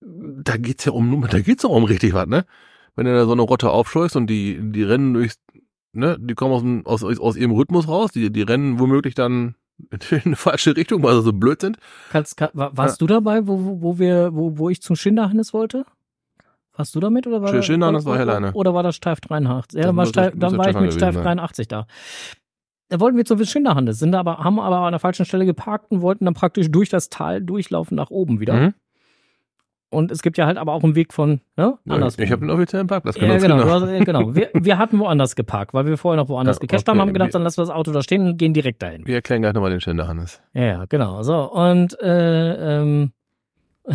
Da 0.00 0.56
geht's 0.56 0.84
ja 0.84 0.92
um, 0.92 1.26
da 1.28 1.40
geht's 1.40 1.62
doch 1.62 1.70
um 1.70 1.84
richtig 1.84 2.12
was, 2.12 2.26
ne? 2.26 2.44
Wenn 2.94 3.06
du 3.06 3.14
da 3.14 3.24
so 3.24 3.32
eine 3.32 3.42
Rotte 3.42 3.70
aufscheust 3.70 4.14
und 4.16 4.28
die, 4.28 4.60
die 4.60 4.84
rennen 4.84 5.14
durchs, 5.14 5.40
ne, 5.94 6.16
die 6.20 6.34
kommen 6.34 6.52
aus, 6.54 6.62
dem, 6.62 6.86
aus, 6.86 7.02
aus 7.04 7.36
ihrem 7.36 7.52
Rhythmus 7.52 7.88
raus, 7.88 8.10
die, 8.12 8.30
die 8.30 8.42
rennen 8.42 8.78
womöglich 8.78 9.14
dann 9.14 9.54
in 10.10 10.20
eine 10.24 10.36
falsche 10.36 10.76
Richtung, 10.76 11.02
weil 11.02 11.14
sie 11.16 11.22
so 11.22 11.32
blöd 11.32 11.60
sind. 11.60 11.78
Kannst, 12.10 12.36
kann, 12.36 12.50
wa- 12.52 12.70
warst 12.74 13.00
du 13.00 13.06
dabei, 13.06 13.46
wo, 13.46 13.58
wo, 13.64 13.82
wo 13.82 13.98
wir, 13.98 14.30
wo, 14.34 14.56
wo 14.58 14.68
ich 14.70 14.80
zum 14.82 14.94
Schinderhannes 14.96 15.52
wollte? 15.52 15.84
Warst 16.76 16.94
du 16.94 17.00
damit 17.00 17.26
oder 17.26 17.40
war 17.42 17.50
Sch- 17.50 17.56
das- 17.56 17.66
Schinderhannes 17.66 18.04
war 18.04 18.12
oder- 18.12 18.20
Helleine. 18.20 18.52
Oder 18.52 18.74
war 18.74 18.82
das 18.82 18.96
Steif 18.96 19.20
83? 19.20 19.78
Ja, 19.80 19.86
dann, 19.86 19.96
war 19.96 20.06
Steif, 20.06 20.32
dann 20.36 20.56
war 20.58 20.68
ich 20.68 20.76
mit 20.76 20.92
Steif 20.92 21.14
sein. 21.14 21.22
83 21.24 21.68
da. 21.68 21.86
Da 22.90 23.00
wollten 23.00 23.16
wir 23.16 23.24
zum 23.24 23.42
Schinderhannes, 23.44 23.98
sind 23.98 24.14
aber, 24.14 24.38
haben 24.38 24.60
aber 24.60 24.78
an 24.80 24.92
der 24.92 25.00
falschen 25.00 25.24
Stelle 25.24 25.46
geparkt 25.46 25.90
und 25.90 26.02
wollten 26.02 26.24
dann 26.26 26.34
praktisch 26.34 26.70
durch 26.70 26.88
das 26.90 27.08
Tal 27.08 27.40
durchlaufen 27.42 27.96
nach 27.96 28.10
oben 28.10 28.40
wieder. 28.40 28.54
Mhm. 28.54 28.74
Und 29.94 30.10
es 30.10 30.22
gibt 30.22 30.36
ja 30.36 30.46
halt 30.46 30.58
aber 30.58 30.72
auch 30.72 30.82
einen 30.84 30.94
Weg 30.94 31.12
von, 31.12 31.40
ne, 31.56 31.78
Ja, 31.84 31.94
anders. 31.94 32.18
ich 32.18 32.30
habe 32.30 32.40
den 32.40 32.50
offiziellen 32.50 32.86
Parkplatz 32.86 33.16
ja, 33.16 33.38
genau, 33.38 33.58
du 33.58 33.70
hast, 33.70 33.82
äh, 33.88 34.00
genau. 34.00 34.34
Wir, 34.34 34.50
wir 34.52 34.76
hatten 34.78 34.98
woanders 34.98 35.36
geparkt, 35.36 35.72
weil 35.72 35.86
wir 35.86 35.96
vorher 35.96 36.20
noch 36.22 36.28
woanders 36.28 36.56
Ja, 36.56 36.60
gecached 36.60 36.88
haben, 36.88 36.98
okay. 36.98 37.06
haben 37.06 37.12
gedacht, 37.14 37.34
dann 37.34 37.42
lassen 37.42 37.58
wir 37.58 37.62
das 37.62 37.74
Auto 37.74 37.92
da 37.92 38.02
stehen 38.02 38.26
und 38.26 38.36
gehen 38.36 38.52
direkt 38.52 38.82
dahin. 38.82 39.06
Wir 39.06 39.14
erklären 39.16 39.42
gleich 39.42 39.54
nochmal 39.54 39.70
den 39.70 39.80
Schinderhannes. 39.80 40.42
Ja, 40.52 40.62
ja, 40.64 40.84
genau. 40.86 41.22
So, 41.22 41.50
und 41.52 41.98
äh, 42.00 42.80
ähm, 42.80 43.12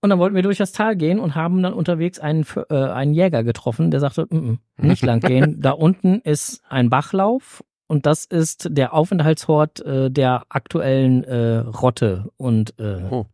und 0.00 0.10
dann 0.10 0.18
wollten 0.18 0.34
wir 0.34 0.42
durch 0.42 0.58
das 0.58 0.72
Tal 0.72 0.96
gehen 0.96 1.20
und 1.20 1.34
haben 1.34 1.62
dann 1.62 1.72
unterwegs 1.74 2.18
einen, 2.18 2.44
äh, 2.70 2.74
einen 2.74 3.14
Jäger 3.14 3.44
getroffen, 3.44 3.90
der 3.90 4.00
sagte, 4.00 4.26
mm 4.30 4.36
-mm, 4.36 4.58
nicht 4.78 5.04
lang 5.04 5.20
gehen. 5.20 5.60
da 5.62 5.70
unten 5.72 6.20
ist 6.20 6.62
ein 6.68 6.90
Bachlauf 6.90 7.62
und 7.86 8.06
das 8.06 8.24
ist 8.24 8.68
der 8.70 8.94
Aufenthaltshort 8.94 9.80
äh, 9.84 10.10
der 10.10 10.44
aktuellen 10.48 11.24
äh, 11.24 11.58
Rotte 11.58 12.30
und 12.36 12.78
äh, 12.78 13.02
Oh. 13.10 13.26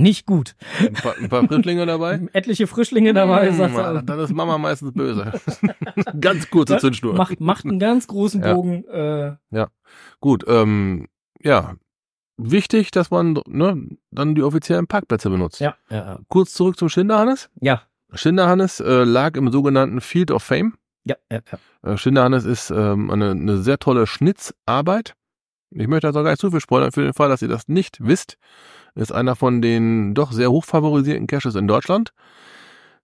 Nicht 0.00 0.26
gut. 0.26 0.54
Ein 0.78 0.92
paar, 0.94 1.14
ein 1.18 1.28
paar 1.28 1.44
Frischlinge 1.46 1.86
dabei. 1.86 2.20
Etliche 2.32 2.66
Frischlinge 2.66 3.12
dabei, 3.14 3.48
Hm, 3.48 3.56
sagt 3.56 3.76
er. 3.76 4.02
dann 4.02 4.18
ist 4.20 4.32
Mama 4.32 4.58
meistens 4.58 4.92
böse. 4.92 5.32
Ganz 6.20 6.50
kurze 6.50 6.78
Zündschnur. 6.78 7.14
Macht, 7.14 7.40
macht 7.40 7.64
einen 7.64 7.78
ganz 7.78 8.06
großen 8.06 8.42
Ja. 8.42 8.54
Bogen. 8.54 8.84
Äh, 8.88 9.36
Gut, 10.20 10.44
ähm, 10.48 11.06
ja. 11.42 11.74
Wichtig, 12.36 12.90
dass 12.90 13.10
man 13.10 13.38
ne, 13.46 13.86
dann 14.10 14.34
die 14.34 14.42
offiziellen 14.42 14.86
Parkplätze 14.86 15.28
benutzt. 15.28 15.60
ja, 15.60 15.74
ja, 15.90 16.18
Kurz 16.28 16.54
zurück 16.54 16.78
zum 16.78 16.88
Schinderhannes. 16.88 17.50
ja, 17.60 17.82
Schinderhannes 18.14 18.80
äh, 18.80 19.04
lag 19.04 19.36
im 19.36 19.52
sogenannten 19.52 20.00
Field 20.00 20.30
of 20.30 20.42
Fame. 20.42 20.74
ja, 21.04 21.16
ja, 21.30 21.40
ja. 21.82 21.92
Äh, 21.92 21.96
Schinderhannes 21.98 22.44
ist 22.44 22.70
ähm, 22.70 23.10
eine, 23.10 23.30
eine 23.32 23.58
sehr 23.58 23.78
tolle 23.78 24.06
Schnitzarbeit. 24.06 25.14
Ich 25.72 25.86
möchte 25.86 26.08
also 26.08 26.22
gar 26.22 26.30
nicht 26.30 26.40
zu 26.40 26.50
viel 26.50 26.60
spoilern, 26.60 26.90
für 26.92 27.02
den 27.04 27.12
Fall, 27.12 27.28
dass 27.28 27.42
ihr 27.42 27.48
das 27.48 27.68
nicht 27.68 27.98
wisst. 28.00 28.38
Ist 28.94 29.12
einer 29.12 29.36
von 29.36 29.62
den 29.62 30.14
doch 30.14 30.32
sehr 30.32 30.50
hoch 30.50 30.64
favorisierten 30.64 31.26
Caches 31.26 31.54
in 31.54 31.66
Deutschland, 31.66 32.12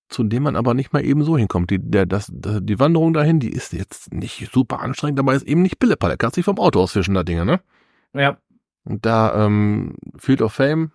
zu 0.09 0.25
dem 0.25 0.43
man 0.45 0.57
aber 0.57 0.75
nicht 0.75 0.93
mal 0.93 1.05
eben 1.05 1.23
so 1.25 1.37
hinkommt. 1.37 1.71
Die, 1.71 1.79
der, 1.79 2.07
das, 2.07 2.31
die 2.33 2.79
Wanderung 2.79 3.13
dahin, 3.13 3.41
die 3.41 3.51
ist 3.51 3.73
jetzt 3.73 4.13
nicht 4.13 4.51
super 4.53 4.81
anstrengend, 4.81 5.19
aber 5.19 5.35
ist 5.35 5.47
eben 5.47 5.63
nicht 5.63 5.79
Pillepalle. 5.79 6.17
Kannst 6.17 6.37
dich 6.37 6.45
vom 6.45 6.59
Auto 6.59 6.81
aus 6.81 6.93
fischen, 6.93 7.15
da 7.15 7.23
Dinge, 7.23 7.45
ne? 7.45 7.61
ja. 8.15 8.39
Und 8.85 9.05
da, 9.05 9.47
ähm, 9.47 9.97
Field 10.17 10.41
of 10.43 10.53
Fame, 10.53 10.93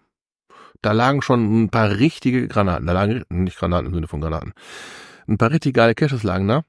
da 0.81 0.93
lagen 0.93 1.21
schon 1.21 1.63
ein 1.63 1.69
paar 1.69 1.89
richtige 1.89 2.47
Granaten. 2.47 2.87
Da 2.87 2.93
lagen, 2.93 3.23
nicht 3.29 3.57
Granaten 3.57 3.87
im 3.87 3.93
Sinne 3.93 4.07
von 4.07 4.21
Granaten. 4.21 4.53
Ein 5.27 5.37
paar 5.37 5.51
richtig 5.51 5.75
geile 5.75 5.93
Caches 5.93 6.23
lagen 6.23 6.47
da. 6.47 6.63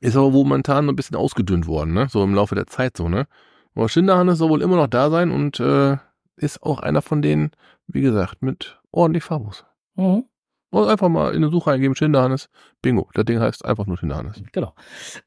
Ist 0.00 0.16
aber 0.16 0.30
momentan 0.30 0.86
so 0.86 0.92
ein 0.92 0.96
bisschen 0.96 1.16
ausgedünnt 1.16 1.66
worden, 1.66 1.94
ne? 1.94 2.08
So 2.10 2.22
im 2.22 2.34
Laufe 2.34 2.54
der 2.54 2.66
Zeit 2.66 2.96
so, 2.96 3.08
ne? 3.08 3.26
Aber 3.74 3.88
Schinderhannes 3.88 4.38
soll 4.38 4.50
wohl 4.50 4.62
immer 4.62 4.76
noch 4.76 4.88
da 4.88 5.08
sein 5.08 5.30
und 5.30 5.60
äh, 5.60 5.96
ist 6.36 6.62
auch 6.62 6.80
einer 6.80 7.02
von 7.02 7.22
denen, 7.22 7.52
wie 7.86 8.00
gesagt, 8.00 8.42
mit 8.42 8.80
ordentlich 8.90 9.24
Farbos. 9.24 9.64
Mhm. 9.96 10.24
Und 10.74 10.88
einfach 10.88 11.08
mal 11.08 11.30
in 11.30 11.36
eine 11.36 11.50
Suche 11.50 11.70
eingeben, 11.70 11.94
Schinderhannes. 11.94 12.50
Bingo. 12.82 13.08
Das 13.14 13.24
Ding 13.26 13.38
heißt 13.38 13.64
einfach 13.64 13.86
nur 13.86 13.96
Schinderhannes. 13.96 14.42
Genau. 14.50 14.74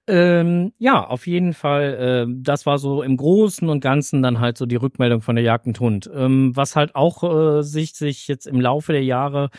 Ähm, 0.05 0.73
ja, 0.77 1.01
auf 1.07 1.25
jeden 1.25 1.53
Fall, 1.53 2.27
äh, 2.27 2.33
das 2.41 2.65
war 2.65 2.77
so 2.77 3.01
im 3.01 3.15
Großen 3.15 3.69
und 3.69 3.79
Ganzen 3.79 4.21
dann 4.21 4.41
halt 4.41 4.57
so 4.57 4.65
die 4.65 4.75
Rückmeldung 4.75 5.21
von 5.21 5.37
der 5.37 5.45
Jagd 5.45 5.65
und 5.65 5.79
Hund. 5.79 6.09
Ähm, 6.13 6.53
was 6.53 6.75
halt 6.75 6.95
auch 6.95 7.23
äh, 7.23 7.63
sich, 7.63 7.93
sich 7.93 8.27
jetzt 8.27 8.45
im 8.45 8.59
Laufe 8.59 8.91
der 8.91 9.05
Jahre 9.05 9.49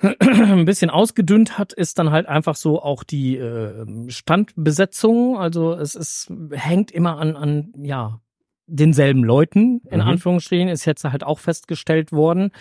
ein 0.00 0.66
bisschen 0.66 0.90
ausgedünnt 0.90 1.56
hat, 1.56 1.72
ist 1.72 1.98
dann 1.98 2.10
halt 2.10 2.26
einfach 2.26 2.54
so 2.54 2.82
auch 2.82 3.04
die 3.04 3.38
äh, 3.38 4.10
Standbesetzung. 4.10 5.38
Also 5.38 5.72
es 5.72 5.94
ist, 5.94 6.30
hängt 6.52 6.90
immer 6.90 7.16
an, 7.16 7.36
an, 7.36 7.72
ja, 7.78 8.20
denselben 8.68 9.24
Leuten, 9.24 9.80
in 9.90 10.00
Mhm. 10.00 10.06
Anführungsstrichen, 10.06 10.68
ist 10.68 10.84
jetzt 10.84 11.04
halt 11.04 11.24
auch 11.24 11.38
festgestellt 11.40 12.12
worden, 12.12 12.52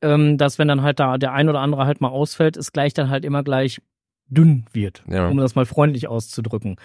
ähm, 0.00 0.38
dass 0.38 0.58
wenn 0.58 0.68
dann 0.68 0.82
halt 0.82 0.98
da 1.00 1.18
der 1.18 1.32
ein 1.32 1.48
oder 1.48 1.60
andere 1.60 1.84
halt 1.84 2.00
mal 2.00 2.08
ausfällt, 2.08 2.56
es 2.56 2.72
gleich 2.72 2.94
dann 2.94 3.10
halt 3.10 3.24
immer 3.24 3.42
gleich 3.42 3.82
dünn 4.28 4.64
wird, 4.72 5.02
Ja. 5.08 5.28
um 5.28 5.36
das 5.36 5.54
mal 5.56 5.66
freundlich 5.66 6.08
auszudrücken. 6.08 6.76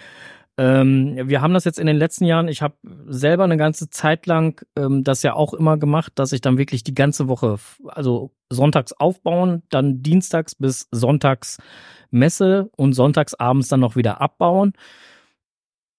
Ähm, 0.58 1.16
wir 1.28 1.42
haben 1.42 1.52
das 1.52 1.64
jetzt 1.64 1.78
in 1.78 1.86
den 1.86 1.96
letzten 1.96 2.24
Jahren, 2.24 2.48
ich 2.48 2.62
habe 2.62 2.74
selber 3.06 3.44
eine 3.44 3.58
ganze 3.58 3.90
Zeit 3.90 4.26
lang 4.26 4.64
ähm, 4.76 5.04
das 5.04 5.22
ja 5.22 5.34
auch 5.34 5.52
immer 5.54 5.76
gemacht, 5.76 6.12
dass 6.16 6.32
ich 6.32 6.40
dann 6.40 6.56
wirklich 6.58 6.82
die 6.82 6.94
ganze 6.94 7.28
Woche, 7.28 7.56
also 7.86 8.32
sonntags 8.50 8.92
aufbauen, 8.94 9.62
dann 9.68 10.02
dienstags 10.02 10.54
bis 10.54 10.88
sonntags 10.90 11.58
Messe 12.10 12.70
und 12.76 12.94
sonntags 12.94 13.34
abends 13.34 13.68
dann 13.68 13.80
noch 13.80 13.96
wieder 13.96 14.20
abbauen. 14.22 14.72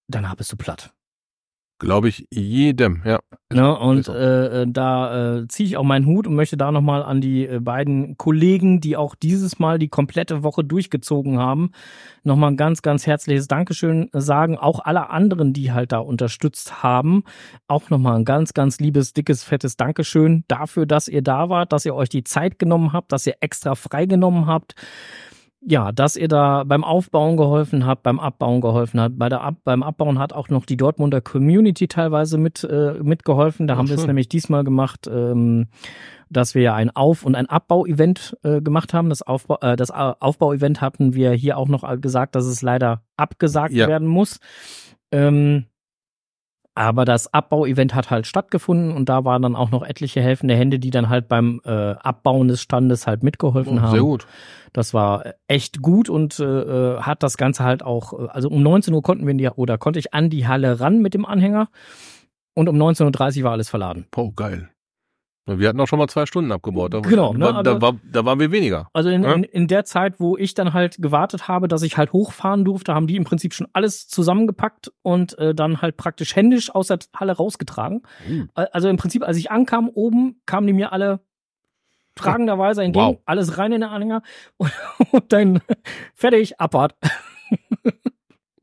Danach 0.08 0.36
bist 0.36 0.52
du 0.52 0.58
platt. 0.58 0.92
Glaube 1.80 2.10
ich 2.10 2.26
jedem, 2.32 3.04
ja. 3.06 3.20
Ne? 3.54 3.78
Und 3.78 4.08
äh, 4.08 4.64
äh, 4.64 4.66
da 4.68 5.38
äh, 5.38 5.48
ziehe 5.48 5.68
ich 5.68 5.78
auch 5.78 5.84
meinen 5.84 6.08
Hut 6.08 6.26
und 6.26 6.36
möchte 6.36 6.58
da 6.58 6.72
nochmal 6.72 7.04
an 7.04 7.22
die 7.22 7.46
äh, 7.46 7.60
beiden 7.60 8.18
Kollegen, 8.18 8.82
die 8.82 8.98
auch 8.98 9.14
dieses 9.14 9.60
Mal 9.60 9.78
die 9.78 9.88
komplette 9.88 10.42
Woche 10.42 10.64
durchgezogen 10.64 11.38
haben, 11.38 11.72
nochmal 12.24 12.52
ein 12.52 12.58
ganz, 12.58 12.82
ganz 12.82 13.06
herzliches 13.06 13.48
Dankeschön 13.48 14.10
sagen. 14.12 14.58
Auch 14.58 14.80
alle 14.80 15.12
anderen, 15.12 15.54
die 15.54 15.72
halt 15.72 15.92
da 15.92 16.00
unterstützt 16.00 16.82
haben, 16.82 17.24
auch 17.68 17.90
nochmal 17.92 18.18
ein 18.18 18.26
ganz, 18.26 18.54
ganz 18.54 18.80
liebes, 18.80 19.14
dickes, 19.14 19.44
fettes 19.44 19.78
Dankeschön 19.78 20.46
dafür, 20.48 20.88
dass 20.88 21.08
ihr 21.08 21.22
da 21.22 21.48
wart, 21.50 21.74
dass 21.74 21.86
ihr 21.86 21.94
euch 21.94 22.10
die 22.10 22.24
Zeit 22.24 22.58
genommen 22.58 22.92
habt, 22.92 23.12
dass 23.12 23.28
ihr 23.28 23.36
extra 23.40 23.76
freigenommen 23.76 24.48
habt. 24.48 24.74
Ja, 25.70 25.92
dass 25.92 26.16
ihr 26.16 26.30
da 26.30 26.64
beim 26.64 26.86
Aufbauen 26.86 27.36
geholfen 27.36 27.86
habt, 27.86 28.02
beim 28.04 28.22
Abbauen 28.22 28.62
geholfen 28.62 29.02
habt. 29.02 29.20
Bei 29.20 29.28
der 29.28 29.42
Ab 29.42 29.56
beim 29.66 29.84
Abbauen 29.84 30.18
hat 30.18 30.32
auch 30.32 30.48
noch 30.48 30.66
die 30.66 30.78
Dortmunder 30.78 31.20
Community 31.20 31.90
teilweise 31.90 32.38
mit 32.38 32.64
äh, 32.64 32.94
mitgeholfen. 33.04 33.68
Da 33.68 33.74
Ach, 33.74 33.80
haben 33.80 33.90
wir 33.90 33.98
es 33.98 34.08
nämlich 34.08 34.30
diesmal 34.30 34.64
gemacht, 34.64 35.10
ähm, 35.12 35.68
dass 36.30 36.56
wir 36.56 36.62
ja 36.62 36.74
ein 36.74 36.90
Auf- 36.96 37.26
und 37.26 37.36
ein 37.36 37.48
Abbau-Event 37.48 38.38
äh, 38.44 38.62
gemacht 38.62 38.94
haben. 38.94 39.10
Das, 39.10 39.22
Aufbau, 39.24 39.58
äh, 39.60 39.76
das 39.76 39.92
Au- 39.92 40.16
Aufbau-Event 40.22 40.80
hatten 40.80 41.14
wir 41.16 41.32
hier 41.34 41.58
auch 41.58 41.68
noch 41.68 41.84
gesagt, 42.00 42.36
dass 42.36 42.46
es 42.46 42.62
leider 42.62 43.02
abgesagt 43.18 43.74
Ja. 43.74 43.90
werden 43.90 44.08
muss. 44.08 44.40
Ähm, 45.12 45.66
aber 46.78 47.06
das 47.06 47.34
Abbau-Event 47.34 47.96
hat 47.96 48.12
halt 48.12 48.28
stattgefunden 48.28 48.92
und 48.92 49.10
da 49.10 49.26
waren 49.26 49.42
dann 49.42 49.56
auch 49.56 49.72
noch 49.72 49.84
etliche 49.84 50.22
helfende 50.22 50.56
Hände, 50.56 50.78
die 50.80 50.92
dann 50.92 51.10
halt 51.10 51.28
beim 51.28 51.60
äh, 51.66 51.72
Abbauen 51.94 52.48
des 52.48 52.62
Standes 52.62 53.08
halt 53.08 53.24
mitgeholfen 53.24 53.80
Oh, 53.80 53.82
haben. 53.82 53.92
sehr 53.92 54.02
gut. 54.02 54.28
Das 54.74 54.94
war 54.94 55.24
echt 55.48 55.82
gut 55.82 56.08
und 56.10 56.40
äh, 56.40 56.44
äh, 56.44 57.02
hat 57.02 57.24
das 57.24 57.38
Ganze 57.38 57.64
halt 57.64 57.82
auch, 57.84 58.14
äh, 58.14 58.28
also 58.30 58.50
um 58.50 58.62
19 58.62 58.94
Uhr 58.94 59.02
konnten 59.02 59.26
wir 59.26 59.32
in 59.32 59.38
die, 59.40 59.50
oder 59.50 59.78
konnte 59.78 59.98
ich 60.00 60.14
an 60.14 60.30
die 60.30 60.48
Halle 60.48 60.80
ran 60.80 61.02
mit 61.02 61.14
dem 61.16 61.26
Anhänger 61.26 61.70
und 62.54 62.70
um 62.70 62.76
19.30 62.78 63.40
Uhr 63.40 63.44
war 63.46 63.52
alles 63.54 63.70
verladen. 63.70 64.06
Oh, 64.16 64.32
geil. 64.32 64.70
Wir 65.50 65.70
hatten 65.70 65.80
auch 65.80 65.88
schon 65.88 65.98
mal 65.98 66.10
zwei 66.10 66.26
Stunden 66.26 66.52
abgebaut. 66.52 66.94
Da, 66.94 67.00
Genau, 67.00 67.32
ne, 67.34 67.40
da, 67.40 67.64
da, 67.64 67.72
aber- 67.72 67.82
war, 67.82 67.96
da 68.04 68.26
waren 68.26 68.40
wir 68.40 68.52
weniger. 68.52 68.90
Also 68.94 69.10
in, 69.10 69.24
Ja. 69.24 69.32
in, 69.34 69.44
in 69.46 69.68
der 69.68 69.86
Zeit, 69.86 70.20
wo 70.20 70.36
ich 70.38 70.54
dann 70.54 70.74
halt 70.74 70.98
gewartet 71.00 71.48
habe, 71.48 71.68
dass 71.70 71.84
ich 71.84 71.96
halt 71.98 72.12
hochfahren 72.12 72.66
durfte, 72.66 72.94
haben 72.94 73.08
die 73.08 73.16
im 73.16 73.24
Prinzip 73.24 73.54
schon 73.54 73.68
alles 73.72 74.08
zusammengepackt 74.10 74.92
und 75.04 75.38
äh, 75.40 75.56
dann 75.56 75.82
halt 75.82 75.96
praktisch 75.96 76.36
händisch 76.36 76.70
aus 76.76 76.88
der 76.88 77.00
Halle 77.16 77.32
rausgetragen. 77.38 78.02
Uh. 78.30 78.46
Also 78.56 78.90
im 78.90 78.98
Prinzip, 78.98 79.24
als 79.24 79.38
ich 79.38 79.50
ankam, 79.50 79.88
oben 79.90 80.42
kamen 80.46 80.68
die 80.68 80.74
mir 80.74 80.92
alle 80.92 81.22
tragenderweise 82.16 82.84
entgegen, 82.84 83.06
Wow. 83.06 83.20
alles 83.26 83.58
rein 83.58 83.72
in 83.72 83.82
den 83.82 83.90
Anhänger 83.90 84.24
und, 84.58 84.72
und 85.12 85.32
dann 85.32 85.62
fertig, 86.14 86.60
Abfahrt. 86.60 86.96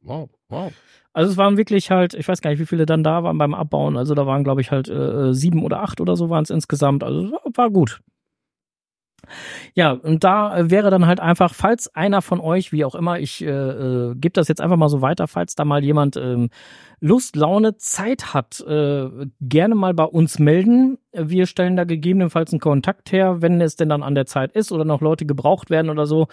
Wow, 0.03 0.29
wow. 0.51 0.71
Also 1.15 1.31
es 1.31 1.37
waren 1.39 1.57
wirklich 1.57 1.91
halt, 1.91 2.13
ich 2.15 2.29
weiß 2.29 2.41
gar 2.43 2.51
nicht, 2.51 2.61
wie 2.61 2.67
viele 2.67 2.87
dann 2.87 3.03
da 3.05 3.23
waren 3.23 3.39
beim 3.39 3.55
Abbauen. 3.55 3.97
Also 3.97 4.15
da 4.15 4.27
waren, 4.27 4.45
glaube 4.45 4.61
ich, 4.61 4.71
halt 4.71 4.89
äh, 4.89 5.33
sieben 5.33 5.65
oder 5.65 5.81
acht 5.81 6.01
oder 6.01 6.17
so 6.17 6.29
waren 6.29 6.43
es 6.45 6.51
insgesamt. 6.51 7.03
Also 7.05 7.31
war- 7.33 7.41
war 7.55 7.71
gut. 7.71 8.01
Ja, 9.75 9.93
und 9.93 10.23
da 10.25 10.57
äh, 10.57 10.71
wäre 10.71 10.91
dann 10.91 11.07
halt 11.07 11.21
einfach, 11.21 11.55
falls 11.55 11.95
einer 11.95 12.23
von 12.23 12.41
euch, 12.41 12.73
wie 12.73 12.85
auch 12.85 12.95
immer, 12.95 13.19
ich 13.19 13.43
äh, 13.43 13.49
äh, 13.49 14.15
gebe 14.15 14.33
das 14.33 14.49
jetzt 14.49 14.61
einfach 14.61 14.77
mal 14.77 14.89
so 14.89 15.01
weiter, 15.01 15.27
falls 15.29 15.55
da 15.55 15.65
mal 15.65 15.83
jemand 15.83 16.17
ähm, 16.17 16.51
Lust, 17.01 17.37
Laune, 17.37 17.77
Zeit 17.77 18.35
hat, 18.35 18.61
äh, 18.61 19.09
gerne 19.41 19.75
mal 19.75 19.95
bei 19.95 20.05
uns 20.05 20.39
melden. 20.39 20.99
Wir 21.13 21.47
stellen 21.47 21.77
da 21.77 21.85
gegebenenfalls 21.85 22.53
einen 22.53 22.61
Kontakt 22.61 23.13
her, 23.13 23.41
wenn 23.43 23.61
es 23.61 23.77
denn 23.77 23.89
dann 23.89 24.03
an 24.03 24.15
der 24.15 24.27
Zeit 24.27 24.53
ist 24.53 24.73
oder 24.73 24.85
noch 24.85 25.01
Leute 25.01 25.27
gebraucht 25.27 25.71
werden 25.71 25.91
oder 25.91 26.07
so 26.07 26.29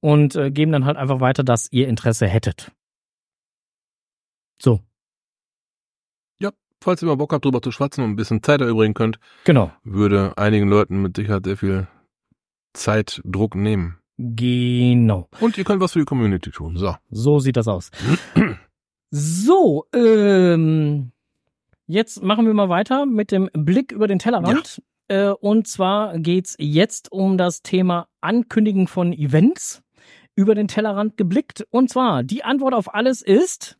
und 0.00 0.34
äh, 0.36 0.50
geben 0.50 0.72
dann 0.72 0.84
halt 0.86 0.96
einfach 0.96 1.20
weiter, 1.20 1.44
dass 1.44 1.70
ihr 1.72 1.88
Interesse 1.88 2.26
hättet. 2.26 2.72
So, 4.60 4.80
Falls 6.82 7.02
ihr 7.02 7.06
mal 7.06 7.16
Bock 7.16 7.32
habt, 7.34 7.44
drüber 7.44 7.60
zu 7.60 7.72
schwatzen 7.72 8.02
und 8.02 8.10
ein 8.10 8.16
bisschen 8.16 8.42
Zeit 8.42 8.62
erübrigen 8.62 8.94
könnt, 8.94 9.18
genau. 9.44 9.70
würde 9.84 10.32
einigen 10.36 10.68
Leuten 10.68 11.02
mit 11.02 11.14
Sicherheit 11.14 11.44
sehr 11.44 11.58
viel 11.58 11.88
Zeitdruck 12.72 13.54
nehmen. 13.54 13.98
Genau. 14.16 15.28
Und 15.40 15.58
ihr 15.58 15.64
könnt 15.64 15.82
was 15.82 15.92
für 15.92 15.98
die 15.98 16.04
Community 16.06 16.50
tun. 16.50 16.76
So. 16.76 16.96
So 17.10 17.38
sieht 17.38 17.56
das 17.56 17.68
aus. 17.68 17.90
So, 19.12 19.86
ähm, 19.92 21.10
jetzt 21.88 22.22
machen 22.22 22.46
wir 22.46 22.54
mal 22.54 22.68
weiter 22.68 23.06
mit 23.06 23.32
dem 23.32 23.50
Blick 23.52 23.90
über 23.90 24.06
den 24.06 24.20
Tellerrand. 24.20 24.80
Äh, 25.08 25.30
und 25.30 25.66
zwar 25.66 26.16
geht's 26.20 26.54
jetzt 26.60 27.10
um 27.10 27.36
das 27.36 27.62
Thema 27.62 28.06
Ankündigen 28.20 28.86
von 28.86 29.12
Events 29.12 29.82
über 30.36 30.54
den 30.54 30.68
Tellerrand 30.68 31.16
geblickt. 31.16 31.66
Und 31.70 31.90
zwar, 31.90 32.22
die 32.22 32.44
Antwort 32.44 32.72
auf 32.72 32.94
alles 32.94 33.20
ist 33.20 33.76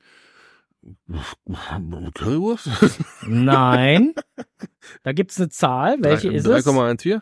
Currywurst? 2.14 2.68
nein. 3.26 4.14
da 5.02 5.12
gibt's 5.12 5.38
eine 5.38 5.48
Zahl. 5.48 5.96
Welche 6.00 6.32
ist 6.32 6.46
es? 6.46 6.66
3,14? 6.66 7.20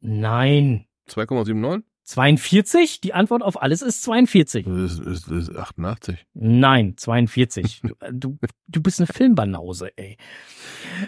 Nein. 0.00 0.86
2,79? 1.08 1.82
42? 2.10 3.00
Die 3.00 3.14
Antwort 3.14 3.42
auf 3.42 3.62
alles 3.62 3.82
ist 3.82 4.02
42. 4.02 4.66
Das 4.66 4.98
ist, 4.98 4.98
ist, 4.98 5.28
ist 5.28 5.56
88. 5.56 6.26
Nein, 6.34 6.94
42. 6.96 7.82
Du, 8.12 8.36
du, 8.40 8.46
du 8.66 8.82
bist 8.82 8.98
eine 8.98 9.06
Filmbanause, 9.06 9.96
ey. 9.96 10.16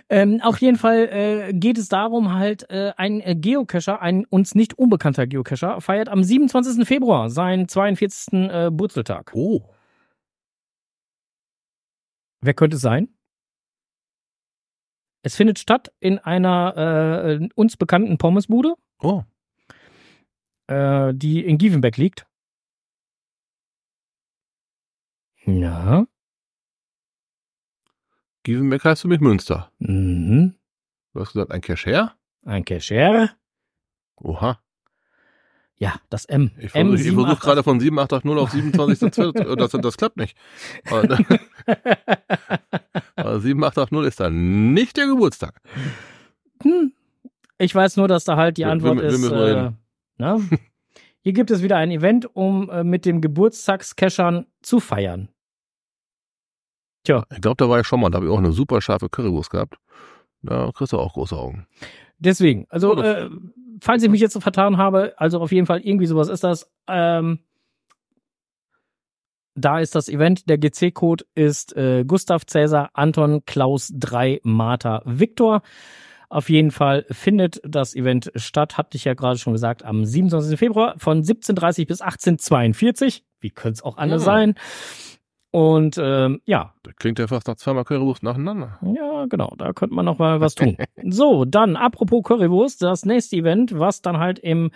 Ähm, 0.09 0.40
auf 0.42 0.59
jeden 0.59 0.77
Fall 0.77 1.09
äh, 1.11 1.53
geht 1.53 1.79
es 1.79 1.88
darum, 1.88 2.33
halt, 2.33 2.71
äh, 2.71 2.92
ein 2.97 3.21
äh, 3.21 3.35
Geocacher, 3.35 4.01
ein 4.01 4.25
uns 4.27 4.55
nicht 4.55 4.79
unbekannter 4.79 5.27
Geocacher, 5.27 5.81
feiert 5.81 6.09
am 6.09 6.23
27. 6.23 6.87
Februar 6.87 7.31
seinen 7.31 7.66
42. 7.66 8.33
Äh, 8.33 8.71
Burzeltag. 8.71 9.33
Oh. 9.35 9.62
Wer 12.42 12.55
könnte 12.55 12.76
es 12.76 12.83
sein? 12.83 13.09
Es 15.22 15.37
findet 15.37 15.59
statt 15.61 15.92
in 16.00 16.18
einer 16.18 16.76
äh, 17.40 17.48
uns 17.55 17.76
bekannten 17.76 18.18
Pommesbude, 18.18 18.74
Oh. 19.00 19.22
äh, 20.66 21.14
die 21.14 21.44
in 21.44 21.59
Gievenbeck 21.59 21.96
liegt. 21.96 22.26
Ja. 25.44 26.07
Gievenbeck 28.44 28.85
heißt 28.85 29.02
für 29.02 29.09
mich 29.09 29.20
Münster. 29.20 29.70
Mhm. 29.78 30.57
Du 31.12 31.20
hast 31.20 31.33
gesagt, 31.33 31.52
ein 31.52 31.61
Cashier? 31.61 32.16
Ein 32.44 32.64
Cacher. 32.64 33.37
Oha. 34.16 34.61
Ja, 35.83 35.95
das 36.11 36.27
M. 36.27 36.53
Ich 36.59 36.71
versuche 36.71 36.95
M788. 36.95 37.14
versuch 37.25 37.40
gerade 37.40 37.62
von 37.64 37.81
7880 37.81 38.38
auf 38.38 38.51
27. 38.51 39.57
das, 39.57 39.71
das 39.73 39.97
klappt 39.97 40.16
nicht. 40.16 40.37
Aber, 40.88 41.03
aber 43.16 43.40
7880 43.40 44.09
ist 44.09 44.21
dann 44.21 44.73
nicht 44.75 44.97
der 44.97 45.07
Geburtstag. 45.09 45.61
Hm. 46.62 46.92
Ich 47.59 47.75
weiß 47.75 47.97
nur, 47.97 48.07
dass 48.09 48.25
da 48.25 48.37
halt 48.37 48.59
die 48.59 48.62
Wir- 48.62 48.71
Antwort 48.71 48.97
wir- 48.97 49.03
wir 49.03 49.09
ist. 49.11 49.21
müssen 49.21 49.35
Äh, 49.37 49.73
na? 50.18 50.38
Hier 51.21 51.33
gibt 51.33 51.51
es 51.51 51.62
wieder 51.62 51.77
ein 51.79 51.90
Event, 51.90 52.29
um 52.35 52.68
äh, 52.71 52.85
mit 52.85 53.05
dem 53.05 53.21
Geburtstagscachern 53.21 54.47
zu 54.62 54.79
feiern. 54.81 55.29
Tja, 57.05 57.25
Ich 57.35 57.40
glaube, 57.40 57.57
da 57.57 57.68
war 57.68 57.81
ich 57.81 57.87
schon 57.87 58.01
mal. 58.01 58.11
Da 58.11 58.16
habe 58.16 58.27
ich 58.27 58.33
auch 58.33 58.38
eine 58.38 58.53
super 58.53 58.81
scharfe 58.81 59.09
Currywurst 59.09 59.51
gehabt. 59.51 59.77
Da 60.42 60.71
kriegst 60.73 60.92
du 60.92 60.99
auch 60.99 61.14
große 61.14 61.37
Augen. 61.37 61.66
Deswegen. 62.25 62.67
Also, 62.71 62.97
äh, 63.01 63.29
falls 63.81 64.03
ich 64.03 64.11
mich 64.11 64.21
jetzt 64.21 64.33
so 64.35 64.41
vertan 64.41 64.77
habe, 64.77 65.15
also 65.17 65.41
auf 65.41 65.53
jeden 65.53 65.67
Fall 65.67 65.81
irgendwie 65.81 66.07
sowas 66.07 66.29
ist 66.29 66.45
das. 66.45 66.71
Ähm, 66.89 67.41
da 69.55 69.81
ist 69.81 69.95
das 69.95 70.09
Event. 70.09 70.49
Der 70.49 70.57
GC-Code 70.59 71.25
ist 71.35 71.77
äh, 71.77 72.05
Gustav 72.07 72.47
Cäsar 72.47 72.91
Anton 72.95 73.45
Klaus 73.45 73.93
3 73.95 74.41
Martha 74.45 75.03
Viktor. 75.05 75.63
Auf 76.31 76.49
jeden 76.49 76.71
Fall 76.71 77.05
findet 77.11 77.61
das 77.63 77.95
Event 77.95 78.33
statt, 78.37 78.79
hatte 78.79 78.97
ich 78.97 79.05
ja 79.05 79.13
gerade 79.13 79.39
schon 79.39 79.53
gesagt, 79.53 79.85
am 79.85 80.07
27. 80.07 80.59
Februar 80.59 80.95
von 80.97 81.23
17.30 81.23 81.87
bis 81.87 82.01
18.42. 82.03 83.21
Wie 83.41 83.51
könnte 83.51 83.75
es 83.75 83.83
auch 83.83 83.99
anders 83.99 84.23
Ja. 84.23 84.27
sein? 84.27 84.55
Und 85.55 85.99
ähm, 86.03 86.41
ja, 86.47 86.73
Das 86.83 86.97
klingt 86.97 87.19
ja 87.19 87.27
fast 87.27 87.47
nach 87.47 87.57
zweimal 87.57 87.85
Currywurst 87.85 88.23
nacheinander. 88.23 88.79
ja, 88.83 89.27
genau, 89.27 89.53
da 89.59 89.75
könnte 89.75 89.95
man 89.95 90.07
noch 90.07 90.19
mal 90.19 90.41
was 90.41 90.55
tun. 90.55 90.79
so, 91.05 91.45
dann, 91.45 91.77
apropos 91.77 92.23
Currywurst, 92.25 92.81
das 92.81 93.05
nächste 93.05 93.37
Event, 93.37 93.79
was 93.79 94.01
dann 94.01 94.17
halt 94.19 94.38
im 94.38 94.71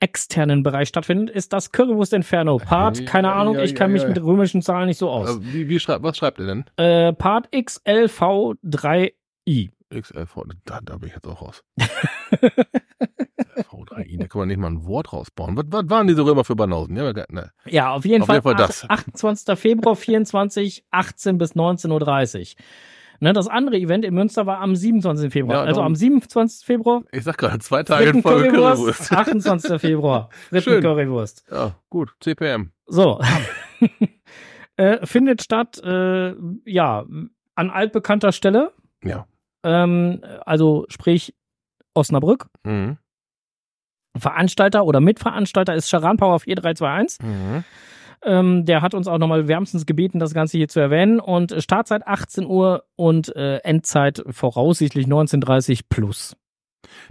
externen 0.00 0.62
Bereich 0.62 0.88
stattfindet, 0.88 1.28
ist 1.28 1.52
das 1.52 1.70
Currywurst 1.70 2.14
Inferno. 2.14 2.56
Part, 2.56 3.04
keine 3.04 3.28
Ja, 3.28 3.34
Ahnung, 3.34 3.56
ja, 3.56 3.62
ich 3.62 3.74
kann 3.74 3.90
ja, 3.90 3.92
mich 3.92 4.02
ja. 4.04 4.08
mit 4.08 4.22
römischen 4.22 4.62
Zahlen 4.62 4.86
nicht 4.86 4.96
so 4.98 5.10
aus. 5.10 5.36
Äh, 5.36 5.40
Wie, 5.52 5.68
wie 5.68 5.78
schreibt, 5.78 6.02
was 6.02 6.16
schreibt 6.16 6.40
er 6.40 6.46
denn? 6.46 6.64
Äh, 6.76 7.12
Part 7.12 7.48
XLV3i. 7.52 9.12
XLV, 9.94 10.44
da, 10.64 10.80
da 10.82 10.96
bin 10.96 11.08
ich 11.10 11.14
jetzt 11.14 11.26
auch 11.28 11.42
raus. 11.42 11.62
V3i, 13.94 14.18
da 14.18 14.26
kann 14.28 14.40
man 14.40 14.48
nicht 14.48 14.58
mal 14.58 14.68
ein 14.70 14.84
Wort 14.84 15.12
rausbauen. 15.12 15.56
Was, 15.56 15.64
was 15.68 15.88
waren 15.88 16.06
diese 16.06 16.24
Römer 16.24 16.44
für 16.44 16.56
Banausen? 16.56 16.96
Ja, 16.96 17.12
ne. 17.12 17.52
Ja, 17.66 17.92
auf 17.92 18.04
jeden 18.04 18.22
Auf 18.22 18.26
Fall, 18.26 18.36
jeden 18.36 18.44
Fall 18.44 18.54
das. 18.54 18.88
28. 18.88 19.58
Februar 19.58 19.96
24, 19.96 20.84
18 20.90 21.38
bis 21.38 21.54
19.30 21.54 22.40
Uhr. 22.56 22.64
Ne, 23.20 23.32
das 23.32 23.46
andere 23.46 23.76
Event 23.76 24.04
in 24.04 24.14
Münster 24.14 24.46
war 24.46 24.58
am 24.58 24.74
27. 24.74 25.32
Februar. 25.32 25.58
Ja, 25.58 25.62
also 25.62 25.80
am 25.80 25.94
27. 25.94 26.66
Februar 26.66 27.04
Ich 27.12 27.22
sag 27.22 27.38
gerade, 27.38 27.60
zwei 27.60 27.84
Tage 27.84 28.06
in 28.10 28.20
Folge 28.20 28.48
Currywurst, 28.48 29.08
Currywurst. 29.10 29.12
28. 29.12 29.80
Februar 29.80 30.28
Fritten 30.48 30.62
Schön. 30.64 30.82
Currywurst. 30.82 31.44
Ja, 31.48 31.76
gut, 31.88 32.12
CPM. 32.18 32.72
So. 32.86 33.20
äh, 34.76 35.06
findet 35.06 35.40
statt, 35.40 35.80
äh, 35.84 36.34
ja, 36.64 37.04
an 37.54 37.70
altbekannter 37.70 38.32
Stelle. 38.32 38.72
Ja. 39.04 39.28
Ähm, 39.62 40.20
also 40.44 40.86
sprich 40.88 41.32
Osnabrück. 41.94 42.46
Mhm. 42.64 42.98
Veranstalter 44.16 44.84
oder 44.84 45.00
Mitveranstalter 45.00 45.74
ist 45.74 45.88
Charan 45.88 46.16
Power 46.16 46.40
4321. 46.40 47.26
Mhm. 47.26 47.64
Ähm, 48.24 48.64
der 48.64 48.82
hat 48.82 48.94
uns 48.94 49.08
auch 49.08 49.18
nochmal 49.18 49.48
wärmstens 49.48 49.84
gebeten, 49.84 50.20
das 50.20 50.34
Ganze 50.34 50.56
hier 50.56 50.68
zu 50.68 50.80
erwähnen. 50.80 51.18
Und 51.18 51.54
Startzeit 51.58 52.06
18 52.06 52.46
Uhr 52.46 52.84
und 52.94 53.34
äh, 53.34 53.58
Endzeit 53.58 54.22
voraussichtlich 54.30 55.06
19.30 55.06 55.82
plus. 55.88 56.36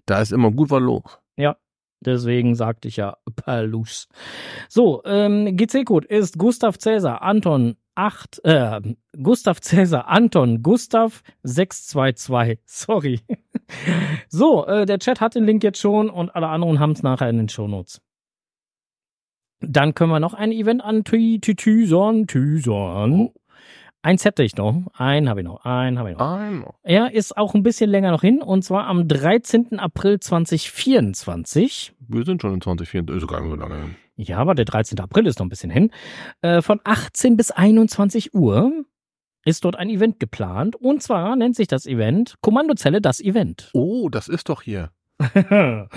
Da 0.05 0.21
ist 0.21 0.31
immer 0.31 0.51
gut 0.51 0.69
was 0.69 0.81
los. 0.81 1.21
Deswegen 2.03 2.55
sagte 2.55 2.87
ich 2.87 2.97
ja 2.97 3.15
Palus. 3.35 4.07
So, 4.67 5.03
ähm, 5.05 5.55
GC-Code 5.55 6.07
ist 6.07 6.37
Gustav 6.37 6.79
Cäsar 6.79 7.21
Anton 7.21 7.77
8, 7.95 8.41
äh, 8.45 8.81
Gustav 9.21 9.61
Cäsar 9.61 10.07
Anton 10.07 10.63
Gustav 10.63 11.23
622. 11.43 12.59
Sorry. 12.65 13.21
so, 14.29 14.65
äh, 14.65 14.85
der 14.85 14.99
Chat 14.99 15.21
hat 15.21 15.35
den 15.35 15.45
Link 15.45 15.63
jetzt 15.63 15.79
schon 15.79 16.09
und 16.09 16.33
alle 16.35 16.47
anderen 16.47 16.79
haben 16.79 16.91
es 16.91 17.03
nachher 17.03 17.29
in 17.29 17.37
den 17.37 17.49
Shownotes. 17.49 18.01
Dann 19.61 19.93
können 19.93 20.11
wir 20.11 20.19
noch 20.19 20.33
ein 20.33 20.51
Event 20.51 20.83
an 20.83 21.03
Tüson, 21.03 22.27
Tüson. 22.27 23.29
Eins 24.03 24.25
hätte 24.25 24.41
ich 24.41 24.55
noch. 24.55 24.87
Einen 24.93 25.29
habe 25.29 25.41
ich 25.41 25.45
noch. 25.45 25.63
Einen 25.63 25.99
habe 25.99 26.11
ich 26.11 26.17
noch. 26.17 26.31
Ein, 26.31 26.65
Er 26.81 27.13
ist 27.13 27.37
auch 27.37 27.53
ein 27.53 27.61
bisschen 27.61 27.89
länger 27.89 28.09
noch 28.09 28.21
hin 28.21 28.41
und 28.41 28.63
zwar 28.63 28.87
am 28.87 29.07
13. 29.07 29.77
April 29.77 30.19
2024. 30.19 31.93
wir 32.07 32.25
sind 32.25 32.41
schon 32.41 32.55
in 32.55 32.61
2024, 32.61 33.23
ist 33.23 33.29
gar 33.29 33.41
nicht 33.41 33.51
so 33.51 33.55
lange 33.55 33.75
hin. 33.75 33.95
Ja, 34.21 34.37
aber 34.37 34.55
der 34.55 34.65
13. 34.65 34.99
April 34.99 35.25
ist 35.25 35.39
noch 35.39 35.45
ein 35.45 35.49
bisschen 35.49 35.71
hin. 35.71 35.91
Äh, 36.41 36.61
von 36.61 36.79
18 36.83 37.37
bis 37.37 37.51
21 37.51 38.33
Uhr 38.33 38.71
ist 39.45 39.65
dort 39.65 39.75
ein 39.75 39.89
Event 39.89 40.19
geplant. 40.19 40.75
Und 40.75 41.01
zwar 41.01 41.35
nennt 41.35 41.55
sich 41.55 41.67
das 41.67 41.85
Event 41.87 42.35
Kommandozelle 42.41 43.01
das 43.01 43.19
Event. 43.19 43.71
Oh, 43.73 44.09
das 44.09 44.27
ist 44.27 44.49
doch 44.49 44.61
hier. 44.61 44.91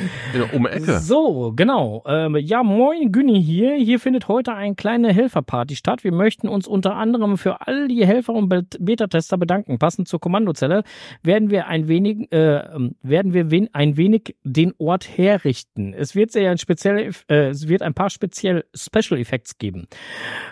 Um 0.53 0.67
Ecke. 0.67 0.99
So, 0.99 1.53
genau. 1.55 2.03
Ähm, 2.07 2.37
ja, 2.37 2.63
moin, 2.63 3.11
Günni 3.13 3.43
hier. 3.43 3.75
Hier 3.75 3.99
findet 4.01 4.29
heute 4.29 4.55
eine 4.55 4.75
kleine 4.75 5.13
Helferparty 5.13 5.77
statt. 5.77 6.05
Wir 6.05 6.13
möchten 6.13 6.49
uns 6.49 6.67
unter 6.67 6.97
anderem 6.97 7.39
für 7.39 7.67
all 7.67 7.89
die 7.89 8.07
Helfer 8.07 8.33
und 8.35 8.49
Bet- 8.49 8.77
Beta-Tester 8.81 9.39
bedanken. 9.39 9.79
Passend 9.79 10.09
zur 10.09 10.21
Kommandozelle 10.21 10.83
werden 11.23 11.51
wir 11.51 11.67
ein 11.67 11.89
wenig, 11.89 12.31
äh, 12.33 12.57
ähm, 12.75 12.97
werden 13.03 13.33
wir 13.33 13.51
wen 13.51 13.69
ein 13.73 13.97
wenig 13.97 14.37
den 14.45 14.73
Ort 14.79 15.09
herrichten. 15.17 15.95
Es 15.95 16.15
wird 16.15 16.31
sehr 16.33 16.51
ein 16.51 16.59
spezielle, 16.59 17.11
äh, 17.29 17.49
es 17.49 17.69
wird 17.69 17.83
ein 17.83 17.95
paar 17.95 18.11
speziell 18.11 18.65
Special 18.75 19.19
Effects 19.21 19.59
geben. 19.59 19.87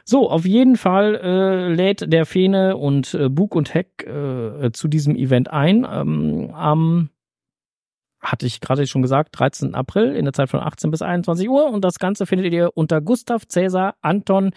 So, 0.04 0.30
auf 0.30 0.46
jeden 0.46 0.76
Fall 0.76 1.16
äh, 1.16 1.68
lädt 1.74 2.12
der 2.12 2.26
Fene 2.26 2.76
und 2.76 3.14
äh, 3.14 3.28
Bug 3.28 3.54
und 3.54 3.74
Heck 3.74 4.06
äh, 4.06 4.70
zu 4.72 4.88
diesem 4.88 5.16
Event 5.16 5.50
ein. 5.50 5.86
Ähm, 5.90 6.50
am 6.54 7.10
hatte 8.22 8.46
ich 8.46 8.60
gerade 8.60 8.86
schon 8.86 9.02
gesagt, 9.02 9.38
13. 9.38 9.74
April 9.74 10.14
in 10.14 10.24
der 10.24 10.32
Zeit 10.32 10.48
von 10.48 10.60
18 10.60 10.90
bis 10.90 11.02
21 11.02 11.48
Uhr. 11.48 11.66
Und 11.66 11.84
das 11.84 11.98
Ganze 11.98 12.24
findet 12.24 12.52
ihr 12.52 12.70
unter 12.74 13.00
Gustav 13.00 13.46
Cäsar 13.46 13.96
Anton 14.00 14.52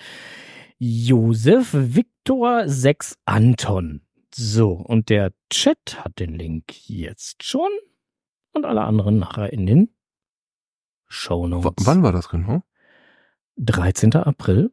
Josef 0.77 1.73
Viktor 1.73 2.67
6 2.67 3.17
Anton. 3.25 4.01
So, 4.33 4.71
und 4.71 5.09
der 5.09 5.31
Chat 5.49 6.03
hat 6.03 6.19
den 6.19 6.35
Link 6.35 6.89
jetzt 6.89 7.43
schon 7.43 7.69
und 8.51 8.65
alle 8.65 8.81
anderen 8.81 9.17
nachher 9.17 9.51
in 9.51 9.65
den 9.65 9.87
W 9.87 9.87
Shownotes. 11.07 11.85
wann 11.85 12.03
war 12.03 12.11
das 12.11 12.29
genau? 12.29 12.63
13. 13.57 14.13
April. 14.15 14.71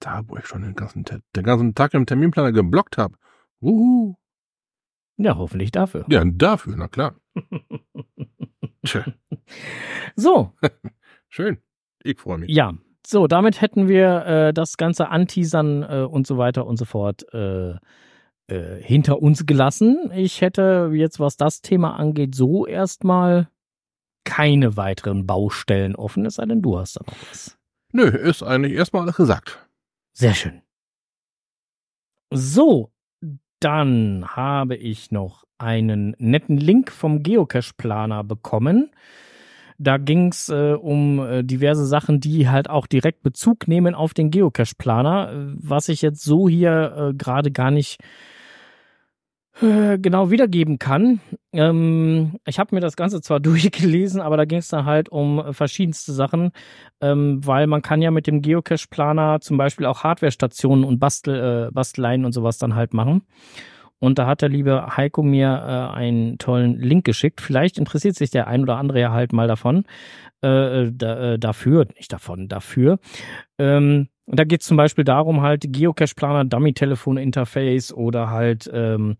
Da, 0.00 0.22
wo 0.26 0.36
ich 0.36 0.46
schon 0.46 0.62
den 0.62 0.74
ganzen, 0.74 1.04
den 1.04 1.44
ganzen 1.44 1.74
Tag 1.74 1.92
im 1.92 2.06
Terminplaner 2.06 2.52
geblockt 2.52 2.96
habe. 2.98 3.16
Uhu. 3.60 4.16
Ja, 5.18 5.36
hoffentlich 5.36 5.72
dafür. 5.72 6.04
Ja, 6.08 6.24
dafür, 6.24 6.76
na 6.76 6.88
klar. 6.88 7.14
So, 10.16 10.52
schön. 11.28 11.58
Ich 12.02 12.18
freue 12.18 12.38
mich. 12.38 12.50
Ja, 12.50 12.74
so, 13.06 13.26
damit 13.26 13.60
hätten 13.60 13.88
wir 13.88 14.26
äh, 14.26 14.52
das 14.52 14.76
ganze 14.76 15.08
Anteasern 15.08 15.82
äh, 15.82 16.06
und 16.08 16.26
so 16.26 16.38
weiter 16.38 16.66
und 16.66 16.76
so 16.76 16.84
fort 16.84 17.24
äh, 17.32 17.74
äh, 18.48 18.82
hinter 18.82 19.20
uns 19.20 19.46
gelassen. 19.46 20.10
Ich 20.14 20.40
hätte 20.40 20.90
jetzt, 20.92 21.20
was 21.20 21.36
das 21.36 21.60
Thema 21.60 21.96
angeht, 21.96 22.34
so 22.34 22.66
erstmal 22.66 23.48
keine 24.24 24.76
weiteren 24.76 25.26
Baustellen 25.26 25.96
offen, 25.96 26.26
es 26.26 26.34
sei 26.34 26.44
denn, 26.44 26.60
du 26.60 26.78
hast 26.78 26.96
da 26.96 27.00
noch 27.06 27.16
was. 27.30 27.58
Nö, 27.92 28.04
ist 28.08 28.42
eigentlich 28.42 28.74
erstmal 28.74 29.02
alles 29.02 29.16
gesagt. 29.16 29.66
Sehr 30.12 30.34
schön. 30.34 30.60
So, 32.30 32.92
dann 33.60 34.24
habe 34.26 34.76
ich 34.76 35.10
noch 35.10 35.44
einen 35.58 36.14
netten 36.18 36.56
Link 36.56 36.92
vom 36.92 37.22
Geocache-Planer 37.22 38.24
bekommen. 38.24 38.90
Da 39.78 39.96
ging 39.96 40.28
es 40.28 40.48
äh, 40.48 40.72
um 40.74 41.20
äh, 41.20 41.44
diverse 41.44 41.86
Sachen, 41.86 42.20
die 42.20 42.48
halt 42.48 42.68
auch 42.68 42.86
direkt 42.86 43.22
Bezug 43.22 43.68
nehmen 43.68 43.94
auf 43.94 44.12
den 44.14 44.30
Geocache-Planer, 44.30 45.32
äh, 45.32 45.54
was 45.56 45.88
ich 45.88 46.02
jetzt 46.02 46.22
so 46.22 46.48
hier 46.48 47.10
äh, 47.10 47.14
gerade 47.14 47.52
gar 47.52 47.70
nicht 47.70 47.98
genau 49.60 50.30
wiedergeben 50.30 50.78
kann. 50.78 51.20
Ähm, 51.52 52.38
ich 52.46 52.58
habe 52.58 52.74
mir 52.74 52.80
das 52.80 52.96
Ganze 52.96 53.20
zwar 53.20 53.40
durchgelesen, 53.40 54.20
aber 54.20 54.36
da 54.36 54.44
ging 54.44 54.58
es 54.58 54.68
dann 54.68 54.84
halt 54.84 55.08
um 55.08 55.38
äh, 55.38 55.52
verschiedenste 55.52 56.12
Sachen, 56.12 56.52
ähm, 57.00 57.44
weil 57.44 57.66
man 57.66 57.82
kann 57.82 58.02
ja 58.02 58.10
mit 58.10 58.26
dem 58.26 58.42
Geocache-Planer 58.42 59.40
zum 59.40 59.56
Beispiel 59.56 59.86
auch 59.86 60.04
Hardware-Stationen 60.04 60.84
und 60.84 60.98
Bastel, 60.98 61.68
äh, 61.68 61.72
Basteleien 61.72 62.24
und 62.24 62.32
sowas 62.32 62.58
dann 62.58 62.74
halt 62.74 62.94
machen. 62.94 63.22
Und 64.00 64.18
da 64.18 64.26
hat 64.26 64.42
der 64.42 64.48
liebe 64.48 64.96
Heiko 64.96 65.22
mir 65.22 65.48
äh, 65.48 65.96
einen 65.96 66.38
tollen 66.38 66.78
Link 66.78 67.04
geschickt. 67.04 67.40
Vielleicht 67.40 67.78
interessiert 67.78 68.14
sich 68.14 68.30
der 68.30 68.46
ein 68.46 68.62
oder 68.62 68.76
andere 68.76 69.00
ja 69.00 69.12
halt 69.12 69.32
mal 69.32 69.48
davon. 69.48 69.84
Äh, 70.40 70.92
da, 70.92 71.32
äh, 71.32 71.38
dafür, 71.38 71.86
nicht 71.96 72.12
davon, 72.12 72.48
dafür. 72.48 73.00
Ähm, 73.58 74.08
und 74.28 74.38
da 74.38 74.44
geht 74.44 74.60
es 74.60 74.66
zum 74.66 74.76
Beispiel 74.76 75.04
darum, 75.04 75.40
halt 75.40 75.64
Geocache-Planer, 75.66 76.44
Dummy-Telefon-Interface 76.44 77.94
oder 77.94 78.28
halt 78.28 78.70
ähm, 78.70 79.16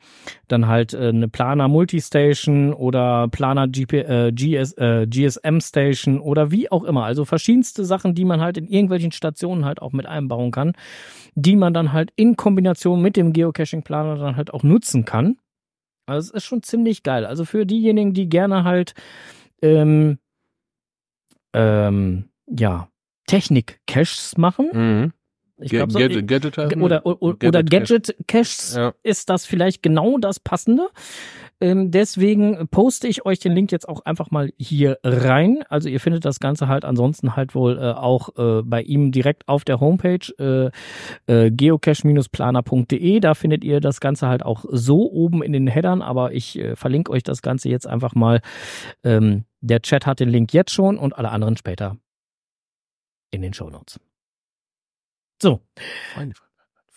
dann 0.49 0.66
halt 0.66 0.92
äh, 0.92 1.09
eine 1.09 1.29
Planer-Multistation 1.29 2.75
oder 2.75 3.27
Planer 3.29 3.68
GP, 3.68 3.92
äh, 3.94 4.33
GS, 4.33 4.75
äh, 4.77 5.07
GSM-Station 5.07 6.21
oder 6.21 6.51
wie 6.51 6.71
auch 6.71 6.85
immer. 6.85 7.05
Also 7.05 7.25
verschiedenste 7.25 7.87
Sachen, 7.87 8.14
die 8.14 8.27
man 8.27 8.42
halt 8.42 8.59
in 8.59 8.66
irgendwelchen 8.66 9.11
Stationen 9.11 9.64
halt 9.64 9.81
auch 9.81 9.92
mit 9.92 10.05
einbauen 10.05 10.51
kann, 10.51 10.75
die 11.35 11.57
man 11.57 11.73
dann 11.73 11.94
halt 11.94 12.12
in 12.14 12.37
Kombination 12.37 13.01
mit 13.01 13.16
dem 13.16 13.33
Geocaching-Planer 13.33 14.16
dann 14.16 14.37
halt 14.37 14.53
auch 14.53 14.62
nutzen 14.62 15.07
kann. 15.07 15.38
Also 16.05 16.29
es 16.29 16.35
ist 16.35 16.44
schon 16.44 16.62
ziemlich 16.62 17.03
geil. 17.03 17.25
Also 17.25 17.47
für 17.47 17.64
diejenigen, 17.64 18.12
die 18.12 18.29
gerne 18.29 18.64
halt 18.64 18.92
ähm, 19.62 20.18
ähm, 21.55 22.29
ja, 22.47 22.88
Technik-Caches 23.29 24.37
machen. 24.37 24.69
Mhm. 24.73 25.12
Ich 25.61 25.71
glaube, 25.71 25.93
so, 25.93 25.99
Gadget, 25.99 26.29
Gadget 26.29 26.57
heißen 26.57 26.83
oder, 26.83 27.05
oder, 27.05 27.23
oder 27.23 27.37
Gadget-Cache. 27.62 28.01
Gadget-Caches 28.01 28.75
Ja. 28.77 28.93
ist 29.03 29.29
das 29.29 29.45
vielleicht 29.45 29.83
genau 29.83 30.19
das 30.19 30.38
Passende. 30.38 30.88
Ähm, 31.61 31.91
deswegen 31.91 32.69
poste 32.69 33.09
ich 33.09 33.27
euch 33.27 33.41
den 33.41 33.53
Link 33.53 33.73
jetzt 33.73 33.88
auch 33.88 34.05
einfach 34.05 34.31
mal 34.31 34.53
hier 34.57 34.99
rein. 35.03 35.64
Also 35.69 35.88
ihr 35.88 35.99
findet 35.99 36.25
das 36.25 36.38
Ganze 36.38 36.69
halt 36.69 36.85
ansonsten 36.85 37.35
halt 37.35 37.57
wohl 37.57 37.77
äh, 37.79 37.91
auch 37.91 38.29
äh, 38.38 38.62
bei 38.62 38.81
ihm 38.83 39.11
direkt 39.11 39.49
auf 39.49 39.64
der 39.64 39.81
Homepage 39.81 40.21
äh, 40.38 40.71
äh, 41.27 41.51
geocache-planer.de. 41.51 43.19
Da 43.19 43.35
findet 43.35 43.64
ihr 43.64 43.81
das 43.81 43.99
Ganze 43.99 44.29
halt 44.29 44.45
auch 44.45 44.64
so 44.71 45.11
oben 45.11 45.43
in 45.43 45.53
den 45.53 45.67
Headern, 45.67 46.03
aber 46.03 46.33
ich 46.33 46.57
äh, 46.57 46.77
verlinke 46.77 47.11
euch 47.11 47.25
das 47.25 47.43
Ganze 47.43 47.69
jetzt 47.69 47.88
einfach 47.88 48.14
mal. 48.14 48.41
Ähm, 49.03 49.45
der 49.61 49.83
Chat 49.83 50.07
hat 50.07 50.21
den 50.21 50.29
Link 50.29 50.53
jetzt 50.53 50.71
schon 50.71 50.97
und 50.99 51.19
alle 51.19 51.31
anderen 51.31 51.57
später 51.57 51.97
in 53.31 53.43
den 53.43 53.53
Shownotes. 53.53 54.01
So, 55.41 55.61
Feine, 56.14 56.35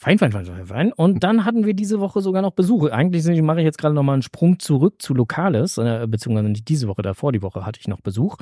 Fein, 0.03 0.17
fein, 0.17 0.31
fein, 0.31 0.45
fein, 0.47 0.65
fein. 0.65 0.93
Und 0.93 1.23
dann 1.23 1.45
hatten 1.45 1.63
wir 1.63 1.75
diese 1.75 1.99
Woche 1.99 2.21
sogar 2.21 2.41
noch 2.41 2.53
Besuche. 2.53 2.91
Eigentlich 2.91 3.23
mache 3.43 3.59
ich 3.59 3.65
jetzt 3.65 3.77
gerade 3.77 3.93
nochmal 3.93 4.13
einen 4.13 4.23
Sprung 4.23 4.57
zurück 4.57 4.99
zu 4.99 5.13
Lokales, 5.13 5.77
äh, 5.77 6.07
beziehungsweise 6.09 6.49
nicht 6.49 6.67
diese 6.67 6.87
Woche, 6.87 7.03
davor 7.03 7.31
die 7.31 7.43
Woche 7.43 7.67
hatte 7.67 7.79
ich 7.79 7.87
noch 7.87 8.01
Besuch. 8.01 8.37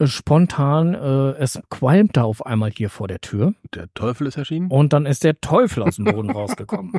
Äh, 0.00 0.08
spontan, 0.08 0.94
äh, 0.94 1.38
es 1.38 1.62
qualmte 1.70 2.24
auf 2.24 2.44
einmal 2.44 2.72
hier 2.72 2.90
vor 2.90 3.06
der 3.06 3.20
Tür. 3.20 3.54
Der 3.76 3.86
Teufel 3.94 4.26
ist 4.26 4.38
erschienen? 4.38 4.72
Und 4.72 4.92
dann 4.92 5.06
ist 5.06 5.22
der 5.22 5.40
Teufel 5.40 5.84
aus 5.84 5.94
dem 5.96 6.06
Boden 6.06 6.30
rausgekommen. 6.32 6.94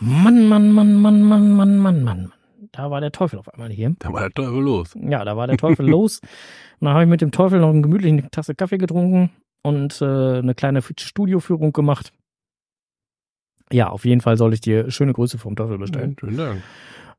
Mann, 0.00 0.48
Mann, 0.48 0.72
Mann, 0.72 1.00
Mann, 1.00 1.22
Mann, 1.22 1.52
Mann, 1.52 1.78
Mann, 1.78 2.02
Mann. 2.02 2.32
Da 2.72 2.90
war 2.90 3.00
der 3.00 3.12
Teufel 3.12 3.38
auf 3.38 3.52
einmal 3.52 3.70
hier. 3.70 3.94
Da 3.98 4.12
war 4.12 4.20
der 4.20 4.32
Teufel 4.32 4.60
los. 4.60 4.94
Ja, 4.94 5.24
da 5.24 5.36
war 5.36 5.46
der 5.46 5.56
Teufel 5.56 5.86
los. 5.88 6.20
Und 6.20 6.86
dann 6.86 6.94
habe 6.94 7.04
ich 7.04 7.10
mit 7.10 7.20
dem 7.20 7.30
Teufel 7.30 7.60
noch 7.60 7.70
eine 7.70 7.82
gemütliche 7.82 8.30
Tasse 8.30 8.54
Kaffee 8.54 8.78
getrunken 8.78 9.30
und 9.62 10.00
äh, 10.00 10.38
eine 10.38 10.54
kleine 10.54 10.82
Studioführung 10.82 11.72
gemacht. 11.72 12.12
Ja, 13.72 13.88
auf 13.88 14.04
jeden 14.04 14.20
Fall 14.20 14.36
soll 14.36 14.54
ich 14.54 14.60
dir 14.60 14.90
schöne 14.90 15.12
Grüße 15.12 15.38
vom 15.38 15.56
Teufel 15.56 15.78
bestellen. 15.78 16.16
Schönen 16.18 16.36
Dank. 16.36 16.62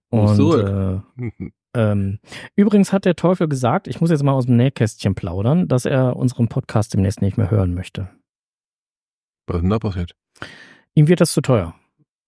Und 0.10 0.36
zurück. 0.36 1.04
äh, 1.20 1.50
ähm, 1.74 2.20
übrigens 2.56 2.94
hat 2.94 3.06
der 3.06 3.16
Teufel 3.16 3.48
gesagt, 3.48 3.88
ich 3.88 4.00
muss 4.00 4.10
jetzt 4.10 4.24
mal 4.24 4.32
aus 4.32 4.46
dem 4.46 4.56
Nähkästchen 4.56 5.16
plaudern, 5.16 5.68
dass 5.68 5.86
er 5.86 6.16
unseren 6.16 6.48
Podcast 6.48 6.94
demnächst 6.94 7.22
nicht 7.22 7.38
mehr 7.38 7.52
hören 7.52 7.74
möchte. 7.74 8.10
Was 9.48 9.58
ist 9.58 9.62
denn 9.64 9.70
da 9.70 9.80
passiert? 9.80 10.16
Ihm 10.96 11.08
wird 11.08 11.22
das 11.22 11.34
zu 11.34 11.42
teuer. 11.42 11.76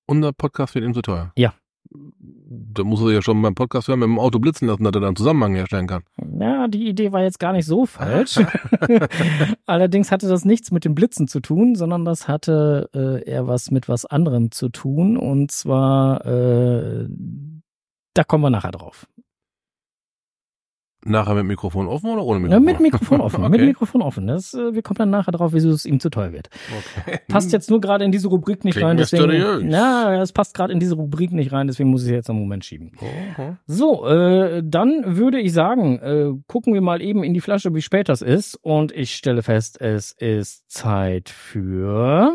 Unser 0.05 0.33
Podcast 0.33 0.75
wird 0.75 0.85
ihm 0.85 0.93
zu 0.93 1.01
teuer. 1.01 1.31
Ja. 1.37 1.53
Da 1.91 2.83
muss 2.83 3.01
er 3.01 3.11
ja 3.11 3.21
schon 3.21 3.41
beim 3.41 3.55
Podcast 3.55 3.87
hören, 3.87 3.99
mit 3.99 4.07
dem 4.07 4.19
Auto 4.19 4.39
blitzen 4.39 4.67
lassen, 4.67 4.83
dass 4.83 4.91
er 4.91 4.99
dann 4.99 5.05
einen 5.05 5.15
Zusammenhang 5.15 5.55
herstellen 5.55 5.87
kann. 5.87 6.03
Ja, 6.39 6.67
die 6.67 6.87
Idee 6.87 7.11
war 7.11 7.23
jetzt 7.23 7.39
gar 7.39 7.51
nicht 7.51 7.65
so 7.65 7.85
falsch. 7.85 8.39
Allerdings 9.65 10.11
hatte 10.11 10.27
das 10.27 10.45
nichts 10.45 10.71
mit 10.71 10.85
dem 10.85 10.93
Blitzen 10.93 11.27
zu 11.27 11.39
tun, 11.39 11.75
sondern 11.75 12.05
das 12.05 12.27
hatte 12.27 12.89
äh, 12.93 13.23
eher 13.27 13.47
was 13.47 13.71
mit 13.71 13.89
was 13.89 14.05
anderem 14.05 14.51
zu 14.51 14.69
tun. 14.69 15.17
Und 15.17 15.51
zwar, 15.51 16.25
äh, 16.25 17.07
da 18.13 18.23
kommen 18.23 18.43
wir 18.43 18.49
nachher 18.51 18.71
drauf. 18.71 19.07
Nachher 21.05 21.33
mit 21.33 21.45
Mikrofon 21.45 21.87
offen 21.87 22.09
oder 22.09 22.23
ohne 22.23 22.39
Ja, 22.49 22.59
Mikrofon? 22.59 22.65
mit 22.65 22.79
Mikrofon 22.81 23.21
offen. 23.21 23.39
Okay. 23.43 23.49
Mit 23.57 23.61
Mikrofon 23.61 24.01
offen. 24.01 24.27
Das, 24.27 24.53
äh, 24.53 24.73
wir 24.75 24.81
kommen 24.81 24.97
dann 24.97 25.09
nachher 25.09 25.31
drauf, 25.31 25.53
wieso 25.53 25.69
es 25.69 25.85
ihm 25.85 25.99
zu 26.01 26.09
teuer 26.09 26.33
wird. 26.33 26.49
Okay. 27.05 27.19
Passt 27.29 27.53
jetzt 27.53 27.69
nur 27.69 27.79
gerade 27.79 28.03
in 28.03 28.11
diese 28.11 28.27
Rubrik 28.27 28.65
nicht 28.65 28.73
Klingt 28.75 28.89
rein, 28.89 28.97
deswegen. 28.97 29.27
mysteriös. 29.27 29.63
Ja, 29.73 30.21
es 30.21 30.33
passt 30.33 30.53
gerade 30.53 30.73
in 30.73 30.79
diese 30.81 30.95
Rubrik 30.95 31.31
nicht 31.31 31.53
rein, 31.53 31.67
deswegen 31.67 31.89
muss 31.89 32.01
ich 32.03 32.09
es 32.09 32.15
jetzt 32.15 32.29
einen 32.29 32.39
Moment 32.39 32.65
schieben. 32.65 32.91
Oho. 32.99 33.55
So, 33.65 34.07
äh, 34.07 34.61
dann 34.65 35.15
würde 35.17 35.39
ich 35.39 35.53
sagen, 35.53 35.99
äh, 35.99 36.31
gucken 36.47 36.73
wir 36.73 36.81
mal 36.81 37.01
eben 37.01 37.23
in 37.23 37.33
die 37.33 37.41
Flasche, 37.41 37.73
wie 37.73 37.81
spät 37.81 38.09
das 38.09 38.21
ist. 38.21 38.55
Und 38.61 38.91
ich 38.91 39.15
stelle 39.15 39.41
fest, 39.41 39.79
es 39.79 40.11
ist 40.11 40.69
Zeit 40.69 41.29
für. 41.29 42.33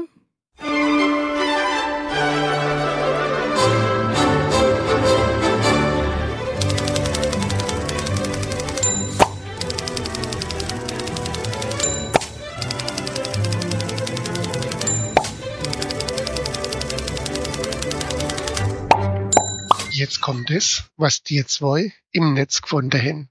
Jetzt 20.05 20.21
kommt 20.21 20.51
es, 20.51 20.91
was 20.99 21.23
die 21.23 21.47
zwei 21.47 21.95
im 22.13 22.35
Netz 22.35 22.61
gefunden 22.61 23.01
haben. 23.01 23.31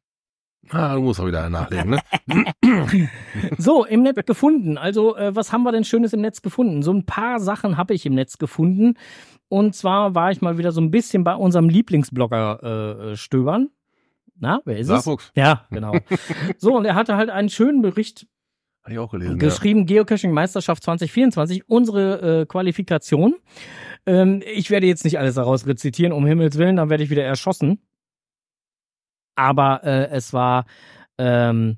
Ah, 0.72 0.96
du 0.96 1.02
musst 1.02 1.20
auch 1.20 1.28
wieder 1.28 1.48
nachlegen, 1.48 1.92
ne? 1.92 3.10
So, 3.60 3.86
im 3.86 4.02
Netz 4.02 4.26
gefunden. 4.26 4.80
Also, 4.80 5.16
äh, 5.16 5.36
was 5.36 5.54
haben 5.54 5.62
wir 5.62 5.72
denn 5.72 5.84
Schönes 5.84 6.14
im 6.14 6.22
Netz 6.22 6.42
gefunden? 6.42 6.82
So 6.82 6.92
ein 6.92 7.06
paar 7.06 7.40
Sachen 7.40 7.78
habe 7.78 7.94
ich 7.94 8.08
im 8.08 8.16
Netz 8.16 8.40
gefunden. 8.40 8.96
Und 9.50 9.76
zwar 9.76 10.16
war 10.16 10.32
ich 10.32 10.42
mal 10.42 10.58
wieder 10.58 10.72
so 10.72 10.82
ein 10.82 10.90
bisschen 10.90 11.24
bei 11.24 11.36
unserem 11.36 11.70
Lieblingsblogger 11.70 13.12
äh, 13.12 13.16
stöbern. 13.18 13.70
Na, 14.40 14.62
wer 14.66 14.80
ist 14.80 14.88
es? 14.88 15.04
Saarfuchs. 15.04 15.32
Ja, 15.36 15.68
genau. 15.70 15.94
so, 16.58 16.76
und 16.76 16.86
er 16.86 16.96
hatte 16.96 17.18
halt 17.18 17.30
einen 17.30 17.50
schönen 17.50 17.84
Bericht 17.84 18.26
ich 18.88 18.98
auch 18.98 19.12
gelesen. 19.12 19.38
geschrieben, 19.38 19.86
Geocaching-Meisterschaft 19.86 20.82
2024, 20.82 21.70
unsere 21.70 22.42
äh, 22.42 22.46
Qualifikation. 22.48 23.36
Ähm, 24.06 24.44
ich 24.46 24.70
werde 24.70 24.88
jetzt 24.88 25.04
nicht 25.04 25.20
alles 25.20 25.36
daraus 25.36 25.66
rezitieren, 25.66 26.14
um 26.14 26.26
Himmels 26.26 26.58
Willen, 26.58 26.76
dann 26.76 26.90
werde 26.90 27.04
ich 27.04 27.10
wieder 27.10 27.24
erschossen. 27.24 27.80
Aber 29.36 29.84
äh, 29.84 30.10
es 30.10 30.34
war 30.34 30.66
ähm, 31.18 31.78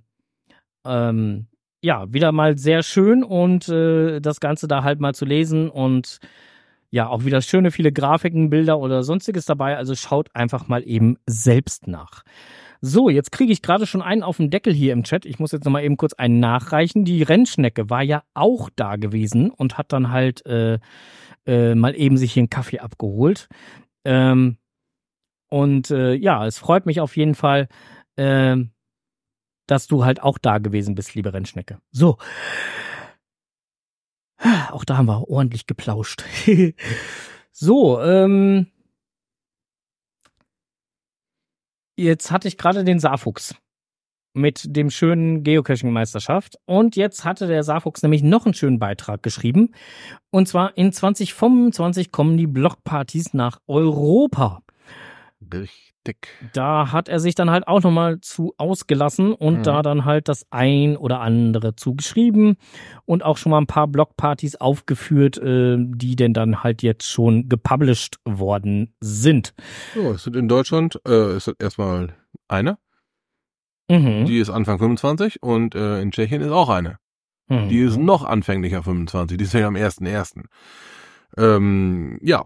ähm, 0.85 1.47
ja 1.81 2.11
wieder 2.11 2.31
mal 2.31 2.57
sehr 2.57 2.83
schön 2.83 3.23
und 3.23 3.69
äh, 3.69 4.19
das 4.19 4.39
Ganze 4.39 4.67
da 4.67 4.83
halt 4.83 4.99
mal 4.99 5.13
zu 5.13 5.25
lesen 5.25 5.69
und 5.69 6.19
ja, 6.91 7.09
auch 7.09 7.25
wieder 7.25 7.41
schöne 7.41 7.71
viele 7.71 7.91
Grafiken, 7.91 8.49
Bilder 8.49 8.79
oder 8.79 9.03
sonstiges 9.03 9.45
dabei. 9.45 9.75
Also 9.75 9.95
schaut 9.95 10.29
einfach 10.33 10.67
mal 10.67 10.81
eben 10.88 11.17
selbst 11.27 11.88
nach. 11.88 12.23
So, 12.81 13.09
jetzt 13.09 13.31
kriege 13.31 13.51
ich 13.51 13.61
gerade 13.61 13.85
schon 13.85 14.01
einen 14.01 14.23
auf 14.23 14.38
den 14.38 14.49
Deckel 14.49 14.73
hier 14.73 14.93
im 14.93 15.03
Chat. 15.03 15.25
Ich 15.25 15.39
muss 15.39 15.51
jetzt 15.51 15.65
nochmal 15.65 15.83
eben 15.83 15.97
kurz 15.97 16.13
einen 16.13 16.39
nachreichen. 16.39 17.03
Die 17.03 17.23
Rennschnecke 17.23 17.89
war 17.89 18.03
ja 18.03 18.23
auch 18.33 18.69
da 18.75 18.95
gewesen 18.95 19.49
und 19.49 19.77
hat 19.77 19.91
dann 19.91 20.11
halt 20.11 20.45
äh, 20.45 20.79
äh, 21.45 21.75
mal 21.75 21.95
eben 21.95 22.17
sich 22.17 22.34
hier 22.34 22.41
einen 22.41 22.49
Kaffee 22.49 22.79
abgeholt. 22.79 23.47
Ähm, 24.03 24.58
und 25.49 25.91
äh, 25.91 26.13
ja, 26.13 26.45
es 26.45 26.58
freut 26.58 26.86
mich 26.86 26.99
auf 27.01 27.15
jeden 27.17 27.36
Fall, 27.36 27.67
ähm, 28.17 28.71
dass 29.67 29.88
du 29.88 30.05
halt 30.05 30.21
auch 30.21 30.38
da 30.38 30.58
gewesen 30.58 30.95
bist, 30.95 31.15
liebe 31.15 31.34
Rennschnecke. 31.34 31.79
So. 31.91 32.17
Auch 34.71 34.84
da 34.86 34.97
haben 34.97 35.08
wir 35.08 35.29
ordentlich 35.29 35.65
geplauscht. 35.65 36.23
so, 37.51 38.01
ähm. 38.01 38.67
Jetzt 41.97 42.29
hatte 42.31 42.47
ich 42.49 42.58
gerade 42.58 42.84
den 42.84 42.99
Saarfuchs 42.99 43.55
mit 44.35 44.75
dem 44.75 44.89
schönen 44.89 45.43
Geocaching-Meisterschaft. 45.43 46.57
Und 46.65 46.95
jetzt 46.95 47.25
hatte 47.25 47.47
der 47.47 47.63
Saarfuchs 47.63 48.03
nämlich 48.03 48.21
noch 48.23 48.45
einen 48.45 48.53
schönen 48.53 48.79
Beitrag 48.79 49.23
geschrieben. 49.23 49.71
Und 50.31 50.47
zwar 50.47 50.77
in 50.77 50.91
2025 50.91 52.11
kommen 52.11 52.37
die 52.37 52.47
Blockpartys 52.47 53.33
nach 53.33 53.59
Europa. 53.67 54.61
Richtig. 55.53 56.27
Da 56.53 56.91
hat 56.91 57.09
er 57.09 57.19
sich 57.19 57.33
dann 57.33 57.49
halt 57.49 57.67
auch 57.67 57.81
nochmal 57.81 58.19
zu 58.21 58.53
ausgelassen 58.57 59.33
und 59.33 59.59
Mhm. 59.59 59.63
da 59.63 59.81
dann 59.81 60.05
halt 60.05 60.27
das 60.27 60.45
ein 60.51 60.97
oder 60.97 61.19
andere 61.21 61.75
zugeschrieben 61.75 62.57
und 63.05 63.23
auch 63.23 63.37
schon 63.37 63.49
mal 63.51 63.57
ein 63.59 63.65
paar 63.67 63.87
Blockpartys 63.87 64.55
aufgeführt, 64.57 65.37
äh, 65.39 65.77
die 65.79 66.15
denn 66.15 66.33
dann 66.33 66.63
halt 66.63 66.83
jetzt 66.83 67.09
schon 67.09 67.49
gepublished 67.49 68.17
worden 68.23 68.93
sind. 68.99 69.53
So, 69.95 70.11
es 70.11 70.23
sind 70.23 70.35
in 70.35 70.47
Deutschland, 70.47 70.99
äh, 71.07 71.37
ist 71.37 71.47
das 71.47 71.55
erstmal 71.59 72.13
eine. 72.47 72.77
Mhm. 73.89 74.25
Die 74.25 74.39
ist 74.39 74.49
Anfang 74.49 74.79
25 74.79 75.43
und 75.43 75.75
äh, 75.75 76.01
in 76.01 76.11
Tschechien 76.11 76.41
ist 76.41 76.51
auch 76.51 76.69
eine. 76.69 76.97
Mhm. 77.47 77.69
Die 77.69 77.79
ist 77.79 77.97
noch 77.97 78.23
anfänglicher 78.25 78.81
25. 78.83 79.37
Die 79.37 79.43
ist 79.43 79.53
ja 79.53 79.67
am 79.67 79.75
1.1. 79.75 80.43
Ähm, 81.37 82.17
ja. 82.21 82.45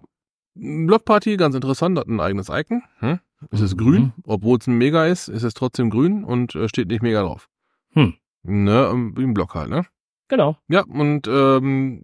Blockparty, 0.56 1.38
ganz 1.38 1.56
interessant, 1.56 1.98
hat 1.98 2.08
ein 2.08 2.20
eigenes 2.20 2.50
Icon. 2.50 2.82
Hm? 3.00 3.20
Es 3.52 3.62
ist 3.62 3.76
Mhm. 3.76 3.78
grün, 3.78 4.14
obwohl 4.26 4.58
es 4.58 4.68
ein 4.68 4.78
Mega 4.78 5.06
ist, 5.06 5.30
ist 5.30 5.44
es 5.44 5.54
trotzdem 5.54 5.90
grün 5.90 6.26
und 6.26 6.56
äh, 6.56 6.68
steht 6.68 6.90
nicht 6.90 7.02
Mega 7.02 7.22
drauf. 7.22 7.48
Hm. 7.94 8.16
Ne, 8.44 9.12
wie 9.16 9.24
ein 9.24 9.34
Block 9.34 9.56
halt, 9.56 9.70
ne? 9.70 9.86
Genau. 10.28 10.58
Ja, 10.68 10.84
und 10.84 11.28
ähm, 11.28 12.04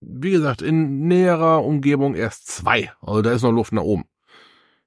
wie 0.00 0.30
gesagt, 0.30 0.62
in 0.62 1.08
näherer 1.08 1.64
Umgebung 1.64 2.14
erst 2.14 2.46
zwei. 2.46 2.92
Also 3.00 3.22
da 3.22 3.32
ist 3.32 3.42
noch 3.42 3.50
Luft 3.52 3.72
nach 3.72 3.82
oben. 3.82 4.04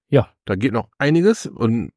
Ja. 0.07 0.29
Da 0.45 0.55
geht 0.55 0.71
noch 0.73 0.89
einiges 0.97 1.45
und 1.45 1.91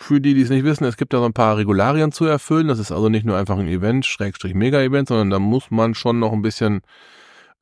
für 0.00 0.20
die, 0.20 0.34
die 0.34 0.42
es 0.42 0.50
nicht 0.50 0.64
wissen, 0.64 0.84
es 0.84 0.96
gibt 0.96 1.12
da 1.12 1.18
so 1.18 1.24
ein 1.26 1.32
paar 1.32 1.56
Regularien 1.56 2.10
zu 2.12 2.24
erfüllen. 2.24 2.68
Das 2.68 2.78
ist 2.78 2.90
also 2.90 3.08
nicht 3.08 3.26
nur 3.26 3.36
einfach 3.36 3.58
ein 3.58 3.68
Event, 3.68 4.06
Schrägstrich 4.06 4.54
Mega-Event, 4.54 5.08
sondern 5.08 5.30
da 5.30 5.38
muss 5.38 5.70
man 5.70 5.94
schon 5.94 6.18
noch 6.18 6.32
ein 6.32 6.42
bisschen 6.42 6.80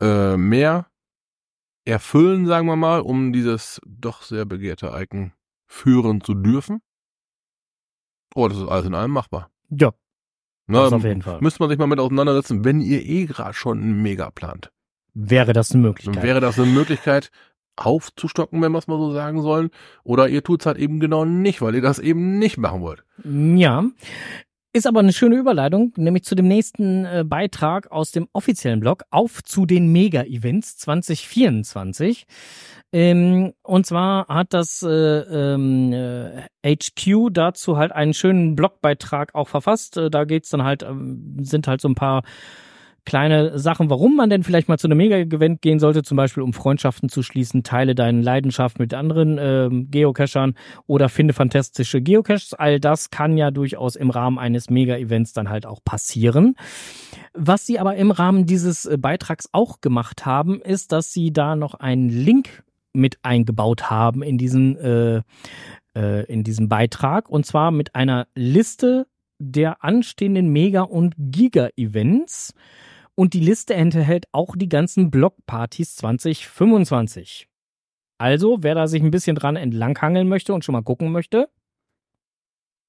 äh, 0.01 0.37
mehr 0.37 0.87
erfüllen, 1.85 2.47
sagen 2.47 2.67
wir 2.67 2.77
mal, 2.77 3.01
um 3.01 3.33
dieses 3.33 3.81
doch 3.87 4.23
sehr 4.23 4.45
begehrte 4.45 4.93
Icon 4.95 5.33
führen 5.67 6.21
zu 6.21 6.35
dürfen. 6.35 6.81
Oh, 8.35 8.47
das 8.49 8.59
ist 8.59 8.69
alles 8.69 8.87
in 8.87 8.95
allem 8.95 9.11
machbar. 9.11 9.51
Ja, 9.71 9.93
Ne, 10.69 10.77
das 10.81 10.93
auf 10.93 11.05
jeden 11.05 11.23
Fall. 11.23 11.39
Müsste 11.41 11.63
man 11.63 11.71
sich 11.71 11.79
mal 11.79 11.87
mit 11.87 11.99
auseinandersetzen, 11.99 12.63
wenn 12.63 12.81
ihr 12.81 13.03
eh 13.03 13.25
gerade 13.25 13.55
schon 13.55 13.79
einen 13.79 14.03
Mega 14.03 14.31
plant. 14.31 14.71
Wäre 15.15 15.55
das 15.55 15.73
eine 15.73 15.81
Möglichkeit. 15.81 16.23
wäre 16.23 16.41
das 16.41 16.59
eine 16.59 16.71
Möglichkeit, 16.71 17.31
aufzustocken, 17.87 18.61
wenn 18.63 18.73
wir 18.73 18.79
es 18.79 18.87
mal 18.87 18.99
so 18.99 19.13
sagen 19.13 19.43
sollen. 19.43 19.71
Oder 20.05 20.29
ihr 20.29 20.43
tut's 20.43 20.67
halt 20.67 20.79
eben 20.79 21.01
genau 21.01 21.25
nicht, 21.25 21.63
weil 21.63 21.75
ihr 21.75 21.83
das 21.83 21.99
eben 21.99 22.39
nicht 22.39 22.59
machen 22.59 22.81
wollt. 22.81 23.05
Ja. 23.25 23.85
Ist 24.75 24.87
aber 24.87 25.01
eine 25.01 25.15
schöne 25.15 25.37
Überleitung, 25.37 25.93
nämlich 25.97 26.25
zu 26.25 26.35
dem 26.35 26.47
nächsten 26.47 27.07
äh, 27.07 27.25
Beitrag 27.27 27.91
aus 27.91 28.13
dem 28.13 28.29
offiziellen 28.35 28.81
Blog 28.81 29.03
auf 29.11 29.43
zu 29.43 29.65
den 29.65 29.91
Mega-Events 29.93 30.77
2024. 30.77 32.27
Ähm, 32.93 33.55
und 33.63 33.87
zwar 33.87 34.29
hat 34.29 34.53
das 34.53 34.83
äh, 34.83 34.89
ähm, 34.89 35.93
äh, 35.93 36.43
HQ 36.65 37.31
dazu 37.33 37.79
halt 37.79 37.93
einen 37.93 38.13
schönen 38.13 38.57
Blogbeitrag 38.57 39.35
auch 39.35 39.49
verfasst. 39.49 39.97
Äh, 39.97 40.11
da 40.11 40.25
geht's 40.25 40.51
dann 40.51 40.65
halt, 40.65 40.83
ähm, 40.83 41.37
sind 41.41 41.67
halt 41.67 41.81
so 41.81 41.89
ein 41.89 41.95
paar 41.95 42.23
kleine 43.09 43.59
Sachen, 43.59 43.89
warum 43.89 44.17
man 44.17 44.29
denn 44.29 44.43
vielleicht 44.43 44.69
mal 44.69 44.77
zu 44.77 44.87
einem 44.87 44.99
Mega-Event 44.99 45.63
gehen 45.63 45.79
sollte, 45.79 46.03
zum 46.03 46.19
Beispiel 46.19 46.43
um 46.43 46.53
Freundschaften 46.53 47.09
zu 47.09 47.23
schließen, 47.23 47.63
teile 47.63 47.95
deine 47.95 48.21
Leidenschaft 48.21 48.79
mit 48.79 48.93
anderen 48.93 49.39
ähm, 49.41 49.91
Geocachern 49.91 50.55
oder 50.87 51.09
finde 51.09 51.33
fantastische 51.33 52.03
Geocaches. 52.03 52.53
All 52.53 52.79
das 52.79 53.09
kann 53.09 53.39
ja 53.39 53.51
durchaus 53.51 53.97
im 53.97 54.11
Rahmen 54.11 54.39
eines 54.39 54.69
Mega-Events 54.69 55.33
dann 55.33 55.49
halt 55.49 55.65
auch 55.65 55.83
passieren. 55.83 56.55
Was 57.33 57.65
sie 57.65 57.79
aber 57.79 57.97
im 57.97 58.11
Rahmen 58.11 58.45
dieses 58.45 58.85
äh, 58.85 58.99
Beitrags 58.99 59.49
auch 59.53 59.81
gemacht 59.81 60.27
haben, 60.27 60.61
ist, 60.61 60.93
dass 60.93 61.11
sie 61.11 61.33
da 61.33 61.57
noch 61.57 61.73
einen 61.73 62.11
Link 62.11 62.63
mit 62.93 63.21
eingebaut 63.23 63.89
haben 63.89 64.23
in 64.23 64.37
diesen 64.37 64.77
äh, 64.77 65.23
äh, 65.97 66.25
in 66.27 66.45
diesem 66.45 66.69
Beitrag 66.69 67.31
und 67.31 67.47
zwar 67.47 67.71
mit 67.71 67.95
einer 67.95 68.27
Liste 68.35 69.07
der 69.39 69.83
anstehenden 69.83 70.51
Mega- 70.51 70.83
und 70.83 71.15
Giga-Events. 71.17 72.53
Und 73.19 73.35
die 73.35 73.41
Liste 73.41 73.75
enthält 73.75 74.27
auch 74.31 74.55
die 74.55 74.69
ganzen 74.69 75.11
Blockpartys 75.11 75.97
2025. 75.97 77.49
Also, 78.17 78.59
wer 78.61 78.77
da 78.77 78.87
sich 78.87 79.03
ein 79.03 79.11
bisschen 79.11 79.35
dran 79.35 79.57
entlanghangeln 79.57 80.29
möchte 80.29 80.55
und 80.55 80.65
schon 80.65 80.75
mal 80.75 80.85
gucken 80.85 81.11
möchte, 81.11 81.49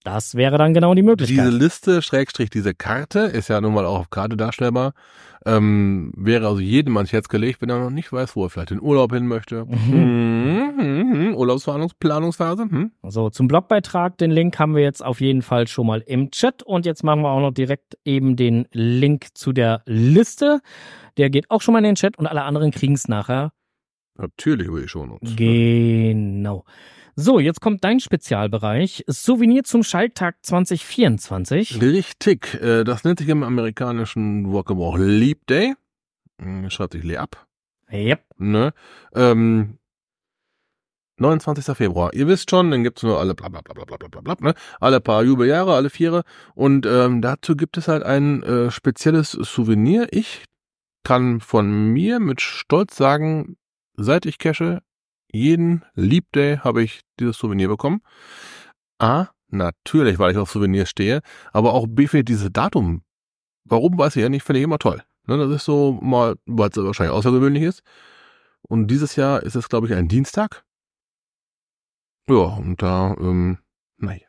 das 0.04 0.36
wäre 0.36 0.58
dann 0.58 0.74
genau 0.74 0.94
die 0.94 1.02
Möglichkeit. 1.02 1.46
Diese 1.46 1.58
Liste, 1.58 2.02
Schrägstrich, 2.02 2.50
diese 2.50 2.74
Karte, 2.74 3.20
ist 3.20 3.50
ja 3.50 3.60
nun 3.60 3.74
mal 3.74 3.86
auch 3.86 4.00
auf 4.00 4.10
Karte 4.10 4.38
darstellbar, 4.38 4.94
ähm, 5.46 6.12
wäre 6.16 6.48
also 6.48 6.60
jedem 6.60 6.96
ans 6.98 7.12
Herz 7.12 7.28
gelegt, 7.28 7.62
wenn 7.62 7.70
er 7.70 7.80
noch 7.80 7.90
nicht 7.90 8.12
weiß, 8.12 8.36
wo 8.36 8.46
er 8.46 8.50
vielleicht 8.50 8.72
in 8.72 8.82
Urlaub 8.82 9.14
hin 9.14 9.28
möchte. 9.28 9.66
Mhm. 9.66 10.74
Mhm. 10.78 11.36
Urlaubsplanungsphase. 11.36 12.66
Mhm. 12.66 12.92
So, 13.04 13.30
zum 13.30 13.48
Blogbeitrag, 13.48 14.18
den 14.18 14.32
Link 14.32 14.58
haben 14.60 14.76
wir 14.76 14.84
jetzt 14.84 15.04
auf 15.04 15.22
jeden 15.22 15.42
Fall 15.42 15.68
schon 15.68 15.88
mal 15.88 16.02
im 16.06 16.32
Chat 16.32 16.64
und 16.64 16.86
jetzt 16.86 17.04
machen 17.04 17.22
wir 17.22 17.30
auch 17.30 17.42
noch 17.42 17.54
direkt 17.54 17.98
eben 18.06 18.36
den 18.36 18.68
Link 18.72 19.28
zu 19.34 19.52
der 19.52 19.82
Liste. 19.86 20.62
Der 21.18 21.30
geht 21.30 21.50
auch 21.52 21.62
schon 21.62 21.74
mal 21.74 21.80
in 21.80 21.86
den 21.86 21.96
Chat 21.96 22.18
und 22.18 22.28
alle 22.28 22.44
anderen 22.44 22.72
kriegen 22.72 22.94
es 22.94 23.08
nachher. 23.08 23.52
Natürlich 24.18 24.68
über 24.68 24.82
die 24.82 24.88
Shownotes. 24.88 25.36
Genau. 25.36 26.66
So, 27.22 27.38
jetzt 27.42 27.60
kommt 27.60 27.84
dein 27.84 28.00
Spezialbereich. 28.00 29.04
Souvenir 29.08 29.66
zum 29.66 29.84
Schalttag 29.84 30.38
2024. 30.42 31.82
Richtig. 31.82 32.54
Äh, 32.62 32.86
Das 32.86 33.04
nennt 33.04 33.20
sich 33.20 33.28
im 33.28 33.44
amerikanischen 33.44 34.50
Wortgebrauch 34.54 34.98
Leap 34.98 35.46
Day. 35.48 35.76
Hm, 36.42 36.70
Schreibt 36.70 36.94
sich 36.94 37.04
Leap. 37.04 37.36
Yep. 37.92 38.24
Ne? 38.38 38.72
Ähm, 39.14 39.80
29. 41.18 41.76
Februar. 41.76 42.14
Ihr 42.14 42.26
wisst 42.28 42.52
schon, 42.52 42.72
dann 42.72 42.84
gibt's 42.84 43.04
nur 43.04 43.20
alle 43.20 43.36
bla 43.36 43.50
bla 43.50 43.60
bla 43.64 43.74
bla 43.74 43.84
bla 43.98 44.08
bla 44.08 44.22
bla, 44.22 44.36
ne? 44.40 44.54
Alle 44.80 45.02
paar 45.02 45.22
Jubeljahre, 45.24 45.76
alle 45.76 45.90
Viere. 45.90 46.24
Und 46.56 46.86
ähm, 46.86 47.22
dazu 47.22 47.58
gibt 47.58 47.78
es 47.78 47.90
halt 47.90 48.04
ein 48.04 48.44
äh, 48.44 48.72
spezielles 48.72 49.32
Souvenir. 49.32 50.08
Ich 50.12 50.46
kann 51.04 51.42
von 51.42 51.92
mir 51.92 52.22
mit 52.22 52.40
Stolz 52.40 52.96
sagen, 52.96 53.58
seit 53.98 54.26
ich 54.26 54.38
cache, 54.38 54.82
jeden 55.32 55.86
Leap 55.96 56.32
Day 56.34 56.58
habe 56.58 56.84
ich 56.84 57.02
dieses 57.20 57.38
Souvenir 57.38 57.68
bekommen. 57.68 58.02
A, 59.00 59.28
natürlich, 59.48 60.20
weil 60.20 60.32
ich 60.32 60.38
auf 60.38 60.52
Souvenirs 60.52 60.90
stehe, 60.90 61.22
aber 61.52 61.74
auch 61.74 61.88
B, 61.88 62.08
für 62.08 62.24
dieses 62.24 62.50
Datum. 62.52 63.04
Warum, 63.64 63.98
weiß 63.98 64.16
ich 64.16 64.24
ja 64.24 64.30
nicht, 64.30 64.44
finde 64.44 64.60
ich 64.60 64.64
immer 64.64 64.80
toll. 64.80 65.04
Ne, 65.28 65.38
das 65.38 65.52
ist 65.52 65.66
so 65.66 66.00
mal, 66.02 66.36
weil 66.46 66.70
es 66.70 66.78
wahrscheinlich 66.78 67.16
außergewöhnlich 67.16 67.64
ist. 67.64 67.84
Und 68.62 68.88
dieses 68.88 69.16
Jahr 69.16 69.44
ist 69.44 69.56
es, 69.56 69.70
glaube 69.70 69.88
ich, 69.88 69.94
ein 69.94 70.08
Dienstag. 70.08 70.64
Ja, 72.28 72.36
und 72.36 72.82
da, 72.82 73.16
ähm, 73.20 73.60
naja. 73.98 74.28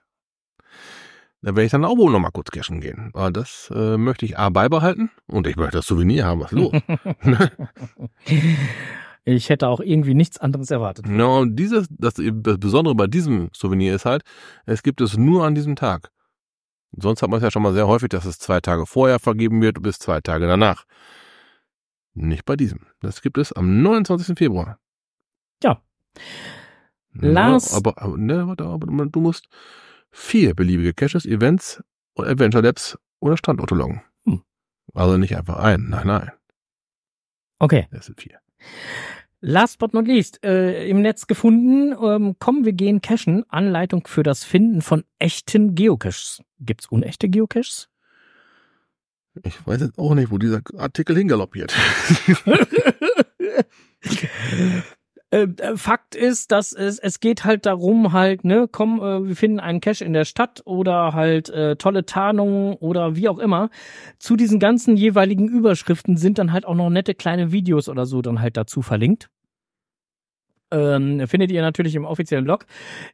Da 1.42 1.48
werde 1.48 1.64
ich 1.64 1.70
dann 1.70 1.86
auch 1.86 1.96
wohl 1.96 2.12
noch 2.12 2.18
mal 2.18 2.30
kurz 2.30 2.50
cashen 2.50 2.82
gehen. 2.82 3.10
Aber 3.14 3.30
das 3.30 3.72
äh, 3.74 3.96
möchte 3.96 4.26
ich 4.26 4.38
A 4.38 4.50
beibehalten 4.50 5.10
und 5.26 5.46
ich 5.46 5.56
möchte 5.56 5.78
das 5.78 5.86
Souvenir 5.86 6.26
haben, 6.26 6.40
was 6.40 6.52
ist 6.52 6.58
los? 6.58 6.72
ich 9.24 9.48
hätte 9.48 9.68
auch 9.68 9.80
irgendwie 9.80 10.14
nichts 10.14 10.38
anderes 10.38 10.70
erwartet. 10.70 11.06
Ja, 11.06 11.26
und 11.26 11.56
dieses, 11.56 11.88
das, 11.90 12.14
das 12.16 12.58
Besondere 12.58 12.94
bei 12.94 13.06
diesem 13.06 13.50
Souvenir 13.52 13.94
ist 13.94 14.04
halt, 14.04 14.22
es 14.66 14.82
gibt 14.82 15.00
es 15.00 15.16
nur 15.16 15.44
an 15.44 15.54
diesem 15.54 15.76
Tag. 15.76 16.10
Sonst 16.92 17.22
hat 17.22 17.30
man 17.30 17.38
es 17.38 17.44
ja 17.44 17.50
schon 17.50 17.62
mal 17.62 17.72
sehr 17.72 17.86
häufig, 17.86 18.08
dass 18.08 18.24
es 18.24 18.38
zwei 18.38 18.60
Tage 18.60 18.86
vorher 18.86 19.18
vergeben 19.18 19.62
wird 19.62 19.82
bis 19.82 19.98
zwei 19.98 20.20
Tage 20.20 20.46
danach. 20.46 20.84
Nicht 22.14 22.44
bei 22.44 22.56
diesem. 22.56 22.80
Das 23.00 23.22
gibt 23.22 23.38
es 23.38 23.52
am 23.52 23.82
29. 23.82 24.36
Februar. 24.36 24.78
Ja. 25.62 25.80
Lars. 27.12 27.70
Ja, 27.70 27.76
aber, 27.76 28.02
aber, 28.02 28.16
ne, 28.16 28.46
warte, 28.48 28.64
aber 28.64 29.06
du 29.06 29.20
musst 29.20 29.48
vier 30.10 30.54
beliebige 30.54 30.92
Caches, 30.92 31.26
Events, 31.26 31.82
Adventure 32.16 32.62
Labs 32.62 32.98
oder 33.20 33.36
Standorte 33.36 33.74
loggen. 33.74 34.02
Hm. 34.24 34.42
Also 34.94 35.16
nicht 35.16 35.36
einfach 35.36 35.58
ein. 35.58 35.88
Nein, 35.88 36.06
nein. 36.06 36.32
Okay. 37.58 37.86
Das 37.92 38.06
sind 38.06 38.20
vier. 38.20 38.40
Last 39.42 39.78
but 39.78 39.94
not 39.94 40.06
least, 40.06 40.44
äh, 40.44 40.88
im 40.88 41.00
Netz 41.00 41.26
gefunden, 41.26 41.94
ähm, 42.02 42.36
kommen 42.38 42.64
wir 42.64 42.74
gehen 42.74 43.00
cachen, 43.00 43.44
Anleitung 43.48 44.06
für 44.06 44.22
das 44.22 44.44
Finden 44.44 44.82
von 44.82 45.04
echten 45.18 45.74
Geocaches. 45.74 46.42
Gibt's 46.58 46.86
unechte 46.86 47.28
Geocaches? 47.28 47.88
Ich 49.42 49.66
weiß 49.66 49.80
jetzt 49.80 49.98
auch 49.98 50.14
nicht, 50.14 50.30
wo 50.30 50.38
dieser 50.38 50.60
Artikel 50.76 51.16
hingaloppiert. 51.16 51.74
Äh, 55.30 55.42
äh, 55.58 55.76
Fakt 55.76 56.16
ist, 56.16 56.50
dass 56.50 56.72
es, 56.72 56.98
es 56.98 57.20
geht 57.20 57.44
halt 57.44 57.64
darum, 57.64 58.12
halt, 58.12 58.44
ne, 58.44 58.68
komm, 58.70 58.98
äh, 59.00 59.28
wir 59.28 59.36
finden 59.36 59.60
einen 59.60 59.80
Cache 59.80 60.04
in 60.04 60.12
der 60.12 60.24
Stadt 60.24 60.62
oder 60.64 61.12
halt 61.12 61.48
äh, 61.50 61.76
tolle 61.76 62.04
Tarnungen 62.04 62.74
oder 62.74 63.14
wie 63.14 63.28
auch 63.28 63.38
immer. 63.38 63.70
Zu 64.18 64.36
diesen 64.36 64.58
ganzen 64.58 64.96
jeweiligen 64.96 65.48
Überschriften 65.48 66.16
sind 66.16 66.38
dann 66.38 66.52
halt 66.52 66.64
auch 66.66 66.74
noch 66.74 66.90
nette 66.90 67.14
kleine 67.14 67.52
Videos 67.52 67.88
oder 67.88 68.06
so 68.06 68.22
dann 68.22 68.40
halt 68.40 68.56
dazu 68.56 68.82
verlinkt. 68.82 69.30
Ähm, 70.70 71.26
findet 71.26 71.50
ihr 71.50 71.62
natürlich 71.62 71.94
im 71.94 72.04
offiziellen 72.04 72.44
Blog. 72.44 72.66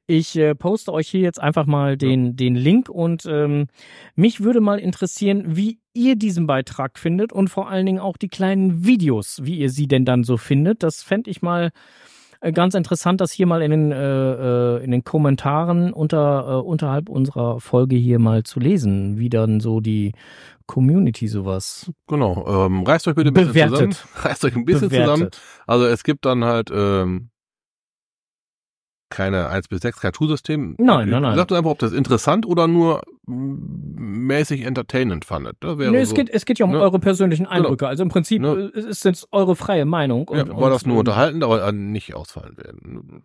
Ich 0.07 0.37
äh, 0.37 0.55
poste 0.55 0.93
euch 0.93 1.09
hier 1.09 1.21
jetzt 1.21 1.41
einfach 1.41 1.67
mal 1.67 1.97
den, 1.97 2.37
den 2.37 2.55
Link 2.55 2.89
und 2.89 3.27
ähm, 3.27 3.67
mich 4.15 4.43
würde 4.43 4.61
mal 4.61 4.79
interessieren, 4.79 5.57
wie 5.57 5.79
ihr 5.95 6.17
diesen 6.17 6.47
Beitrag 6.47 6.99
findet 6.99 7.33
und 7.33 7.49
vor 7.49 7.69
allen 7.71 7.87
Dingen 7.87 7.99
auch 7.99 8.17
die 8.17 8.29
kleinen 8.29 8.85
Videos, 8.85 9.41
wie 9.43 9.59
ihr 9.59 9.71
sie 9.71 9.89
denn 9.89 10.05
dann 10.05 10.25
so 10.25 10.37
findet. 10.37 10.83
Das 10.83 11.03
fände 11.03 11.31
ich 11.31 11.41
mal 11.41 11.71
äh, 12.41 12.53
ganz 12.53 12.75
interessant, 12.75 13.21
das 13.21 13.33
hier 13.33 13.47
mal 13.47 13.63
in 13.63 13.71
den, 13.71 13.93
äh, 13.93 14.77
äh, 14.77 14.85
in 14.85 14.91
den 14.91 15.05
Kommentaren 15.05 15.93
unter, 15.93 16.47
äh, 16.49 16.67
unterhalb 16.67 17.09
unserer 17.09 17.61
Folge 17.61 17.97
hier 17.97 18.19
mal 18.19 18.43
zu 18.43 18.61
lesen, 18.61 19.19
wie 19.19 19.31
dann 19.31 19.61
so 19.61 19.81
die 19.81 20.13
Community 20.67 21.29
sowas 21.29 21.91
Genau. 22.09 22.67
Ähm, 22.67 22.83
reißt 22.83 23.09
euch 23.09 23.15
bitte 23.15 23.31
ein 23.31 23.35
bisschen 23.35 23.53
Bewertet. 23.53 23.95
zusammen. 23.95 24.11
Reißt 24.23 24.45
euch 24.45 24.57
ein 24.57 24.65
bisschen 24.65 24.89
bewertet. 24.89 25.15
zusammen. 25.15 25.31
Also 25.67 25.87
es 25.87 26.05
gibt 26.05 26.25
dann 26.25 26.45
halt 26.45 26.71
ähm, 26.73 27.31
keine 29.09 29.49
1 29.49 29.69
bis 29.69 29.81
6, 29.83 30.01
kein 30.01 30.15
Schulsystem. 30.15 30.75
Nein, 30.79 31.09
nein, 31.09 31.23
nein. 31.23 31.37
Sagt 31.37 31.51
uns 31.53 31.59
einfach, 31.59 31.71
ob 31.71 31.79
das 31.79 31.93
interessant 31.93 32.45
oder 32.47 32.67
nur 32.67 33.03
mäßig 33.27 34.63
entertainend 34.63 35.25
fandet. 35.25 35.57
Das 35.61 35.79
wäre 35.79 35.91
Nee, 35.93 35.99
es, 36.01 36.11
so. 36.11 36.15
geht, 36.15 36.29
es 36.31 36.45
geht 36.45 36.59
ja 36.59 36.65
um 36.67 36.73
Ne? 36.73 36.81
eure 36.81 36.99
persönlichen 36.99 37.47
Eindrücke. 37.47 37.87
Also 37.87 38.03
im 38.03 38.09
Prinzip 38.09 38.43
Ne? 38.43 38.73
äh, 38.75 38.79
ist 38.79 39.07
es 39.07 39.29
eure 39.33 39.57
freie 39.57 39.85
Meinung. 39.85 40.31
ja, 40.35 40.43
Und, 40.43 40.57
war 40.61 40.71
das 40.71 40.87
nur 40.87 40.95
ähm, 40.97 41.01
unterhaltend, 41.01 41.45
aber 41.45 41.67
äh, 41.67 41.73
nicht 41.73 42.15
ausfallen 42.15 42.57
werden. 42.57 43.23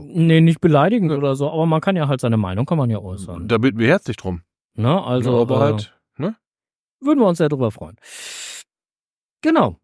Nee, 0.00 0.40
nicht 0.40 0.60
beleidigend 0.60 1.10
Ne. 1.10 1.18
oder 1.18 1.34
so, 1.34 1.50
aber 1.50 1.66
man 1.66 1.80
kann 1.80 1.96
ja 1.96 2.06
halt 2.08 2.20
seine 2.20 2.36
Meinung, 2.36 2.66
kann 2.66 2.78
man 2.78 2.88
ja 2.90 2.98
äußern. 2.98 3.48
Da 3.48 3.58
bitten 3.58 3.78
wir 3.78 3.88
herzlich 3.88 4.16
drum. 4.16 4.42
Ne? 4.74 5.02
Also 5.02 5.34
ja, 5.36 5.40
aber 5.42 5.56
äh, 5.56 5.60
halt, 5.60 5.98
ne? 6.18 6.36
würden 7.00 7.18
wir 7.20 7.26
uns 7.26 7.38
sehr 7.38 7.48
drüber 7.48 7.70
freuen. 7.70 7.96
Genau. 9.42 9.76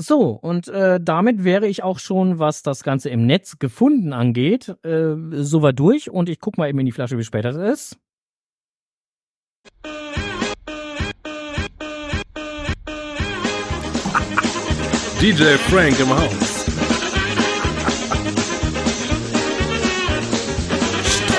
So, 0.00 0.30
und 0.30 0.68
äh, 0.68 1.00
damit 1.02 1.42
wäre 1.42 1.66
ich 1.66 1.82
auch 1.82 1.98
schon, 1.98 2.38
was 2.38 2.62
das 2.62 2.84
Ganze 2.84 3.10
im 3.10 3.26
Netz 3.26 3.58
gefunden 3.58 4.12
angeht, 4.12 4.76
äh, 4.84 5.16
soweit 5.32 5.76
durch. 5.76 6.08
Und 6.08 6.28
ich 6.28 6.38
guck 6.38 6.56
mal 6.56 6.68
eben 6.68 6.78
in 6.78 6.86
die 6.86 6.92
Flasche, 6.92 7.18
wie 7.18 7.24
spät 7.24 7.44
das 7.44 7.56
ist. 7.56 7.98
DJ 15.20 15.56
Frank 15.68 15.98
im 15.98 16.10
Haus. 16.10 16.64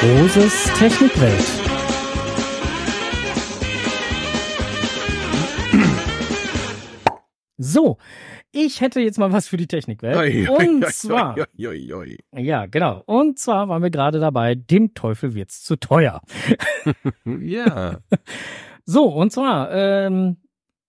Großes 0.01 0.73
Technikwelt. 0.77 1.45
So, 7.57 7.97
ich 8.51 8.81
hätte 8.81 8.99
jetzt 9.01 9.19
mal 9.19 9.31
was 9.31 9.47
für 9.47 9.57
die 9.57 9.67
Technikwelt. 9.67 10.15
Und 10.49 10.85
zwar, 10.87 11.35
ja, 12.35 12.65
genau. 12.65 13.03
Und 13.05 13.37
zwar 13.39 13.69
waren 13.69 13.83
wir 13.83 13.89
gerade 13.89 14.19
dabei, 14.19 14.55
dem 14.55 14.93
Teufel 14.93 15.35
wird's 15.35 15.63
zu 15.63 15.75
teuer. 15.75 16.21
Ja. 17.25 17.99
So, 18.85 19.03
und 19.05 19.31
zwar, 19.31 19.71
ähm, 19.71 20.37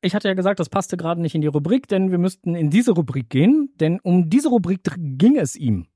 ich 0.01 0.15
hatte 0.15 0.27
ja 0.29 0.33
gesagt, 0.33 0.59
das 0.59 0.71
passte 0.71 0.97
gerade 0.97 1.21
nicht 1.21 1.35
in 1.35 1.43
die 1.43 1.49
Rubrik, 1.49 1.87
denn 1.87 2.11
wir 2.11 2.17
müssten 2.17 2.55
in 2.55 2.71
diese 2.71 2.93
Rubrik 2.93 3.29
gehen, 3.29 3.75
denn 3.79 4.01
um 4.01 4.31
diese 4.31 4.49
Rubrik 4.49 4.81
ging 4.97 5.37
es 5.37 5.55
ihm. 5.55 5.87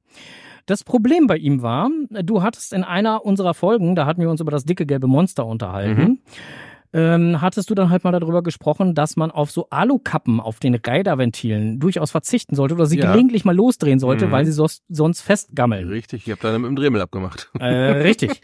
Das 0.66 0.84
Problem 0.84 1.26
bei 1.26 1.38
ihm 1.38 1.62
war, 1.62 1.88
du 2.10 2.42
hattest 2.42 2.74
in 2.74 2.84
einer 2.84 3.24
unserer 3.24 3.54
Folgen, 3.54 3.94
da 3.94 4.04
hatten 4.04 4.20
wir 4.20 4.28
uns 4.28 4.42
über 4.42 4.50
das 4.50 4.66
dicke 4.66 4.84
gelbe 4.84 5.06
Monster 5.06 5.46
unterhalten, 5.46 6.20
ähm, 6.94 7.40
hattest 7.40 7.68
du 7.68 7.74
dann 7.74 7.90
halt 7.90 8.04
mal 8.04 8.12
darüber 8.12 8.42
gesprochen, 8.42 8.94
dass 8.94 9.16
man 9.16 9.30
auf 9.30 9.50
so 9.50 9.68
Alukappen 9.70 10.40
auf 10.40 10.60
den 10.60 10.74
Räderventilen 10.76 11.80
durchaus 11.80 12.12
verzichten 12.12 12.54
sollte 12.54 12.74
oder 12.74 12.86
sie 12.86 12.98
Ja. 12.98 13.10
gelegentlich 13.10 13.44
mal 13.44 13.54
losdrehen 13.54 13.98
sollte, 13.98 14.28
Mhm. 14.28 14.30
weil 14.30 14.46
sie 14.46 14.52
sonst, 14.52 14.84
sonst 14.88 15.20
festgammeln. 15.22 15.88
Richtig, 15.88 16.26
ich 16.26 16.30
habe 16.30 16.40
da 16.40 16.56
mit 16.58 16.68
dem 16.68 16.76
Dremel 16.76 17.00
abgemacht. 17.02 17.50
Äh, 17.58 17.66
richtig. 18.02 18.40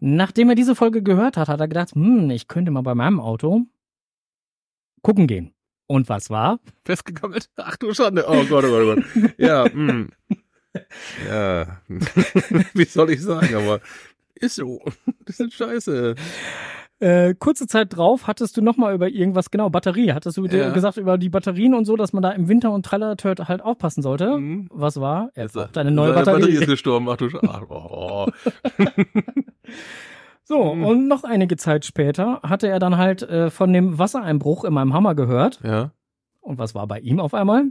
Nachdem 0.00 0.48
er 0.48 0.54
diese 0.56 0.74
Folge 0.74 1.02
gehört 1.02 1.36
hat, 1.36 1.48
hat 1.48 1.60
er 1.60 1.68
gedacht, 1.68 1.92
hm, 1.94 2.28
ich 2.30 2.48
könnte 2.48 2.70
mal 2.72 2.82
bei 2.82 2.94
meinem 2.94 3.20
Auto 3.20 3.62
gucken 5.02 5.26
gehen. 5.26 5.54
Und 5.86 6.08
was 6.08 6.30
war? 6.30 6.58
Festgegammelt? 6.84 7.50
Ach 7.56 7.76
du 7.76 7.92
Schande. 7.94 8.24
Oh 8.26 8.44
Gott, 8.48 8.64
oh 8.64 8.68
Gott, 8.68 8.82
oh 8.82 8.94
Gott. 9.20 9.34
Ja, 9.38 9.64
mm. 9.68 10.08
Ja. 11.28 11.80
Wie 12.74 12.84
soll 12.84 13.10
ich 13.10 13.20
sagen, 13.22 13.54
aber 13.54 13.80
ist 14.36 14.54
so. 14.56 14.80
Das 15.26 15.38
ist 15.38 15.52
scheiße. 15.54 16.14
Äh, 17.02 17.34
kurze 17.34 17.66
Zeit 17.66 17.96
drauf 17.96 18.28
hattest 18.28 18.56
du 18.56 18.62
noch 18.62 18.76
mal 18.76 18.94
über 18.94 19.08
irgendwas, 19.08 19.50
genau, 19.50 19.68
Batterie. 19.70 20.12
Hattest 20.12 20.36
du 20.36 20.46
Ja. 20.46 20.70
gesagt 20.70 20.98
über 20.98 21.18
die 21.18 21.30
Batterien 21.30 21.74
und 21.74 21.84
so, 21.84 21.96
dass 21.96 22.12
man 22.12 22.22
da 22.22 22.30
im 22.30 22.46
Winter 22.48 22.70
und 22.70 22.86
Trallertört 22.86 23.48
halt 23.48 23.60
aufpassen 23.60 24.02
sollte? 24.02 24.38
Mhm. 24.38 24.68
Was 24.70 25.00
war? 25.00 25.30
Er 25.34 25.48
braucht 25.48 25.76
eine 25.78 25.90
neue 25.90 26.12
seine 26.14 26.24
Batterie. 26.26 26.52
ist 26.52 26.66
gestorben. 26.66 27.08
Ach 27.10 27.16
du 27.16 27.28
Schande. 27.28 27.48
Ach, 27.50 27.62
oh. 27.70 28.26
So, 30.44 30.74
Mhm. 30.74 30.84
und 30.84 31.08
noch 31.08 31.24
einige 31.24 31.56
Zeit 31.56 31.84
später 31.84 32.40
hatte 32.42 32.68
er 32.68 32.78
dann 32.78 32.96
halt 32.98 33.22
äh, 33.22 33.48
von 33.50 33.72
dem 33.72 33.98
Wassereinbruch 33.98 34.64
in 34.64 34.72
meinem 34.74 34.92
Hammer 34.92 35.14
gehört. 35.14 35.60
Ja. 35.64 35.92
Und 36.40 36.58
was 36.58 36.74
war 36.74 36.86
bei 36.86 36.98
ihm 37.00 37.20
auf 37.20 37.32
einmal? 37.34 37.66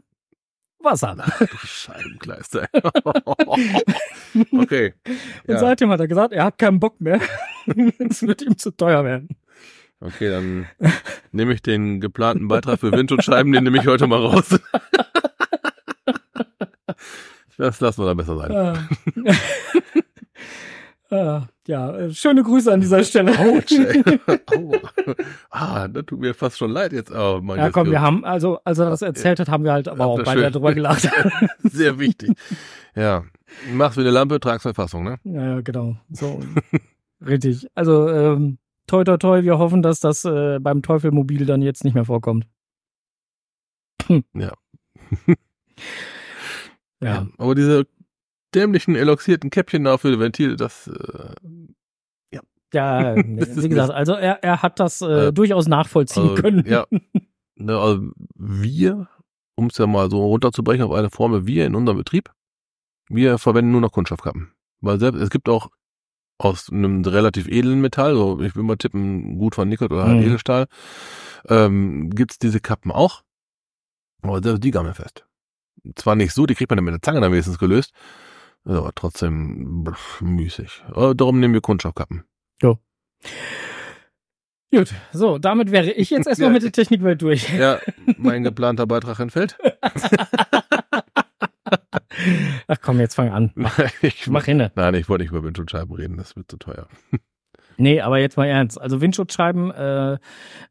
Wasser. 0.83 1.15
Ach 1.19 1.39
du 1.39 1.47
Scheibenkleister. 1.63 2.67
okay. 4.51 4.93
Und 5.47 5.53
Ja. 5.53 5.59
seitdem 5.59 5.89
hat 5.89 5.99
er 5.99 6.07
gesagt, 6.07 6.33
er 6.33 6.45
hat 6.45 6.57
keinen 6.57 6.79
Bock 6.79 6.99
mehr. 7.01 7.19
Es 8.09 8.21
wird 8.23 8.41
ihm 8.41 8.57
zu 8.57 8.71
teuer 8.71 9.03
werden. 9.05 9.29
Okay, 9.99 10.29
dann 10.29 10.67
nehme 11.31 11.53
ich 11.53 11.61
den 11.61 12.01
geplanten 12.01 12.47
Beitrag 12.47 12.79
für 12.79 12.91
Windschutzscheiben, 12.91 13.51
den 13.51 13.63
nehme 13.63 13.77
ich 13.77 13.85
heute 13.87 14.07
mal 14.07 14.19
raus. 14.19 14.59
Das 17.57 17.79
lassen 17.79 18.01
wir 18.01 18.07
da 18.07 18.13
besser 18.15 18.37
sein. 18.37 18.51
Ah. 18.51 18.87
Ah, 21.13 21.47
ja, 21.67 21.93
äh, 21.93 22.13
schöne 22.13 22.41
Grüße 22.41 22.71
an 22.71 22.79
dieser 22.79 23.03
Stelle. 23.03 23.37
Autsch. 23.37 23.73
Aua. 24.55 24.79
Ah, 25.49 25.87
das 25.89 26.05
tut 26.05 26.21
mir 26.21 26.33
fast 26.33 26.57
schon 26.57 26.71
leid 26.71 26.93
jetzt. 26.93 27.11
Oh, 27.11 27.41
mein 27.43 27.57
Ja, 27.59 27.69
komm, 27.69 27.83
Gott. 27.83 27.91
wir 27.91 28.01
haben, 28.01 28.23
also, 28.23 28.59
als 28.63 28.79
er 28.79 28.89
das 28.89 29.01
erzählt 29.01 29.39
hat, 29.41 29.49
haben 29.49 29.65
wir 29.65 29.73
halt 29.73 29.89
aber 29.89 30.05
Habt 30.05 30.21
auch 30.21 30.23
beide 30.23 30.41
schön. 30.43 30.53
darüber 30.53 30.73
gelacht. 30.73 31.09
Sehr 31.63 31.99
wichtig. 31.99 32.31
Ja. 32.95 33.25
Mach's 33.73 33.97
wie 33.97 34.01
eine 34.01 34.11
Lampe, 34.11 34.39
trag's 34.39 34.61
Verfassung, 34.61 35.03
ne? 35.03 35.17
ja, 35.25 35.55
ja, 35.55 35.61
genau. 35.61 35.97
So. 36.11 36.39
Richtig. 37.25 37.67
Also, 37.75 38.07
ähm, 38.09 38.57
toi, 38.87 39.03
toi, 39.03 39.17
toi, 39.17 39.43
wir 39.43 39.57
hoffen, 39.59 39.81
dass 39.81 39.99
das 39.99 40.23
äh, 40.23 40.59
beim 40.59 40.81
Teufelmobil 40.81 41.45
dann 41.45 41.61
jetzt 41.61 41.83
nicht 41.83 41.93
mehr 41.93 42.05
vorkommt. 42.05 42.47
Hm. 44.07 44.23
Ja. 44.33 44.53
Ja. 47.01 47.27
Aber 47.37 47.53
diese 47.55 47.85
dämlichen 48.55 48.95
eloxierten 48.95 49.49
Käppchen 49.49 49.83
da 49.83 49.97
für 49.97 50.11
die 50.11 50.19
Ventile, 50.19 50.55
das, 50.55 50.87
äh, 50.87 51.33
Ja, 52.73 53.13
ist 53.15 53.61
wie 53.61 53.69
gesagt, 53.69 53.91
also 53.91 54.13
er, 54.13 54.43
er 54.43 54.61
hat 54.61 54.79
das 54.79 55.01
äh, 55.01 55.27
Äh, 55.27 55.33
durchaus 55.33 55.67
nachvollziehen 55.67 56.29
also, 56.29 56.35
können. 56.41 56.65
ja. 56.67 56.85
Ne, 57.55 57.77
also 57.77 58.09
wir, 58.35 59.07
um 59.55 59.67
es 59.67 59.77
ja 59.77 59.85
mal 59.85 60.09
so 60.09 60.25
runterzubrechen 60.25 60.83
auf 60.83 60.93
eine 60.93 61.11
Formel, 61.11 61.45
wir 61.45 61.67
in 61.67 61.75
unserem 61.75 61.97
Betrieb, 61.97 62.31
wir 63.07 63.37
verwenden 63.37 63.71
nur 63.71 63.81
noch 63.81 63.91
Kunststoffkappen. 63.91 64.51
Weil 64.79 64.99
selbst, 64.99 65.21
es 65.21 65.29
gibt 65.29 65.47
auch 65.47 65.69
aus 66.39 66.71
einem 66.71 67.03
relativ 67.05 67.47
edlen 67.47 67.79
Metall, 67.81 68.15
so 68.15 68.41
ich 68.41 68.55
will 68.55 68.63
mal 68.63 68.77
tippen, 68.77 69.37
gut 69.37 69.53
vernickelt 69.53 69.91
oder 69.91 70.05
halt 70.05 70.17
Mhm. 70.21 70.23
Edelstahl, 70.27 70.65
ähm, 71.49 72.09
gibt's 72.09 72.39
diese 72.39 72.61
Kappen 72.61 72.89
auch. 72.91 73.21
Aber 74.23 74.41
selbst 74.41 74.63
die 74.63 74.71
gammeln 74.71 74.95
fest. 74.95 75.27
Zwar 75.95 76.15
nicht 76.15 76.33
so, 76.33 76.47
die 76.47 76.55
kriegt 76.55 76.71
man 76.71 76.77
dann 76.77 76.85
mit 76.85 76.93
der 76.95 77.01
Zange 77.03 77.21
dann 77.21 77.31
wenigstens 77.31 77.59
gelöst, 77.59 77.91
ist 78.65 78.75
aber 78.75 78.91
trotzdem 78.95 79.85
müßig. 80.21 80.83
Aber 80.87 81.15
darum 81.15 81.39
nehmen 81.39 81.53
wir 81.53 81.61
Kunststoffkappen. 81.61 82.23
Gut, 84.73 84.93
so, 85.11 85.37
damit 85.37 85.69
wäre 85.71 85.91
ich 85.91 86.09
jetzt 86.11 86.27
erstmal 86.27 86.47
Ja. 86.49 86.53
mit 86.53 86.63
der 86.63 86.71
Technikwelt 86.71 87.21
durch. 87.21 87.53
Ja, 87.53 87.79
mein 88.17 88.41
geplanter 88.43 88.87
Beitrag 88.87 89.19
entfällt. 89.19 89.57
Ach 92.67 92.77
komm, 92.81 92.99
jetzt 92.99 93.15
fang 93.15 93.29
an. 93.31 93.51
Mach, 93.55 93.77
ich 94.01 94.27
mach 94.27 94.45
hinne. 94.45 94.71
Nein, 94.75 94.93
ich 94.95 95.09
wollte 95.09 95.23
nicht 95.23 95.31
über 95.31 95.43
Windschutzscheiben 95.43 95.93
reden, 95.93 96.17
das 96.17 96.35
wird 96.35 96.49
zu 96.49 96.57
teuer. 96.57 96.87
Nee, 97.77 98.01
aber 98.01 98.19
jetzt 98.19 98.37
mal 98.37 98.45
ernst. 98.47 98.79
Also 98.79 99.01
Windschutzscheiben, 99.01 99.71
äh, 99.71 100.17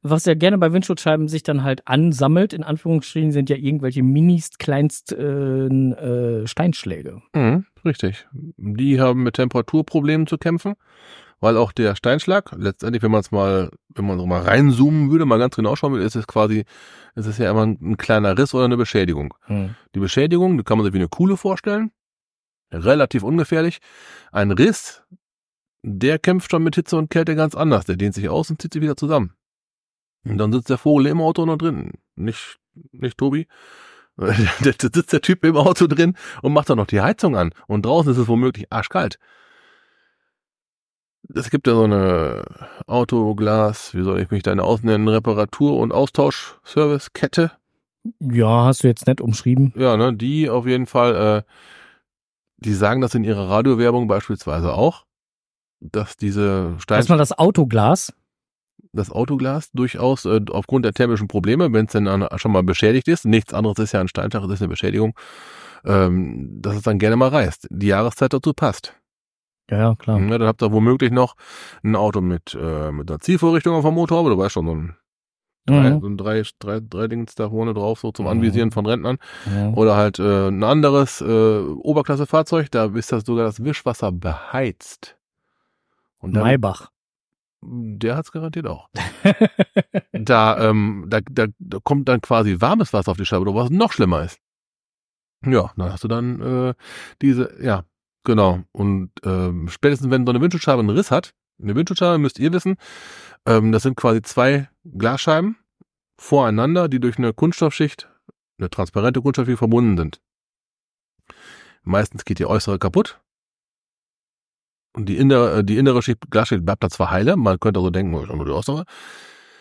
was 0.02 0.24
ja 0.26 0.34
gerne 0.34 0.58
bei 0.58 0.72
Windschutzscheiben 0.72 1.28
sich 1.28 1.42
dann 1.42 1.64
halt 1.64 1.86
ansammelt, 1.88 2.52
in 2.52 2.62
Anführungsstrichen, 2.62 3.32
sind 3.32 3.50
ja 3.50 3.56
irgendwelche 3.56 4.02
minist 4.02 4.58
kleinst 4.58 5.12
äh, 5.12 5.66
äh, 5.66 6.46
Steinschläge. 6.46 7.20
Mhm, 7.34 7.66
richtig. 7.84 8.26
Die 8.32 9.00
haben 9.00 9.22
mit 9.22 9.34
Temperaturproblemen 9.34 10.26
zu 10.26 10.38
kämpfen, 10.38 10.74
weil 11.40 11.56
auch 11.56 11.72
der 11.72 11.96
Steinschlag, 11.96 12.52
letztendlich, 12.56 13.02
wenn 13.02 13.10
man 13.10 13.20
es 13.20 13.30
mal, 13.30 13.70
wenn 13.94 14.06
man 14.06 14.18
so 14.18 14.26
mal 14.26 14.42
reinzoomen 14.42 15.10
würde, 15.10 15.24
mal 15.24 15.38
ganz 15.38 15.56
genau 15.56 15.76
schauen 15.76 15.94
will, 15.94 16.02
ist 16.02 16.16
es 16.16 16.26
quasi, 16.26 16.64
ist 17.14 17.26
es 17.26 17.38
ja 17.38 17.50
immer 17.50 17.66
ein, 17.66 17.78
ein 17.80 17.96
kleiner 17.96 18.36
Riss 18.36 18.54
oder 18.54 18.64
eine 18.64 18.76
Beschädigung. 18.76 19.34
Hm. 19.46 19.74
Die 19.94 20.00
Beschädigung, 20.00 20.58
die 20.58 20.64
kann 20.64 20.78
man 20.78 20.84
sich 20.84 20.92
wie 20.92 20.98
eine 20.98 21.08
Kuhle 21.08 21.36
vorstellen. 21.36 21.90
Relativ 22.72 23.22
ungefährlich. 23.22 23.78
Ein 24.30 24.52
Riss, 24.52 25.02
der 25.82 26.18
kämpft 26.18 26.50
schon 26.50 26.62
mit 26.62 26.74
Hitze 26.74 26.96
und 26.96 27.10
Kälte 27.10 27.34
ganz 27.34 27.54
anders. 27.54 27.84
Der 27.84 27.96
dehnt 27.96 28.14
sich 28.14 28.28
aus 28.28 28.50
und 28.50 28.60
zieht 28.60 28.72
sich 28.72 28.82
wieder 28.82 28.96
zusammen. 28.96 29.34
Und 30.24 30.38
dann 30.38 30.52
sitzt 30.52 30.70
der 30.70 30.78
Vogel 30.78 31.06
im 31.06 31.20
Auto 31.20 31.46
noch 31.46 31.56
drin. 31.56 31.92
Nicht, 32.14 32.58
nicht 32.92 33.16
Tobi. 33.16 33.46
Da 34.62 34.72
sitzt 34.78 35.12
der 35.12 35.22
Typ 35.22 35.44
im 35.44 35.56
Auto 35.56 35.86
drin 35.86 36.14
und 36.42 36.52
macht 36.52 36.68
dann 36.68 36.76
noch 36.76 36.86
die 36.86 37.00
Heizung 37.00 37.36
an. 37.36 37.52
Und 37.66 37.86
draußen 37.86 38.12
ist 38.12 38.18
es 38.18 38.28
womöglich 38.28 38.70
arschkalt. 38.70 39.18
Es 41.34 41.50
gibt 41.50 41.66
ja 41.66 41.74
so 41.74 41.84
eine 41.84 42.42
Autoglas, 42.86 43.94
wie 43.94 44.02
soll 44.02 44.20
ich 44.20 44.30
mich 44.30 44.42
da 44.42 44.52
ausnennen, 44.58 45.08
Reparatur- 45.08 45.78
und 45.78 45.92
Austauschservice-Kette. 45.92 47.52
Ja, 48.18 48.64
hast 48.64 48.82
du 48.82 48.88
jetzt 48.88 49.06
nett 49.06 49.20
umschrieben. 49.20 49.72
Ja, 49.76 49.96
ne, 49.96 50.14
die 50.14 50.50
auf 50.50 50.66
jeden 50.66 50.86
Fall, 50.86 51.44
äh, 51.44 51.52
die 52.56 52.74
sagen 52.74 53.00
das 53.00 53.14
in 53.14 53.24
ihrer 53.24 53.48
Radiowerbung 53.48 54.08
beispielsweise 54.08 54.72
auch, 54.74 55.04
dass 55.80 56.16
diese 56.16 56.74
Stein, 56.78 56.98
Erstmal 56.98 57.18
das 57.18 57.38
Autoglas. 57.38 58.12
Das 58.92 59.10
Autoglas 59.10 59.70
durchaus 59.72 60.24
äh, 60.24 60.40
aufgrund 60.50 60.84
der 60.84 60.92
thermischen 60.92 61.28
Probleme, 61.28 61.72
wenn 61.72 61.86
es 61.86 61.92
denn 61.92 62.06
dann 62.06 62.26
schon 62.36 62.52
mal 62.52 62.62
beschädigt 62.62 63.08
ist, 63.08 63.24
nichts 63.24 63.54
anderes 63.54 63.78
ist 63.78 63.92
ja 63.92 64.00
ein 64.00 64.08
Steinschlag, 64.08 64.42
das 64.44 64.52
ist 64.54 64.62
eine 64.62 64.68
Beschädigung, 64.68 65.14
ähm, 65.84 66.58
dass 66.60 66.76
es 66.76 66.82
dann 66.82 66.98
gerne 66.98 67.16
mal 67.16 67.28
reißt. 67.28 67.68
Die 67.70 67.86
Jahreszeit 67.88 68.32
dazu 68.32 68.52
passt. 68.52 68.94
Ja, 69.70 69.78
ja, 69.78 69.94
klar. 69.94 70.18
Ja, 70.20 70.38
dann 70.38 70.48
habt 70.48 70.62
ihr 70.62 70.72
womöglich 70.72 71.12
noch 71.12 71.36
ein 71.84 71.94
Auto 71.94 72.20
mit, 72.20 72.58
äh, 72.60 72.90
mit 72.90 73.08
einer 73.10 73.20
Zielvorrichtung 73.20 73.74
auf 73.76 73.84
dem 73.84 73.94
Motor, 73.94 74.18
aber 74.20 74.30
du 74.30 74.38
weißt 74.38 74.52
schon, 74.54 74.66
so 74.66 74.74
ein, 74.74 74.96
drei, 75.66 75.90
Mhm. 75.90 76.00
so 76.00 76.06
ein 76.08 76.16
drei, 76.16 76.42
drei, 76.58 76.80
drei 76.80 77.06
Dings 77.06 77.36
da 77.36 77.48
vorne 77.50 77.72
drauf, 77.72 78.00
so 78.00 78.10
zum 78.10 78.24
Mhm. 78.24 78.32
Anvisieren 78.32 78.72
von 78.72 78.84
Rentnern. 78.86 79.18
Ja. 79.54 79.68
Oder 79.74 79.94
halt 79.96 80.18
äh, 80.18 80.48
ein 80.48 80.64
anderes 80.64 81.20
äh, 81.20 81.60
Oberklassefahrzeug, 81.60 82.68
da 82.72 82.86
ist 82.86 83.12
das 83.12 83.22
sogar 83.24 83.44
das 83.44 83.62
Wischwasser 83.62 84.10
beheizt. 84.10 85.16
Und 86.18 86.34
dann, 86.34 86.42
Maybach. 86.42 86.90
Der 87.62 88.16
hat's 88.16 88.32
garantiert 88.32 88.66
auch. 88.66 88.88
da, 90.12 90.70
ähm, 90.70 91.06
da, 91.08 91.20
da, 91.30 91.46
da 91.58 91.78
kommt 91.82 92.08
dann 92.08 92.20
quasi 92.20 92.60
warmes 92.60 92.92
Wasser 92.92 93.12
auf 93.12 93.16
die 93.16 93.26
Scheibe, 93.26 93.54
was 93.54 93.70
noch 93.70 93.92
schlimmer 93.92 94.22
ist. 94.24 94.38
Ja, 95.44 95.72
dann 95.76 95.92
hast 95.92 96.04
du 96.04 96.08
dann 96.08 96.40
äh, 96.40 96.74
diese, 97.22 97.62
ja, 97.62 97.84
genau. 98.24 98.62
Und 98.72 99.10
ähm, 99.24 99.68
spätestens 99.68 100.10
wenn 100.10 100.26
so 100.26 100.32
eine 100.32 100.40
Windschutzscheibe 100.40 100.80
einen 100.80 100.90
Riss 100.90 101.10
hat, 101.10 101.34
eine 101.60 101.74
Windschutzscheibe 101.74 102.18
müsst 102.18 102.38
ihr 102.38 102.52
wissen, 102.52 102.76
ähm, 103.46 103.72
das 103.72 103.82
sind 103.82 103.96
quasi 103.96 104.22
zwei 104.22 104.68
Glasscheiben 104.84 105.56
voreinander, 106.18 106.88
die 106.88 107.00
durch 107.00 107.18
eine 107.18 107.32
Kunststoffschicht, 107.32 108.08
eine 108.58 108.70
transparente 108.70 109.22
Kunststoffschicht 109.22 109.58
verbunden 109.58 109.96
sind. 109.96 110.20
Meistens 111.82 112.24
geht 112.24 112.38
die 112.38 112.46
äußere 112.46 112.78
kaputt. 112.78 113.20
Und 114.92 115.08
die 115.08 115.16
innere, 115.16 115.62
die 115.64 115.78
innere 115.78 116.02
Schicht, 116.02 116.30
Glasschicht 116.30 116.64
bleibt 116.64 116.82
da 116.82 116.90
zwar 116.90 117.10
heile, 117.10 117.36
man 117.36 117.60
könnte 117.60 117.78
also 117.78 117.90
denken, 117.90 118.14
oh, 118.14 118.44
die 118.44 118.50
äußere, 118.50 118.84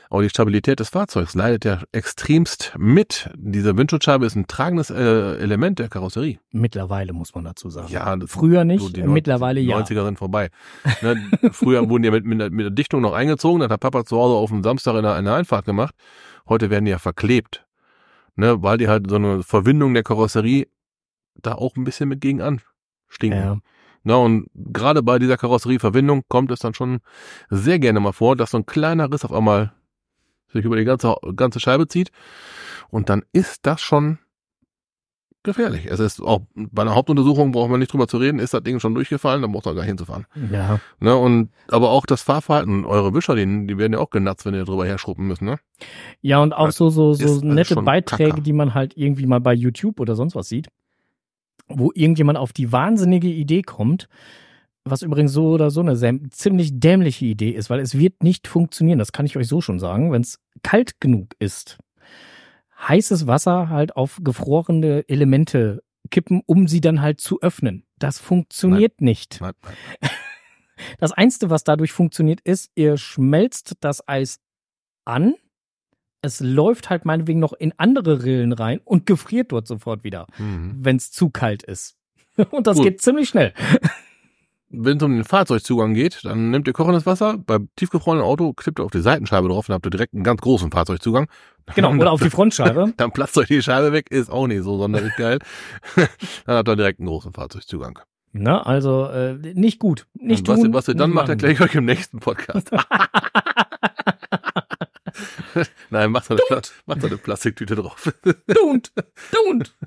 aber 0.10 0.24
die 0.24 0.30
Stabilität 0.30 0.80
des 0.80 0.90
Fahrzeugs 0.90 1.36
leidet 1.36 1.66
ja 1.66 1.84
extremst 1.92 2.74
mit. 2.78 3.30
Diese 3.36 3.78
Windschutzscheibe 3.78 4.26
ist 4.26 4.36
ein 4.36 4.48
tragendes 4.48 4.90
äh, 4.90 5.38
Element 5.38 5.78
der 5.78 5.88
Karosserie. 5.88 6.40
Mittlerweile 6.52 7.14
muss 7.14 7.36
man 7.36 7.44
dazu 7.44 7.70
sagen. 7.70 7.90
Ja, 7.92 8.18
Früher 8.26 8.62
so 8.62 8.64
nicht, 8.64 8.98
äh, 8.98 9.06
mittlerweile 9.06 9.62
die 9.62 9.68
ja. 9.68 9.78
90er 9.78 10.06
sind 10.06 10.18
vorbei. 10.18 10.50
Ne, 11.02 11.16
früher 11.52 11.88
wurden 11.88 12.04
die 12.04 12.12
mit, 12.12 12.26
mit, 12.26 12.42
der, 12.42 12.50
mit 12.50 12.66
der 12.66 12.72
Dichtung 12.72 13.02
noch 13.02 13.14
eingezogen, 13.14 13.60
das 13.62 13.70
hat 13.70 13.80
Papa 13.80 14.04
zu 14.04 14.18
Hause 14.18 14.36
auf 14.36 14.50
dem 14.50 14.64
Samstag 14.64 14.96
in 14.96 15.06
einer 15.06 15.36
Einfahrt 15.36 15.66
gemacht. 15.66 15.94
Heute 16.48 16.72
werden 16.72 16.86
die 16.86 16.92
ja 16.92 17.00
verklebt. 17.00 17.68
Ne, 18.36 18.64
weil 18.64 18.78
die 18.78 18.88
halt 18.88 19.10
so 19.10 19.18
eine 19.18 19.44
Verwindung 19.44 19.94
der 19.94 20.04
Karosserie 20.04 20.68
da 21.36 21.54
auch 21.54 21.76
ein 21.76 21.84
bisschen 21.84 22.10
mit 22.10 22.22
gegen 22.22 22.42
anstinken. 22.42 23.40
Ja. 23.40 23.58
Na, 24.04 24.16
und 24.16 24.48
gerade 24.56 25.04
bei 25.04 25.20
dieser 25.20 25.38
Karosserieverwindung 25.38 26.24
kommt 26.28 26.52
es 26.52 26.60
dann 26.60 26.74
schon 26.74 27.00
sehr 27.50 27.80
gerne 27.80 28.00
mal 28.00 28.14
vor, 28.14 28.36
dass 28.36 28.52
so 28.52 28.58
ein 28.58 28.66
kleiner 28.66 29.12
Riss 29.12 29.26
auf 29.26 29.34
einmal 29.34 29.74
sich 30.52 30.66
über 30.66 30.78
die 30.78 30.86
ganze, 30.86 31.16
ganze 31.36 31.60
Scheibe 31.60 31.88
zieht. 31.88 32.12
Und 32.90 33.10
dann 33.10 33.24
ist 33.34 33.66
das 33.66 33.82
schon 33.82 34.18
gefährlich. 35.44 35.86
Es 35.86 36.00
ist 36.00 36.22
auch 36.22 36.42
bei 36.54 36.82
einer 36.82 36.96
Hauptuntersuchung 36.96 37.52
braucht 37.52 37.70
man 37.70 37.80
nicht 37.80 37.94
drüber 37.94 38.08
zu 38.08 38.18
reden, 38.18 38.40
ist 38.40 38.54
das 38.54 38.64
Ding 38.64 38.80
schon 38.80 38.94
durchgefallen, 38.94 39.42
dann 39.42 39.52
braucht 39.52 39.66
man 39.66 39.76
gar 39.76 39.82
nicht 39.84 39.90
hinzufahren. 39.90 40.26
Ja. 40.52 40.80
Ne, 41.00 41.16
und 41.16 41.50
aber 41.70 41.90
auch 41.92 42.06
das 42.06 42.22
Fahrverhalten, 42.22 42.86
eure 42.86 43.14
Wischer, 43.14 43.36
die, 43.36 43.68
die 43.68 43.78
werden 43.78 43.94
ja 43.94 44.00
auch 44.00 44.10
genatzt, 44.10 44.46
wenn 44.46 44.54
ihr 44.54 44.66
drüber 44.66 44.86
herschruppen 44.86 45.28
müssen, 45.28 45.46
ne? 45.46 45.58
Ja, 46.22 46.40
und 46.40 46.54
auch 46.54 46.68
Das 46.68 46.76
so, 46.76 46.90
so, 46.90 47.14
so 47.14 47.24
alles 47.26 47.42
nette 47.42 47.76
Beiträge, 47.78 48.32
Kacke. 48.32 48.42
die 48.42 48.54
man 48.54 48.74
halt 48.74 48.98
irgendwie 48.98 49.28
mal 49.28 49.40
bei 49.40 49.54
YouTube 49.54 50.00
oder 50.00 50.16
sonst 50.16 50.36
was 50.36 50.50
sieht, 50.50 50.68
wo 51.70 51.92
irgendjemand 51.94 52.38
auf 52.38 52.54
die 52.54 52.72
wahnsinnige 52.72 53.30
Idee 53.30 53.62
kommt, 53.62 54.10
was 54.84 55.02
übrigens 55.02 55.32
so 55.34 55.50
oder 55.50 55.70
so 55.70 55.82
eine 55.82 56.30
ziemlich 56.32 56.80
dämliche 56.80 57.26
Idee 57.26 57.52
ist, 57.52 57.70
weil 57.70 57.80
es 57.80 57.98
wird 57.98 58.24
nicht 58.24 58.48
funktionieren, 58.48 59.00
das 59.00 59.12
kann 59.12 59.26
ich 59.26 59.38
euch 59.38 59.48
so 59.48 59.62
schon 59.62 59.80
sagen, 59.80 60.12
wenn 60.12 60.22
es 60.22 60.40
kalt 60.64 61.00
genug 61.00 61.36
ist. 61.40 61.78
Heißes 62.88 63.28
Wasser 63.28 63.70
halt 63.70 63.96
auf 63.96 64.20
gefrorene 64.24 65.08
Elemente 65.08 65.84
kippen, 66.10 66.42
um 66.46 66.68
sie 66.68 66.82
dann 66.82 67.02
halt 67.02 67.22
zu 67.22 67.42
öffnen. 67.42 67.84
Das 67.98 68.20
funktioniert 68.20 69.02
nicht. 69.02 69.40
Nein, 69.42 69.54
nein. 69.64 70.12
Das 70.98 71.12
Einzige, 71.12 71.50
was 71.50 71.66
dadurch 71.66 71.92
funktioniert, 71.92 72.40
ist, 72.40 72.72
ihr 72.74 72.96
schmelzt 72.96 73.74
das 73.82 74.08
Eis 74.08 74.40
an, 75.04 75.36
es 76.22 76.40
läuft 76.40 76.90
halt 76.90 77.06
meinetwegen 77.06 77.40
noch 77.40 77.54
in 77.54 77.74
andere 77.78 78.24
Rillen 78.24 78.54
rein 78.54 78.80
und 78.84 79.06
gefriert 79.06 79.52
dort 79.52 79.68
sofort 79.68 80.04
wieder, 80.04 80.28
Mhm. 80.38 80.78
wenn 80.82 80.96
es 80.98 81.12
zu 81.12 81.30
kalt 81.30 81.64
ist. 81.64 81.96
Und 82.52 82.68
das 82.68 82.78
Gut. 82.78 82.86
geht 82.86 83.02
ziemlich 83.02 83.30
schnell. 83.30 83.54
Wenn 84.72 84.98
es 84.98 85.04
um 85.04 85.12
den 85.16 85.24
Fahrzeugzugang 85.24 85.96
geht, 85.96 86.24
dann 86.26 86.52
nehmt 86.52 86.68
ihr 86.68 86.74
kochendes 86.74 87.08
Wasser. 87.08 87.40
Beim 87.40 87.70
tiefgefrorenen 87.76 88.24
Auto 88.24 88.54
klippt 88.54 88.80
ihr 88.80 88.84
auf 88.86 88.92
die 88.92 89.02
Seitenscheibe 89.02 89.48
drauf 89.48 89.68
und 89.68 89.74
habt 89.74 89.88
ihr 89.88 89.90
direkt 89.90 90.14
einen 90.14 90.24
ganz 90.24 90.42
großen 90.42 90.72
Fahrzeugzugang. 90.72 91.28
Genau, 91.76 91.92
oder 91.94 92.12
auf 92.12 92.22
die 92.22 92.30
Frontscheibe. 92.32 92.94
Dann 92.98 93.12
platzt 93.12 93.38
euch 93.38 93.48
die 93.48 93.62
Scheibe 93.62 93.92
weg, 93.92 94.10
ist 94.12 94.30
auch 94.32 94.48
nicht 94.48 94.64
so 94.64 94.78
sonderlich 94.80 95.16
geil. 95.18 95.38
dann 95.96 96.56
habt 96.56 96.68
ihr 96.68 96.76
direkt 96.76 97.00
einen 97.00 97.08
großen 97.10 97.32
Fahrzeugzugang. 97.34 98.00
Ne, 98.32 98.64
also 98.66 99.06
äh, 99.08 99.34
nicht 99.54 99.78
gut. 99.80 100.06
Nicht 100.14 100.42
und 100.42 100.48
was, 100.50 100.60
tun, 100.62 100.70
ihr, 100.70 100.74
was 100.74 100.88
ihr 100.88 100.96
dann 100.96 101.12
macht, 101.12 101.30
erkläre 101.30 101.54
ich 101.54 101.62
euch 101.62 101.76
im 101.76 101.86
nächsten 101.86 102.20
Podcast. 102.20 102.72
Nein, 105.90 106.12
macht 106.12 106.26
so 106.26 106.36
eine, 106.36 106.62
eine 106.88 107.18
Plastiktüte 107.18 107.76
drauf. 107.76 108.12
Don't, 108.48 108.92
don't. 109.32 109.72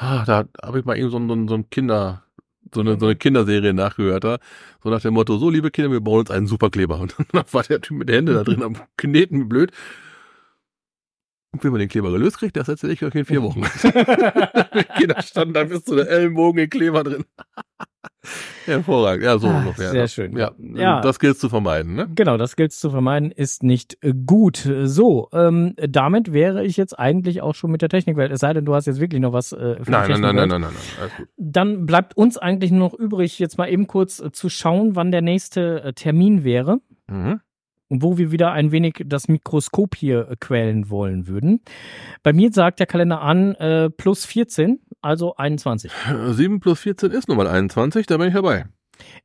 Ah, 0.00 0.24
da 0.24 0.44
habe 0.62 0.78
ich 0.78 0.84
mal 0.84 0.96
eben 0.96 1.10
so, 1.10 1.18
ein- 1.18 1.48
so 1.48 1.54
ein 1.56 1.70
Kinder, 1.70 2.22
so 2.72 2.82
eine, 2.82 3.00
so 3.00 3.06
eine 3.06 3.16
Kinderserie 3.16 3.72
nachgehört, 3.74 4.22
da. 4.22 4.38
so 4.80 4.90
nach 4.90 5.00
dem 5.00 5.14
Motto, 5.14 5.38
so 5.38 5.50
liebe 5.50 5.72
Kinder, 5.72 5.90
wir 5.90 6.00
bauen 6.00 6.20
uns 6.20 6.30
einen 6.30 6.46
Superkleber. 6.46 7.00
Und 7.00 7.16
dann 7.32 7.44
war 7.50 7.62
der 7.64 7.80
Typ 7.80 7.98
mit 7.98 8.08
den 8.08 8.14
Händen 8.14 8.34
da 8.34 8.44
drin 8.44 8.62
am 8.62 8.76
Kneten, 8.96 9.40
wie 9.40 9.44
blöd. 9.44 9.72
Und 11.50 11.64
wenn 11.64 11.72
man 11.72 11.80
den 11.80 11.88
Kleber 11.88 12.12
gelöst 12.12 12.38
kriegt, 12.38 12.56
das 12.56 12.68
erzähle 12.68 12.92
ich 12.92 13.02
euch 13.02 13.14
in 13.16 13.24
vier 13.24 13.42
Wochen. 13.42 13.62
die 13.62 14.84
Kinder 14.98 15.20
standen 15.22 15.54
da 15.54 15.64
bis 15.64 15.82
zu 15.82 15.96
der 15.96 16.08
Ellenbogen 16.08 16.62
in 16.62 16.70
Kleber 16.70 17.02
drin. 17.02 17.24
Hervorragend, 18.66 19.24
ja, 19.24 19.38
so 19.38 19.48
Ah, 19.48 19.58
ungefähr. 19.60 19.90
sehr 19.90 20.02
ne? 20.02 20.08
schön. 20.08 20.36
Ja, 20.36 20.52
Ja. 20.74 21.00
das 21.00 21.18
gilt 21.18 21.38
zu 21.38 21.48
vermeiden, 21.48 21.94
ne? 21.94 22.08
Genau, 22.14 22.36
das 22.36 22.54
gilt 22.56 22.72
zu 22.72 22.90
vermeiden, 22.90 23.30
ist 23.30 23.62
nicht 23.62 23.96
äh, 24.02 24.12
gut. 24.26 24.68
So, 24.84 25.28
ähm, 25.32 25.74
damit 25.76 26.32
wäre 26.32 26.64
ich 26.64 26.76
jetzt 26.76 26.98
eigentlich 26.98 27.40
auch 27.42 27.54
schon 27.54 27.70
mit 27.70 27.82
der 27.82 27.88
Technikwelt. 27.88 28.30
Es 28.30 28.40
sei 28.40 28.52
denn, 28.52 28.64
du 28.64 28.74
hast 28.74 28.86
jetzt 28.86 29.00
wirklich 29.00 29.20
noch 29.20 29.32
was 29.32 29.52
äh, 29.52 29.56
für 29.78 29.84
die 29.84 29.90
Nein, 29.90 30.10
nein, 30.10 30.20
nein, 30.20 30.36
Technikwelt. 30.36 30.36
nein, 30.36 30.48
nein, 30.48 30.60
nein, 30.60 30.70
nein, 30.72 31.00
alles 31.02 31.16
gut. 31.16 31.28
Dann 31.36 31.86
bleibt 31.86 32.16
uns 32.16 32.36
eigentlich 32.38 32.70
nur 32.70 32.80
noch 32.80 32.94
übrig, 32.94 33.38
jetzt 33.38 33.58
mal 33.58 33.68
eben 33.68 33.86
kurz 33.86 34.20
äh, 34.20 34.30
zu 34.32 34.48
schauen, 34.48 34.96
wann 34.96 35.10
der 35.10 35.22
nächste 35.22 35.82
äh, 35.82 35.92
Termin 35.92 36.44
wäre. 36.44 36.80
Mhm. 37.08 37.40
Und 37.88 38.02
wo 38.02 38.18
wir 38.18 38.30
wieder 38.30 38.52
ein 38.52 38.72
wenig 38.72 39.04
das 39.06 39.28
Mikroskop 39.28 39.94
hier 39.96 40.28
äh, 40.30 40.36
quälen 40.38 40.90
wollen 40.90 41.26
würden. 41.26 41.60
Bei 42.22 42.32
mir 42.32 42.52
sagt 42.52 42.80
der 42.80 42.86
Kalender 42.86 43.20
an 43.20 43.54
äh, 43.56 43.90
plus 43.90 44.24
14, 44.24 44.80
also 45.00 45.36
21. 45.36 45.90
7 46.30 46.60
plus 46.60 46.80
14 46.80 47.10
ist 47.10 47.28
nun 47.28 47.36
mal 47.36 47.46
21, 47.46 48.06
da 48.06 48.16
bin 48.16 48.28
ich 48.28 48.34
dabei. 48.34 48.66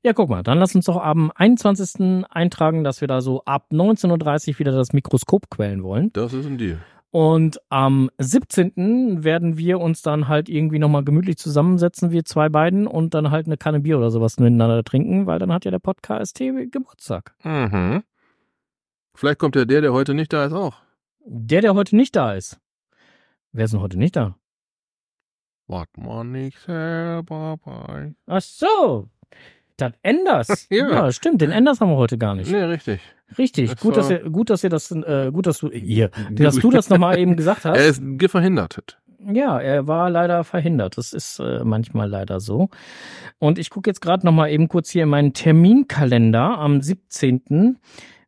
Ja, 0.03 0.14
guck 0.14 0.30
mal, 0.30 0.43
dann 0.43 0.59
lass 0.59 0.76
uns 0.76 0.86
doch 0.86 0.97
am 0.97 1.32
21. 1.34 2.26
eintragen, 2.30 2.84
dass 2.84 3.01
wir 3.01 3.07
da 3.07 3.22
so 3.22 3.43
ab 3.45 3.68
19.30 3.72 4.49
Uhr 4.49 4.59
wieder 4.59 4.72
das 4.72 4.93
Mikroskop 4.93 5.49
quälen 5.49 5.84
wollen. 5.84 6.11
Das 6.14 6.34
ist 6.34 6.45
ein 6.45 6.57
Deal. 6.57 6.80
Und 7.14 7.59
am 7.70 8.09
17. 8.18 9.24
werden 9.24 9.55
wir 9.55 9.80
uns 9.80 10.01
dann 10.01 10.28
halt 10.28 10.49
irgendwie 10.49 10.80
nochmal 10.80 11.03
gemütlich 11.03 11.38
zusammensetzen, 11.38 12.09
wir 12.09 12.26
zwei 12.26 12.49
beiden, 12.49 12.88
und 12.88 13.14
dann 13.14 13.30
halt 13.30 13.45
eine 13.45 13.55
Kanne 13.55 13.82
Bier 13.82 13.99
oder 13.99 14.09
sowas 14.09 14.39
miteinander 14.39 14.84
trinken, 14.84 15.28
weil 15.28 15.38
dann 15.38 15.53
hat 15.53 15.64
ja 15.64 15.70
der 15.70 15.78
Podcast 15.78 16.39
Geburtstag. 16.39 17.36
Mhm. 17.43 18.01
Vielleicht 19.16 19.39
kommt 19.39 19.55
ja 19.55 19.66
der, 19.66 19.82
der 19.82 19.93
heute 19.93 20.14
nicht 20.14 20.34
da 20.34 20.45
ist, 20.45 20.53
auch. 20.53 20.76
Der, 21.26 21.61
der 21.61 21.76
heute 21.76 21.95
nicht 21.95 22.16
da 22.16 22.34
ist. 22.34 22.59
Wer 23.51 23.66
ist 23.66 23.74
denn 23.74 23.82
heute 23.82 23.97
nicht 23.97 24.16
da? 24.16 24.36
Was 25.68 25.88
man 25.97 26.32
nicht 26.32 26.59
selber 26.59 27.57
bei. 27.64 28.14
Ach 28.28 28.41
so. 28.41 29.09
Das 29.78 29.93
Enders. 30.01 30.68
Ja. 30.72 30.89
ja. 30.89 31.11
stimmt. 31.11 31.41
Den 31.41 31.51
Enders 31.51 31.80
haben 31.80 31.89
wir 31.89 31.97
heute 31.97 32.18
gar 32.18 32.36
nicht. 32.36 32.51
Nee, 32.51 32.64
richtig. 32.64 33.01
Richtig. 33.38 33.72
Das 33.72 33.80
Gut, 33.80 33.97
dass 33.97 34.09
ihr, 34.09 34.30
gut, 34.30 34.49
dass 34.49 34.64
ihr 34.64 34.70
das, 34.70 34.91
äh, 34.91 35.32
gut, 35.32 35.47
dass 35.47 35.59
du, 35.59 35.70
ihr, 35.70 36.09
dass 36.32 36.55
du 36.55 36.70
das 36.70 36.89
nochmal 36.89 37.18
eben 37.18 37.36
gesagt 37.36 37.66
Er 37.66 37.72
hast. 37.72 37.80
ist 37.80 38.01
geverhindert. 38.18 38.99
Ja, 39.32 39.59
er 39.59 39.88
war 39.88 40.09
leider 40.09 40.43
verhindert. 40.43 40.97
Das 40.97 41.14
ist 41.14 41.39
äh, 41.39 41.64
manchmal 41.64 42.09
leider 42.09 42.39
so. 42.39 42.70
Und 43.39 43.57
ich 43.57 43.70
gucke 43.70 43.89
jetzt 43.89 44.01
gerade 44.01 44.26
nochmal 44.26 44.51
eben 44.51 44.68
kurz 44.68 44.89
hier 44.89 45.03
in 45.03 45.09
meinen 45.09 45.34
Terminkalender 45.34 46.57
am 46.59 46.82
17. 46.82 47.80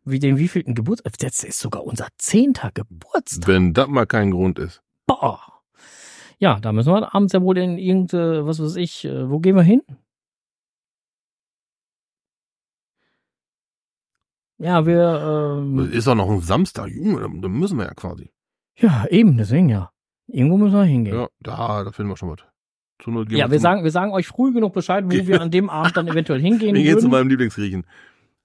Wie 0.08 0.20
den 0.20 0.38
wievielten 0.38 0.76
Geburtstag? 0.76 1.18
Das 1.18 1.44
ist 1.44 1.60
sogar 1.60 1.84
unser 1.84 2.08
zehnter 2.18 2.70
Geburtstag. 2.74 3.48
Wenn 3.48 3.74
das 3.74 3.88
mal 3.88 4.06
kein 4.06 4.32
Grund 4.32 4.60
ist. 4.60 4.82
Boah. 5.08 5.42
Ja, 6.38 6.60
da 6.60 6.72
müssen 6.74 6.94
wir 6.94 7.16
abends 7.16 7.34
ja 7.34 7.42
wohl 7.42 7.58
in 7.58 7.78
irgendeine, 7.78 8.46
was 8.46 8.62
weiß 8.62 8.76
ich, 8.76 9.06
äh, 9.06 9.30
wo 9.30 9.40
gehen 9.40 9.56
wir 9.56 9.64
hin? 9.64 9.82
Ja, 14.58 14.86
wir, 14.86 15.58
ähm, 15.60 15.92
Ist 15.92 16.08
auch 16.08 16.16
noch 16.16 16.30
ein 16.30 16.40
Samstag, 16.42 16.88
Junge, 16.90 17.22
da 17.42 17.48
müssen 17.50 17.78
wir 17.78 17.86
ja 17.86 17.94
quasi. 17.94 18.32
ja, 18.78 19.06
eben, 19.10 19.38
deswegen 19.38 19.70
ja. 19.70 19.92
Irgendwo 20.28 20.58
müssen 20.58 20.74
wir 20.76 20.84
hingehen. 20.86 21.16
Ja, 21.16 21.28
da, 21.42 21.84
da 21.84 21.92
finden 21.92 22.12
wir 22.12 22.18
schon 22.18 22.30
was. 22.30 22.40
Zur 23.04 23.14
Not 23.14 23.28
gehen 23.30 23.38
Ja, 23.38 23.52
wir 23.52 23.58
zum- 23.58 23.64
sagen, 23.64 23.84
wir 23.84 23.92
sagen 23.92 24.12
euch 24.14 24.28
früh 24.28 24.54
genug 24.54 24.74
Bescheid, 24.74 25.04
wo 25.06 25.10
wir 25.28 25.42
an 25.42 25.52
dem 25.52 25.70
Abend 25.70 25.98
dann 25.98 26.08
eventuell 26.08 26.40
hingehen 26.42 26.74
wir 26.76 26.84
gehen 26.84 27.00
zu 27.00 27.10
meinem 27.10 27.28
Lieblingsgriechen. 27.28 27.86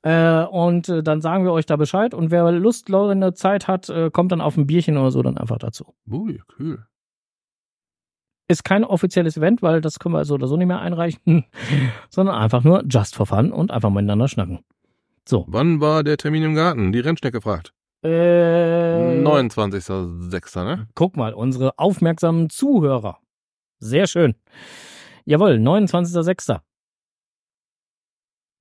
Äh, 0.02 0.44
und 0.44 0.88
äh, 0.88 1.02
dann 1.02 1.20
sagen 1.20 1.44
wir 1.44 1.52
euch 1.52 1.66
da 1.66 1.76
Bescheid. 1.76 2.14
Und 2.14 2.30
wer 2.30 2.50
Lust, 2.52 2.88
Leute, 2.88 3.34
Zeit 3.34 3.68
hat, 3.68 3.88
äh, 3.88 4.10
kommt 4.10 4.32
dann 4.32 4.40
auf 4.40 4.56
ein 4.56 4.66
Bierchen 4.66 4.96
oder 4.96 5.10
so 5.10 5.22
dann 5.22 5.36
einfach 5.36 5.58
dazu. 5.58 5.94
Ui, 6.10 6.40
cool. 6.58 6.86
Ist 8.48 8.64
kein 8.64 8.82
offizielles 8.84 9.36
Event, 9.36 9.62
weil 9.62 9.80
das 9.80 9.98
können 9.98 10.14
wir 10.14 10.24
so 10.24 10.34
oder 10.34 10.48
so 10.48 10.56
nicht 10.56 10.66
mehr 10.66 10.80
einreichen, 10.80 11.44
sondern 12.10 12.34
einfach 12.34 12.64
nur 12.64 12.82
just 12.88 13.14
for 13.14 13.26
fun 13.26 13.52
und 13.52 13.70
einfach 13.70 13.90
miteinander 13.90 14.26
schnacken. 14.26 14.60
So. 15.28 15.44
Wann 15.48 15.80
war 15.80 16.02
der 16.02 16.16
Termin 16.16 16.42
im 16.42 16.54
Garten? 16.54 16.92
Die 16.92 17.00
Rennstrecke 17.00 17.40
fragt. 17.40 17.72
Äh, 18.02 19.22
29.06., 19.22 20.64
ne? 20.64 20.88
Guck 20.94 21.16
mal, 21.16 21.34
unsere 21.34 21.78
aufmerksamen 21.78 22.48
Zuhörer. 22.48 23.18
Sehr 23.78 24.06
schön. 24.06 24.34
Jawohl, 25.26 25.52
29.06. 25.52 26.60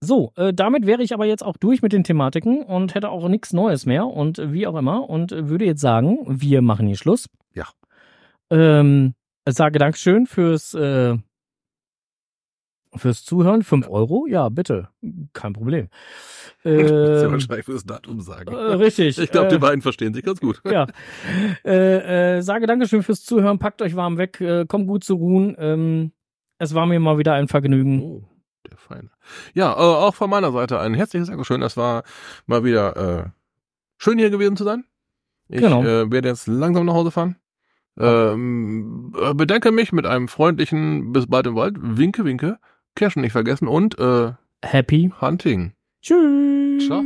So, 0.01 0.31
äh, 0.37 0.53
damit 0.53 0.85
wäre 0.85 1.03
ich 1.03 1.13
aber 1.13 1.25
jetzt 1.25 1.43
auch 1.43 1.57
durch 1.57 1.81
mit 1.81 1.91
den 1.91 2.03
Thematiken 2.05 2.63
und 2.63 2.95
hätte 2.95 3.09
auch 3.09 3.27
nichts 3.27 3.51
Neues 3.51 3.85
mehr 3.85 4.05
und 4.07 4.39
äh, 4.39 4.53
wie 4.53 4.65
auch 4.65 4.75
immer 4.77 5.09
und 5.09 5.31
äh, 5.33 5.49
würde 5.49 5.65
jetzt 5.65 5.81
sagen, 5.81 6.19
wir 6.27 6.61
machen 6.61 6.87
hier 6.87 6.95
Schluss. 6.95 7.25
Ja. 7.53 7.65
Ähm, 8.49 9.13
sage 9.47 9.77
Dankeschön 9.77 10.25
fürs, 10.25 10.73
äh, 10.73 11.17
fürs 12.95 13.23
Zuhören. 13.25 13.61
Fünf 13.61 13.89
Euro? 13.89 14.25
Ja, 14.27 14.47
bitte. 14.47 14.87
Kein 15.33 15.51
Problem. 15.53 15.89
Ist 16.63 16.89
ja 16.89 17.23
Ähm, 17.25 17.31
wahrscheinlich 17.33 17.65
fürs 17.65 17.83
Datum 17.85 18.21
sagen. 18.21 18.53
äh, 18.53 18.57
richtig. 18.57 19.17
Ich 19.17 19.31
glaube, 19.31 19.47
äh, 19.47 19.51
die 19.51 19.59
beiden 19.59 19.81
verstehen 19.81 20.13
sich 20.13 20.23
ganz 20.23 20.39
gut. 20.39 20.61
ja. 20.71 20.87
Äh, 21.65 22.37
äh, 22.37 22.41
sage 22.41 22.67
Dankeschön 22.67 23.03
fürs 23.03 23.23
Zuhören. 23.23 23.59
Packt 23.59 23.81
euch 23.81 23.95
warm 23.97 24.17
weg. 24.17 24.39
Äh, 24.39 24.65
kommt 24.65 24.87
gut 24.87 25.03
zu 25.03 25.15
ruhen. 25.15 25.55
Ähm, 25.59 26.11
es 26.57 26.73
war 26.73 26.85
mir 26.85 26.99
mal 26.99 27.17
wieder 27.17 27.33
ein 27.33 27.47
Vergnügen. 27.49 28.01
Oh, 28.01 28.23
Feine. 28.89 29.09
Ja, 29.53 29.71
äh, 29.71 29.75
auch 29.77 30.15
von 30.15 30.29
meiner 30.29 30.51
Seite 30.51 30.79
ein 30.79 30.93
herzliches 30.93 31.29
Dankeschön. 31.29 31.61
Das 31.61 31.77
war 31.77 32.03
mal 32.45 32.63
wieder 32.63 32.97
äh, 32.97 33.29
schön 33.97 34.17
hier 34.19 34.29
gewesen 34.29 34.57
zu 34.57 34.63
sein. 34.65 34.83
Ich 35.47 35.61
Genau. 35.61 35.81
äh, 35.83 36.11
werde 36.11 36.27
jetzt 36.27 36.47
langsam 36.47 36.85
nach 36.85 36.93
Hause 36.93 37.11
fahren. 37.11 37.37
Ähm, 37.97 39.13
äh, 39.21 39.33
bedanke 39.33 39.71
mich 39.71 39.91
mit 39.91 40.05
einem 40.05 40.27
freundlichen 40.27 41.11
bis 41.11 41.27
bald 41.27 41.47
im 41.47 41.55
Wald. 41.55 41.75
Winke, 41.79 42.23
winke. 42.25 42.57
Cashen 42.95 43.21
nicht 43.21 43.31
vergessen 43.33 43.67
und 43.67 43.97
äh, 43.99 44.33
Happy. 44.63 45.11
Hunting. 45.21 45.73
Tschüss. 46.01 46.85
Ciao. 46.87 47.03